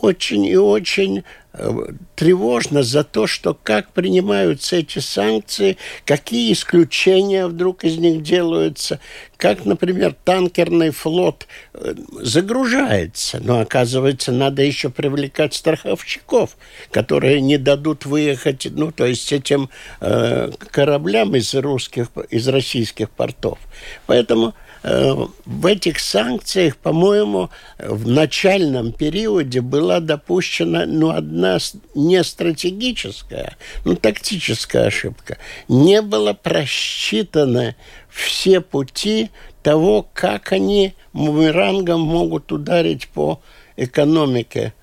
очень 0.03 0.45
и 0.45 0.57
очень 0.57 1.25
э, 1.53 1.71
тревожно 2.15 2.83
за 2.83 3.05
то, 3.05 3.27
что 3.27 3.55
как 3.55 3.93
принимаются 3.93 4.77
эти 4.77 4.99
санкции, 4.99 5.77
какие 6.05 6.53
исключения 6.53 7.47
вдруг 7.47 7.85
из 7.85 7.99
них 7.99 8.23
делаются, 8.23 9.01
как, 9.37 9.65
например, 9.65 10.15
танкерный 10.25 10.91
флот 10.91 11.47
э, 11.75 11.95
загружается, 12.21 13.41
но 13.43 13.61
оказывается, 13.61 14.33
надо 14.33 14.63
еще 14.63 14.91
привлекать 14.91 15.55
страховщиков, 15.55 16.57
которые 16.91 17.41
не 17.41 17.59
дадут 17.59 18.07
выехать, 18.07 18.67
ну, 18.71 18.91
то 18.91 19.07
есть 19.07 19.33
этим 19.33 19.71
э, 20.01 20.51
кораблям 20.71 21.35
из 21.37 21.55
русских, 21.55 22.09
из 22.31 22.49
российских 22.49 23.11
портов. 23.11 23.59
Поэтому 24.07 24.55
в 24.85 25.65
этих 25.67 25.99
санкциях, 25.99 26.77
по-моему, 26.77 27.49
в 27.79 28.07
начальном 28.07 28.93
периоде 28.93 29.63
была 29.63 29.99
допущена 30.01 30.85
ну, 30.85 31.09
одна 31.09 31.57
не 31.95 32.23
стратегическая, 32.23 33.57
но 33.87 33.95
тактическая 33.95 34.89
ошибка. 34.89 35.39
Не 35.69 36.03
было 36.03 36.35
просчитано 36.35 37.77
все 38.11 38.61
пути 38.61 39.31
того, 39.63 40.07
как 40.13 40.53
они 40.53 40.93
бумерангом 41.15 42.03
могут 42.03 42.53
ударить 42.53 43.09
по 43.09 43.41
экономике 43.79 44.75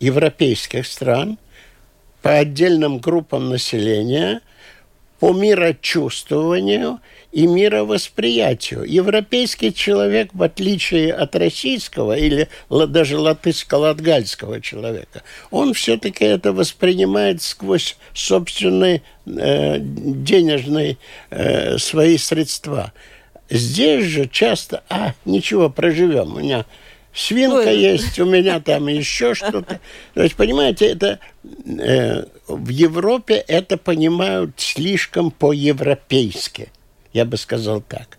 европейских 0.00 0.84
стран, 0.84 1.38
по 2.22 2.32
отдельным 2.32 2.98
группам 2.98 3.50
населения, 3.50 4.40
по 5.20 5.32
мирочувствованию– 5.32 6.98
и 7.30 7.46
мировосприятию. 7.46 8.84
Европейский 8.84 9.72
человек, 9.74 10.30
в 10.32 10.42
отличие 10.42 11.12
от 11.12 11.36
российского 11.36 12.16
или 12.16 12.48
даже 12.70 13.16
латышско-латгальского 13.16 14.60
человека, 14.60 15.22
он 15.50 15.74
все-таки 15.74 16.24
это 16.24 16.52
воспринимает 16.52 17.42
сквозь 17.42 17.96
собственные 18.14 19.02
э, 19.26 19.76
денежные 19.78 20.96
э, 21.30 21.76
свои 21.78 22.16
средства. 22.16 22.92
Здесь 23.50 24.04
же 24.04 24.26
часто, 24.26 24.82
а, 24.88 25.14
ничего, 25.24 25.68
проживем, 25.68 26.36
у 26.36 26.40
меня 26.40 26.64
свинка 27.12 27.68
Ой. 27.68 27.78
есть, 27.78 28.18
у 28.18 28.24
меня 28.24 28.60
там 28.60 28.88
еще 28.88 29.34
что-то. 29.34 29.80
То 30.14 30.22
есть, 30.22 30.34
понимаете, 30.34 30.86
это 30.86 31.18
э, 31.44 32.24
в 32.46 32.68
Европе 32.68 33.34
это 33.34 33.76
понимают 33.76 34.52
слишком 34.56 35.30
по-европейски 35.30 36.70
я 37.12 37.24
бы 37.24 37.36
сказал 37.36 37.80
так. 37.80 38.18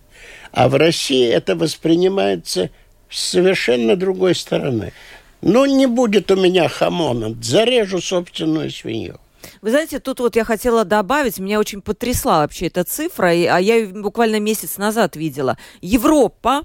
А 0.52 0.68
в 0.68 0.76
России 0.76 1.28
это 1.28 1.56
воспринимается 1.56 2.70
с 3.10 3.20
совершенно 3.20 3.96
другой 3.96 4.36
стороны. 4.36 4.94
Ну, 5.42 5.66
не 5.66 5.88
будет 5.88 6.32
у 6.32 6.36
меня 6.36 6.68
хамона, 6.68 7.36
зарежу 7.42 8.02
собственную 8.02 8.72
свинью. 8.72 9.20
Вы 9.62 9.70
знаете, 9.70 10.00
тут 10.00 10.20
вот 10.20 10.36
я 10.36 10.44
хотела 10.44 10.84
добавить, 10.84 11.40
меня 11.40 11.60
очень 11.60 11.82
потрясла 11.82 12.40
вообще 12.40 12.68
эта 12.68 12.84
цифра, 12.84 13.28
а 13.28 13.32
я 13.32 13.76
ее 13.76 13.88
буквально 13.88 14.40
месяц 14.40 14.78
назад 14.78 15.16
видела. 15.16 15.58
Европа 15.82 16.64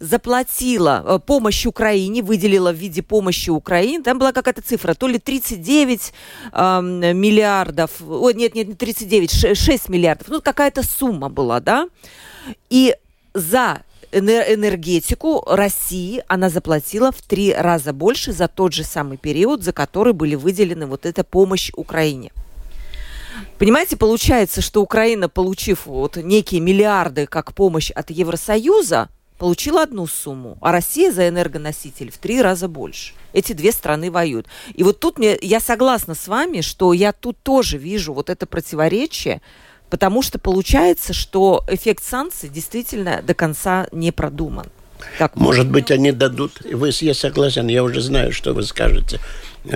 заплатила 0.00 1.04
э, 1.04 1.18
помощь 1.18 1.66
Украине, 1.66 2.22
выделила 2.22 2.72
в 2.72 2.76
виде 2.76 3.02
помощи 3.02 3.50
Украине, 3.50 4.02
там 4.02 4.18
была 4.18 4.32
какая-то 4.32 4.62
цифра, 4.62 4.94
то 4.94 5.08
ли 5.08 5.18
39 5.18 6.12
э, 6.52 6.80
миллиардов, 7.14 7.90
о, 8.00 8.30
нет, 8.30 8.54
нет, 8.54 8.68
не 8.68 8.74
39, 8.74 9.56
6 9.56 9.88
миллиардов, 9.88 10.28
ну, 10.28 10.40
какая-то 10.40 10.82
сумма 10.82 11.28
была, 11.28 11.60
да, 11.60 11.88
и 12.70 12.96
за 13.34 13.82
энергетику 14.12 15.42
России 15.46 16.22
она 16.28 16.50
заплатила 16.50 17.12
в 17.12 17.22
три 17.22 17.54
раза 17.54 17.92
больше 17.92 18.32
за 18.32 18.46
тот 18.46 18.74
же 18.74 18.84
самый 18.84 19.16
период, 19.16 19.62
за 19.62 19.72
который 19.72 20.12
были 20.12 20.34
выделены 20.34 20.86
вот 20.86 21.06
эта 21.06 21.24
помощь 21.24 21.70
Украине. 21.74 22.30
Понимаете, 23.58 23.96
получается, 23.96 24.60
что 24.60 24.82
Украина, 24.82 25.28
получив 25.28 25.86
вот 25.86 26.16
некие 26.16 26.60
миллиарды 26.60 27.26
как 27.26 27.54
помощь 27.54 27.90
от 27.90 28.10
Евросоюза, 28.10 29.08
получила 29.42 29.82
одну 29.82 30.06
сумму, 30.06 30.56
а 30.60 30.70
Россия 30.70 31.10
за 31.10 31.28
энергоноситель 31.28 32.12
в 32.12 32.18
три 32.18 32.40
раза 32.40 32.68
больше. 32.68 33.12
Эти 33.32 33.54
две 33.54 33.72
страны 33.72 34.08
воюют. 34.08 34.46
И 34.72 34.84
вот 34.84 35.00
тут 35.00 35.18
мне, 35.18 35.36
я 35.42 35.58
согласна 35.58 36.14
с 36.14 36.28
вами, 36.28 36.60
что 36.60 36.92
я 36.92 37.12
тут 37.12 37.36
тоже 37.42 37.76
вижу 37.76 38.14
вот 38.14 38.30
это 38.30 38.46
противоречие, 38.46 39.42
потому 39.90 40.22
что 40.22 40.38
получается, 40.38 41.12
что 41.12 41.64
эффект 41.66 42.04
санкций 42.04 42.50
действительно 42.50 43.20
до 43.20 43.34
конца 43.34 43.88
не 43.90 44.12
продуман. 44.12 44.66
Как 45.18 45.34
Может 45.34 45.68
быть, 45.68 45.90
они 45.90 46.12
дадут, 46.12 46.60
вы, 46.62 46.92
я 47.00 47.12
согласен, 47.12 47.66
я 47.66 47.82
уже 47.82 48.00
знаю, 48.00 48.30
что 48.30 48.52
вы 48.54 48.62
скажете, 48.62 49.18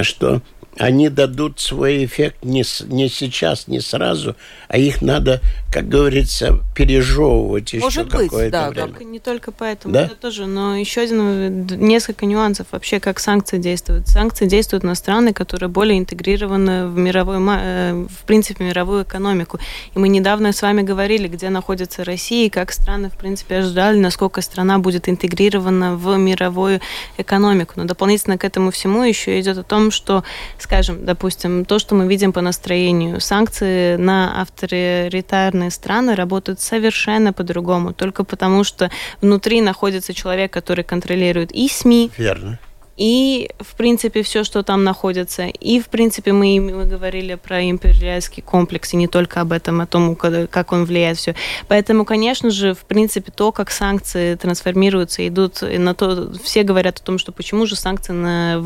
что 0.02 0.42
они 0.78 1.08
дадут 1.08 1.60
свой 1.60 2.04
эффект 2.04 2.44
не, 2.44 2.64
не 2.86 3.08
сейчас, 3.08 3.66
не 3.66 3.80
сразу, 3.80 4.36
а 4.68 4.78
их 4.78 5.00
надо, 5.00 5.40
как 5.72 5.88
говорится, 5.88 6.60
пережевывать 6.74 7.72
еще 7.72 7.84
Может 7.84 8.10
какое-то 8.10 8.50
да, 8.50 8.70
время. 8.70 8.88
Только, 8.88 9.04
не 9.04 9.18
только 9.18 9.52
поэтому, 9.52 9.94
да? 9.94 10.04
это 10.04 10.14
тоже, 10.14 10.46
но 10.46 10.76
еще 10.76 11.02
один, 11.02 11.66
несколько 11.66 12.26
нюансов 12.26 12.66
вообще, 12.72 13.00
как 13.00 13.20
санкции 13.20 13.58
действуют. 13.58 14.08
Санкции 14.08 14.46
действуют 14.46 14.84
на 14.84 14.94
страны, 14.94 15.32
которые 15.32 15.68
более 15.68 15.98
интегрированы 15.98 16.88
в 16.88 16.96
мировую, 16.98 17.40
э, 17.48 18.06
в 18.08 18.24
принципе, 18.26 18.64
мировую 18.64 19.04
экономику. 19.04 19.58
И 19.94 19.98
мы 19.98 20.08
недавно 20.08 20.52
с 20.52 20.60
вами 20.60 20.82
говорили, 20.82 21.28
где 21.28 21.48
находится 21.48 22.04
Россия, 22.04 22.46
и 22.46 22.50
как 22.50 22.72
страны, 22.72 23.08
в 23.08 23.16
принципе, 23.16 23.56
ожидали, 23.56 23.98
насколько 23.98 24.42
страна 24.42 24.78
будет 24.78 25.08
интегрирована 25.08 25.96
в 25.96 26.16
мировую 26.16 26.80
экономику. 27.16 27.74
Но 27.76 27.84
дополнительно 27.84 28.36
к 28.36 28.44
этому 28.44 28.70
всему 28.70 29.02
еще 29.02 29.40
идет 29.40 29.56
о 29.58 29.62
том, 29.62 29.90
что, 29.90 30.22
скажем, 30.66 31.04
допустим, 31.04 31.64
то, 31.64 31.78
что 31.78 31.94
мы 31.94 32.08
видим 32.08 32.32
по 32.32 32.40
настроению, 32.40 33.20
санкции 33.20 33.94
на 33.96 34.42
авторитарные 34.42 35.70
страны 35.70 36.16
работают 36.16 36.60
совершенно 36.60 37.32
по-другому, 37.32 37.92
только 37.92 38.24
потому 38.24 38.64
что 38.64 38.90
внутри 39.20 39.60
находится 39.60 40.12
человек, 40.12 40.52
который 40.52 40.82
контролирует 40.82 41.52
и 41.52 41.68
СМИ, 41.68 42.10
Верно 42.18 42.58
и, 42.96 43.50
в 43.60 43.76
принципе, 43.76 44.22
все, 44.22 44.42
что 44.42 44.62
там 44.62 44.82
находится. 44.84 45.46
И, 45.46 45.80
в 45.80 45.88
принципе, 45.88 46.32
мы, 46.32 46.60
мы 46.60 46.86
говорили 46.86 47.34
про 47.34 47.62
империальский 47.68 48.42
комплекс, 48.42 48.94
и 48.94 48.96
не 48.96 49.06
только 49.06 49.40
об 49.42 49.52
этом, 49.52 49.80
о 49.80 49.86
том, 49.86 50.16
как 50.16 50.72
он 50.72 50.84
влияет 50.84 51.18
все. 51.18 51.34
Поэтому, 51.68 52.04
конечно 52.04 52.50
же, 52.50 52.74
в 52.74 52.84
принципе, 52.84 53.30
то, 53.30 53.52
как 53.52 53.70
санкции 53.70 54.34
трансформируются, 54.34 55.26
идут 55.28 55.60
на 55.62 55.94
то, 55.94 56.32
все 56.42 56.62
говорят 56.62 56.98
о 56.98 57.02
том, 57.02 57.18
что 57.18 57.32
почему 57.32 57.66
же 57.66 57.76
санкции 57.76 58.12
на, 58.12 58.60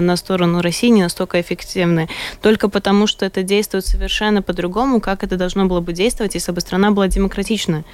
на 0.00 0.16
сторону 0.16 0.62
России 0.62 0.88
не 0.88 1.02
настолько 1.02 1.40
эффективны. 1.40 2.08
Только 2.40 2.68
потому, 2.68 3.06
что 3.06 3.26
это 3.26 3.42
действует 3.42 3.84
совершенно 3.84 4.40
по-другому, 4.42 5.00
как 5.00 5.22
это 5.22 5.36
должно 5.36 5.66
было 5.66 5.80
бы 5.80 5.92
действовать, 5.92 6.34
если 6.34 6.52
бы 6.52 6.60
страна 6.60 6.90
была 6.90 7.08
демократична. 7.08 7.84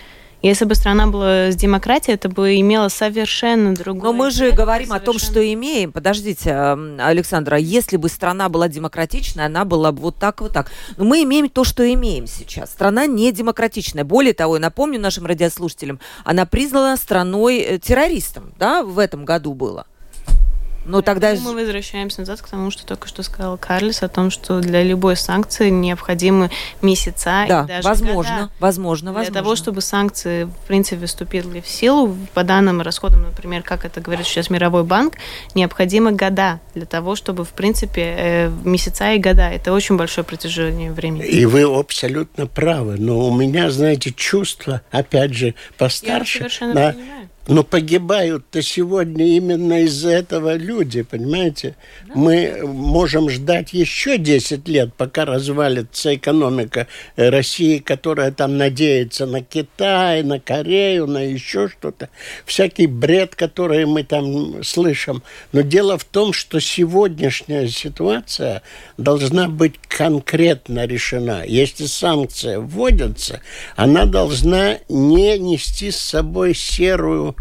Если 0.43 0.65
бы 0.65 0.75
страна 0.75 1.07
была 1.07 1.53
с 1.53 1.57
демократией, 1.57 2.15
это 2.15 2.29
бы 2.29 2.59
имело 2.59 2.89
совершенно 2.89 3.75
другое. 3.75 4.11
Но 4.11 4.13
мы 4.13 4.31
же 4.33 4.51
говорим 4.51 4.89
совершенно... 4.89 4.97
о 4.97 5.01
том, 5.01 5.19
что 5.21 5.53
имеем. 5.53 5.93
Подождите, 5.93 6.53
Александра, 6.53 7.57
если 7.59 7.97
бы 7.97 8.09
страна 8.09 8.49
была 8.49 8.67
демократичная, 8.67 9.47
она 9.47 9.65
была 9.65 9.93
бы 9.93 10.03
вот 10.03 10.17
так 10.17 10.41
вот 10.41 10.53
так. 10.53 10.73
Но 10.97 11.05
мы 11.05 11.23
имеем 11.23 11.49
то, 11.49 11.63
что 11.63 11.91
имеем 11.93 12.27
сейчас. 12.27 12.71
Страна 12.71 13.07
не 13.07 13.31
демократичная. 13.31 14.03
Более 14.03 14.35
того, 14.35 14.57
я 14.57 14.61
напомню 14.61 14.99
нашим 14.99 15.27
радиослушателям, 15.27 16.01
она 16.25 16.45
признана 16.45 16.97
страной 16.97 17.59
э, 17.59 17.79
террористом, 17.79 18.53
да, 18.59 18.83
в 18.83 18.99
этом 18.99 19.25
году 19.25 19.55
было. 19.55 19.87
Но 20.85 20.99
ну, 20.99 21.03
тогда... 21.03 21.35
Мы 21.35 21.55
возвращаемся 21.55 22.21
назад 22.21 22.43
к 22.43 22.49
тому, 22.49 22.71
что 22.71 22.85
только 22.85 23.09
что 23.09 23.23
сказал 23.23 23.57
Карлис, 23.57 24.03
о 24.03 24.09
том, 24.09 24.31
что 24.31 24.61
для 24.61 24.83
любой 24.83 25.17
санкции 25.17 25.71
необходимы 25.71 26.51
месяца 26.81 27.45
да, 27.49 27.65
и 27.65 27.69
даже 27.69 27.89
возможно, 27.89 28.15
года. 28.15 28.51
возможно, 28.59 29.13
возможно. 29.13 29.33
Для 29.33 29.43
того, 29.43 29.57
чтобы 29.57 29.81
санкции, 29.81 30.45
в 30.45 30.67
принципе, 30.67 31.07
вступили 31.07 31.61
в 31.61 31.69
силу, 31.69 32.17
по 32.35 32.43
данным 32.43 32.81
расходам, 32.81 33.23
например, 33.23 33.63
как 33.63 33.85
это 33.85 34.01
говорит 34.01 34.27
сейчас 34.27 34.51
Мировой 34.51 34.85
банк, 34.85 35.15
необходимы 35.55 36.13
года 36.13 36.61
для 36.75 36.87
того, 36.87 37.15
чтобы, 37.15 37.45
в 37.45 37.51
принципе, 37.51 38.15
э, 38.19 38.51
месяца 38.65 39.13
и 39.13 39.19
года. 39.19 39.49
Это 39.49 39.73
очень 39.73 39.97
большое 39.97 40.25
протяжение 40.25 40.93
времени. 40.93 41.25
И 41.25 41.45
вы 41.45 41.63
абсолютно 41.63 42.47
правы. 42.47 42.97
Но 42.99 43.19
у 43.27 43.35
меня, 43.35 43.71
знаете, 43.71 44.13
чувство, 44.13 44.83
опять 44.91 45.33
же, 45.33 45.55
постарше... 45.79 46.39
Я 46.39 46.49
совершенно 46.49 46.75
на... 46.75 46.93
понимаю 46.93 47.29
но 47.49 47.65
погибают-то 47.65 48.63
сегодня 48.63 49.37
именно 49.37 49.83
из-за 49.83 50.11
этого 50.11 50.55
люди, 50.55 51.03
понимаете? 51.03 51.75
Да. 52.07 52.13
Мы 52.15 52.61
можем 52.65 53.29
ждать 53.31 53.73
еще 53.73 54.17
10 54.17 54.69
лет, 54.69 54.95
пока 54.95 55.25
развалится 55.25 56.15
экономика 56.15 56.87
России, 57.17 57.79
которая 57.79 58.31
там 58.31 58.57
надеется 58.57 59.27
на 59.27 59.43
Китай, 59.43 60.23
на 60.23 60.39
Корею, 60.39 61.07
на 61.07 61.25
еще 61.25 61.69
что-то. 61.69 62.11
Всякий 62.47 62.87
бред, 62.87 63.35
который 63.35 63.87
мы 63.87 64.05
там 64.05 64.63
слышим. 64.63 65.23
Но 65.53 65.63
дело 65.63 65.99
в 65.99 66.05
том, 66.05 66.33
что 66.33 66.61
сегодняшняя 66.61 67.67
ситуация 67.67 68.63
должна 68.99 69.49
быть 69.49 69.75
конкретно 69.89 70.87
решена. 70.87 71.43
Если 71.45 71.87
санкция 71.87 72.61
вводится, 72.61 73.41
она 73.75 74.07
должна 74.07 74.79
не 74.89 75.39
нести 75.39 75.91
с 75.91 75.97
собой 75.97 76.55
серую 76.55 77.32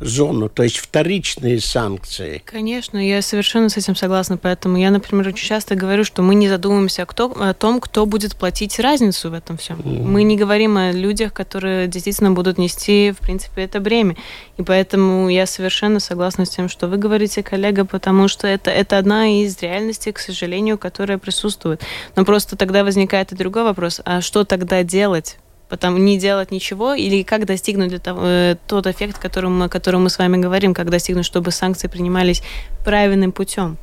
зону, 0.00 0.48
то 0.48 0.62
есть 0.62 0.78
вторичные 0.78 1.60
санкции. 1.60 2.42
Конечно, 2.44 2.96
я 2.98 3.22
совершенно 3.22 3.68
с 3.68 3.76
этим 3.76 3.94
согласна, 3.94 4.36
поэтому 4.36 4.78
я, 4.78 4.90
например, 4.90 5.28
очень 5.28 5.46
часто 5.46 5.74
говорю, 5.74 6.04
что 6.04 6.22
мы 6.22 6.34
не 6.34 6.48
задумываемся 6.48 7.04
кто, 7.04 7.30
о 7.38 7.52
том, 7.54 7.80
кто 7.80 8.06
будет 8.06 8.34
платить 8.36 8.78
разницу 8.80 9.30
в 9.30 9.34
этом 9.34 9.58
всем. 9.58 9.80
Mm. 9.80 10.02
Мы 10.02 10.22
не 10.22 10.36
говорим 10.36 10.78
о 10.78 10.92
людях, 10.92 11.32
которые 11.32 11.86
действительно 11.86 12.30
будут 12.32 12.58
нести, 12.58 13.12
в 13.12 13.18
принципе, 13.18 13.62
это 13.62 13.80
бремя. 13.80 14.16
И 14.56 14.62
поэтому 14.62 15.28
я 15.28 15.46
совершенно 15.46 16.00
согласна 16.00 16.46
с 16.46 16.50
тем, 16.50 16.68
что 16.68 16.88
вы 16.88 16.96
говорите, 16.96 17.42
коллега, 17.42 17.84
потому 17.84 18.28
что 18.28 18.46
это, 18.46 18.70
это 18.70 18.98
одна 18.98 19.28
из 19.42 19.60
реальностей, 19.60 20.12
к 20.12 20.18
сожалению, 20.18 20.78
которая 20.78 21.18
присутствует. 21.18 21.82
Но 22.16 22.24
просто 22.24 22.56
тогда 22.56 22.84
возникает 22.84 23.32
и 23.32 23.36
другой 23.36 23.64
вопрос, 23.64 24.00
а 24.04 24.20
что 24.20 24.44
тогда 24.44 24.82
делать? 24.82 25.36
Потом 25.70 26.04
не 26.04 26.18
делать 26.18 26.50
ничего, 26.50 26.94
или 26.94 27.22
как 27.22 27.46
достигнуть 27.46 27.88
для 27.88 28.00
того, 28.00 28.20
э, 28.24 28.56
тот 28.66 28.86
эффект, 28.86 29.18
о 29.18 29.20
котором, 29.20 29.62
о 29.62 29.68
котором 29.68 30.02
мы 30.02 30.10
с 30.10 30.18
вами 30.18 30.36
говорим, 30.36 30.74
как 30.74 30.90
достигнуть, 30.90 31.24
чтобы 31.24 31.52
санкции 31.52 31.88
принимались 31.88 32.42
правильным 32.84 33.32
путем. 33.32 33.78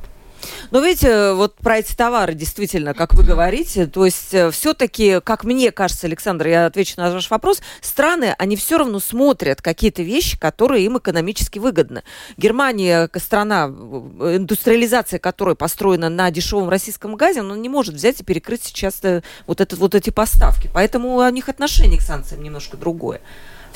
Но 0.70 0.80
видите, 0.80 1.32
вот 1.32 1.56
про 1.56 1.78
эти 1.78 1.94
товары 1.94 2.34
действительно, 2.34 2.94
как 2.94 3.14
вы 3.14 3.24
говорите, 3.24 3.86
то 3.86 4.04
есть 4.04 4.32
э, 4.34 4.50
все-таки, 4.50 5.20
как 5.20 5.44
мне 5.44 5.72
кажется, 5.72 6.06
Александр, 6.06 6.46
я 6.48 6.66
отвечу 6.66 6.94
на 6.96 7.10
ваш 7.10 7.30
вопрос, 7.30 7.60
страны, 7.80 8.34
они 8.38 8.56
все 8.56 8.78
равно 8.78 9.00
смотрят 9.00 9.62
какие-то 9.62 10.02
вещи, 10.02 10.38
которые 10.38 10.84
им 10.84 10.98
экономически 10.98 11.58
выгодны. 11.58 12.02
Германия, 12.36 13.08
страна, 13.16 13.68
э, 13.68 14.36
индустриализация 14.36 15.18
которой 15.18 15.56
построена 15.56 16.08
на 16.08 16.30
дешевом 16.30 16.68
российском 16.68 17.16
газе, 17.16 17.40
она 17.40 17.56
не 17.56 17.68
может 17.68 17.94
взять 17.94 18.20
и 18.20 18.24
перекрыть 18.24 18.62
сейчас 18.64 19.00
э, 19.02 19.22
вот, 19.46 19.60
этот, 19.60 19.78
вот 19.78 19.94
эти 19.94 20.10
поставки. 20.10 20.70
Поэтому 20.72 21.16
у 21.16 21.28
них 21.30 21.48
отношение 21.48 21.98
к 21.98 22.02
санкциям 22.02 22.42
немножко 22.42 22.76
другое 22.76 23.20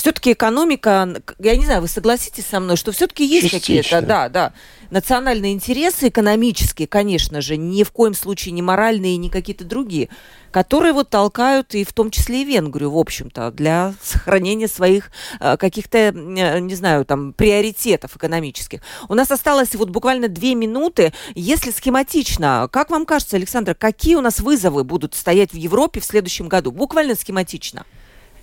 все-таки 0.03 0.33
экономика, 0.33 1.23
я 1.39 1.57
не 1.57 1.65
знаю, 1.65 1.81
вы 1.81 1.87
согласитесь 1.87 2.45
со 2.47 2.59
мной, 2.59 2.77
что 2.77 2.91
все-таки 2.91 3.25
есть 3.25 3.53
какие-то, 3.53 4.03
да, 4.03 4.29
да, 4.29 4.53
национальные 4.91 5.53
интересы 5.53 6.09
экономические, 6.09 6.89
конечно 6.89 7.41
же, 7.41 7.57
ни 7.57 7.85
в 7.85 7.93
коем 7.93 8.13
случае 8.13 8.51
не 8.51 8.63
моральные, 8.63 9.17
ни 9.17 9.29
какие-то 9.29 9.63
другие, 9.65 10.09
которые 10.51 10.93
вот 10.93 11.09
толкают 11.09 11.77
и 11.77 11.85
в 11.85 11.93
том 11.93 12.11
числе 12.11 12.43
и 12.43 12.45
Венгрию, 12.45 12.91
в 12.91 12.99
общем-то, 12.99 13.53
для 13.53 13.95
сохранения 14.03 14.67
своих 14.67 15.13
э, 15.39 15.57
каких-то, 15.57 15.99
э, 15.99 16.11
не 16.59 16.75
знаю, 16.75 17.05
там, 17.05 17.33
приоритетов 17.33 18.17
экономических. 18.17 18.81
У 19.09 19.15
нас 19.15 19.31
осталось 19.31 19.73
вот 19.77 19.91
буквально 19.91 20.27
две 20.27 20.57
минуты. 20.57 21.13
Если 21.37 21.71
схематично, 21.71 22.69
как 22.73 22.91
вам 22.91 23.07
кажется, 23.07 23.37
Александр, 23.37 23.77
какие 23.77 24.17
у 24.17 24.21
нас 24.21 24.41
вызовы 24.41 24.83
будут 24.83 25.15
стоять 25.15 25.53
в 25.53 25.57
Европе 25.57 26.01
в 26.01 26.05
следующем 26.05 26.49
году? 26.49 26.73
Буквально 26.73 27.15
схематично. 27.15 27.87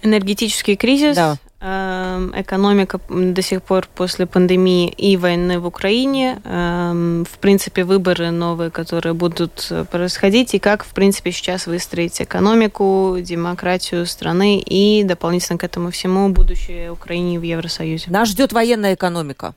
Энергетический 0.02 0.78
кризис, 0.78 1.18
да. 1.18 1.38
Эм, 1.62 2.32
экономика 2.40 3.02
до 3.10 3.42
сих 3.42 3.62
пор 3.62 3.86
после 3.94 4.26
пандемии 4.26 4.88
и 4.88 5.18
войны 5.18 5.60
в 5.60 5.66
Украине, 5.66 6.42
эм, 6.46 7.26
в 7.26 7.38
принципе, 7.40 7.84
выборы 7.84 8.32
новые, 8.32 8.72
которые 8.72 9.14
будут 9.14 9.70
происходить, 9.92 10.54
и 10.54 10.60
как, 10.60 10.86
в 10.86 10.94
принципе, 10.94 11.34
сейчас 11.34 11.68
выстроить 11.68 12.22
экономику, 12.22 13.18
демократию 13.20 14.06
страны 14.06 14.60
и 14.60 15.04
дополнительно 15.04 15.60
к 15.60 15.66
этому 15.66 15.92
всему 15.92 16.30
будущее 16.30 16.94
Украине 16.94 17.38
в 17.38 17.44
Евросоюзе. 17.44 18.10
Нас 18.10 18.30
ждет 18.30 18.54
военная 18.54 18.94
экономика. 18.94 19.54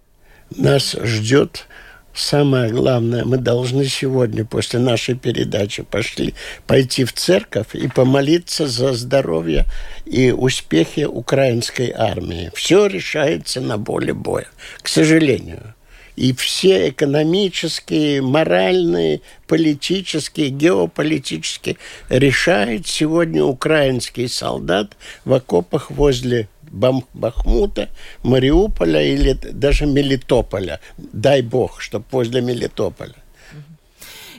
Нас 0.51 0.97
ждет 1.05 1.67
Самое 2.15 2.71
главное, 2.71 3.25
мы 3.25 3.39
должны 3.39 3.87
сегодня 3.87 4.45
после 4.45 4.79
нашей 4.79 5.15
передачи 5.15 5.83
пошли 5.83 6.35
пойти 6.67 7.05
в 7.05 7.13
церковь 7.15 7.75
и 7.75 7.89
помолиться 7.89 8.67
за 8.67 8.93
здоровье 8.93 9.65
и 10.05 10.31
успехи 10.31 11.05
украинской 11.05 11.91
армии. 11.91 12.51
Все 12.55 12.87
решается 12.87 13.63
на 13.63 13.79
поле 13.79 14.13
боя, 14.13 14.47
к 14.83 14.89
сожалению. 14.89 15.75
И 16.15 16.35
все 16.35 16.91
экономические, 16.91 18.21
моральные, 18.21 19.23
политические, 19.47 20.51
геополитические 20.51 21.79
решает 22.11 22.87
сегодня 22.87 23.43
украинский 23.43 24.29
солдат 24.29 24.95
в 25.25 25.33
окопах 25.33 25.91
возле 25.91 26.49
Бахмута, 26.73 27.89
Мариуполя 28.23 29.03
или 29.03 29.35
даже 29.35 29.87
Мелитополя. 29.87 30.81
Дай 30.97 31.43
бог, 31.43 31.81
чтобы 31.81 32.05
возле 32.11 32.41
Мелитополя. 32.41 33.15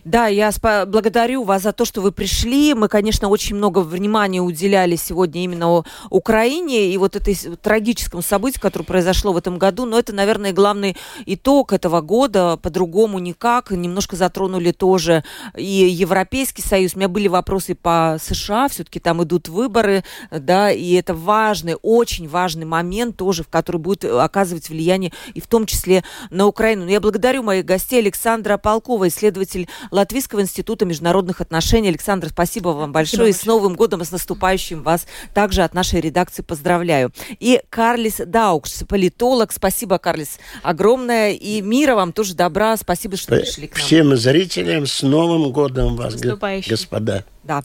Да, 0.06 0.28
я 0.28 0.52
благодарю 0.86 1.44
вас 1.44 1.64
за 1.64 1.72
то, 1.72 1.86
что 1.86 2.02
вы 2.02 2.12
пришли. 2.12 2.74
Мы, 2.74 2.90
конечно, 2.90 3.30
очень 3.30 3.56
много 3.56 3.80
внимания 3.80 4.42
уделяли 4.42 4.98
сегодня 4.98 5.44
именно 5.44 5.84
Украине 6.10 6.92
и 6.92 6.98
вот 6.98 7.16
этой 7.16 7.36
трагическому 7.36 8.22
событию, 8.22 8.62
которое 8.62 8.84
произошло 8.84 9.32
в 9.32 9.38
этом 9.38 9.58
году. 9.58 9.86
Но 9.86 9.98
это, 9.98 10.14
наверное, 10.14 10.52
главный 10.52 10.98
итог 11.26 11.72
этого 11.72 12.02
года. 12.02 12.58
По-другому 12.58 13.20
никак. 13.20 13.72
Немножко 13.72 14.18
затронули 14.18 14.72
тоже 14.72 15.24
и 15.56 15.64
Европейский 15.64 16.62
Союз. 16.62 16.96
У 16.96 16.98
меня 16.98 17.08
были 17.08 17.30
вопросы 17.30 17.74
по 17.74 18.18
США. 18.22 18.68
Все-таки 18.68 19.00
там 19.00 19.24
идут 19.24 19.48
выборы, 19.48 20.04
да, 20.32 20.70
и 20.70 20.94
это 20.94 21.14
важный, 21.14 21.76
очень 21.82 22.28
важный 22.28 22.66
момент 22.66 23.16
тоже, 23.16 23.44
в 23.44 23.48
который 23.48 23.78
будет 23.78 24.04
оказывать 24.04 24.68
влияние 24.68 25.14
и 25.34 25.40
в 25.40 25.48
том 25.48 25.66
числе 25.66 26.04
на 26.30 26.46
Украину. 26.46 26.84
Но 26.84 26.92
я 26.92 27.00
благодарю 27.00 27.42
моих 27.44 27.64
гостей 27.64 28.00
Александра 28.00 28.58
Полкова, 28.58 29.08
исследователь 29.08 29.70
Латвийского 29.94 30.42
института 30.42 30.86
международных 30.86 31.40
отношений. 31.40 31.90
Александр, 31.90 32.30
спасибо 32.30 32.70
вам 32.70 32.92
большое. 32.92 33.30
И 33.30 33.34
с 33.34 33.46
Новым 33.46 33.76
годом 33.76 34.02
и 34.02 34.06
с 34.06 34.12
наступающим 34.12 34.82
вас 34.82 35.06
также 35.36 35.62
от 35.62 35.76
нашей 35.76 36.02
редакции 36.02 36.42
поздравляю. 36.42 37.12
И 37.40 37.62
Карлис 37.70 38.18
Даукс, 38.26 38.84
политолог. 38.90 39.52
Спасибо, 39.52 40.00
Карлис, 40.00 40.40
огромное. 40.64 41.34
И 41.34 41.62
мира 41.62 41.94
вам 41.94 42.12
тоже 42.12 42.34
добра. 42.34 42.76
Спасибо, 42.76 43.18
что 43.18 43.36
пришли 43.36 43.68
к 43.68 43.78
нам. 43.78 43.86
Всем 43.86 44.16
зрителям 44.16 44.88
с 44.88 45.04
Новым 45.04 45.52
годом 45.52 45.96
вас, 45.96 46.16
господа. 46.16 47.24
Да. 47.44 47.64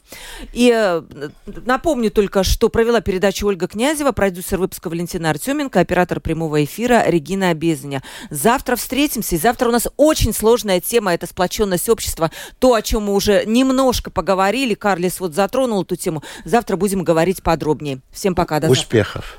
И 0.52 0.72
э, 0.74 1.02
напомню 1.46 2.10
только, 2.10 2.42
что 2.42 2.68
провела 2.68 3.00
передачу 3.00 3.46
Ольга 3.46 3.68
Князева, 3.68 4.12
продюсер 4.12 4.58
выпуска 4.58 4.88
Валентина 4.88 5.30
Артеменко, 5.30 5.80
оператор 5.80 6.20
прямого 6.20 6.64
эфира 6.64 7.04
Регина 7.06 7.50
Обезня. 7.50 8.02
Завтра 8.30 8.76
встретимся, 8.76 9.36
и 9.36 9.38
завтра 9.38 9.68
у 9.68 9.72
нас 9.72 9.88
очень 9.96 10.32
сложная 10.32 10.80
тема, 10.80 11.14
это 11.14 11.26
сплоченность 11.26 11.88
общества. 11.88 12.30
То, 12.58 12.74
о 12.74 12.82
чем 12.82 13.04
мы 13.04 13.14
уже 13.14 13.44
немножко 13.46 14.10
поговорили, 14.10 14.74
Карлис 14.74 15.20
вот 15.20 15.34
затронул 15.34 15.82
эту 15.82 15.96
тему. 15.96 16.22
Завтра 16.44 16.76
будем 16.76 17.04
говорить 17.04 17.42
подробнее. 17.42 18.00
Всем 18.10 18.34
пока. 18.34 18.60
До 18.60 18.68
Успехов. 18.68 19.38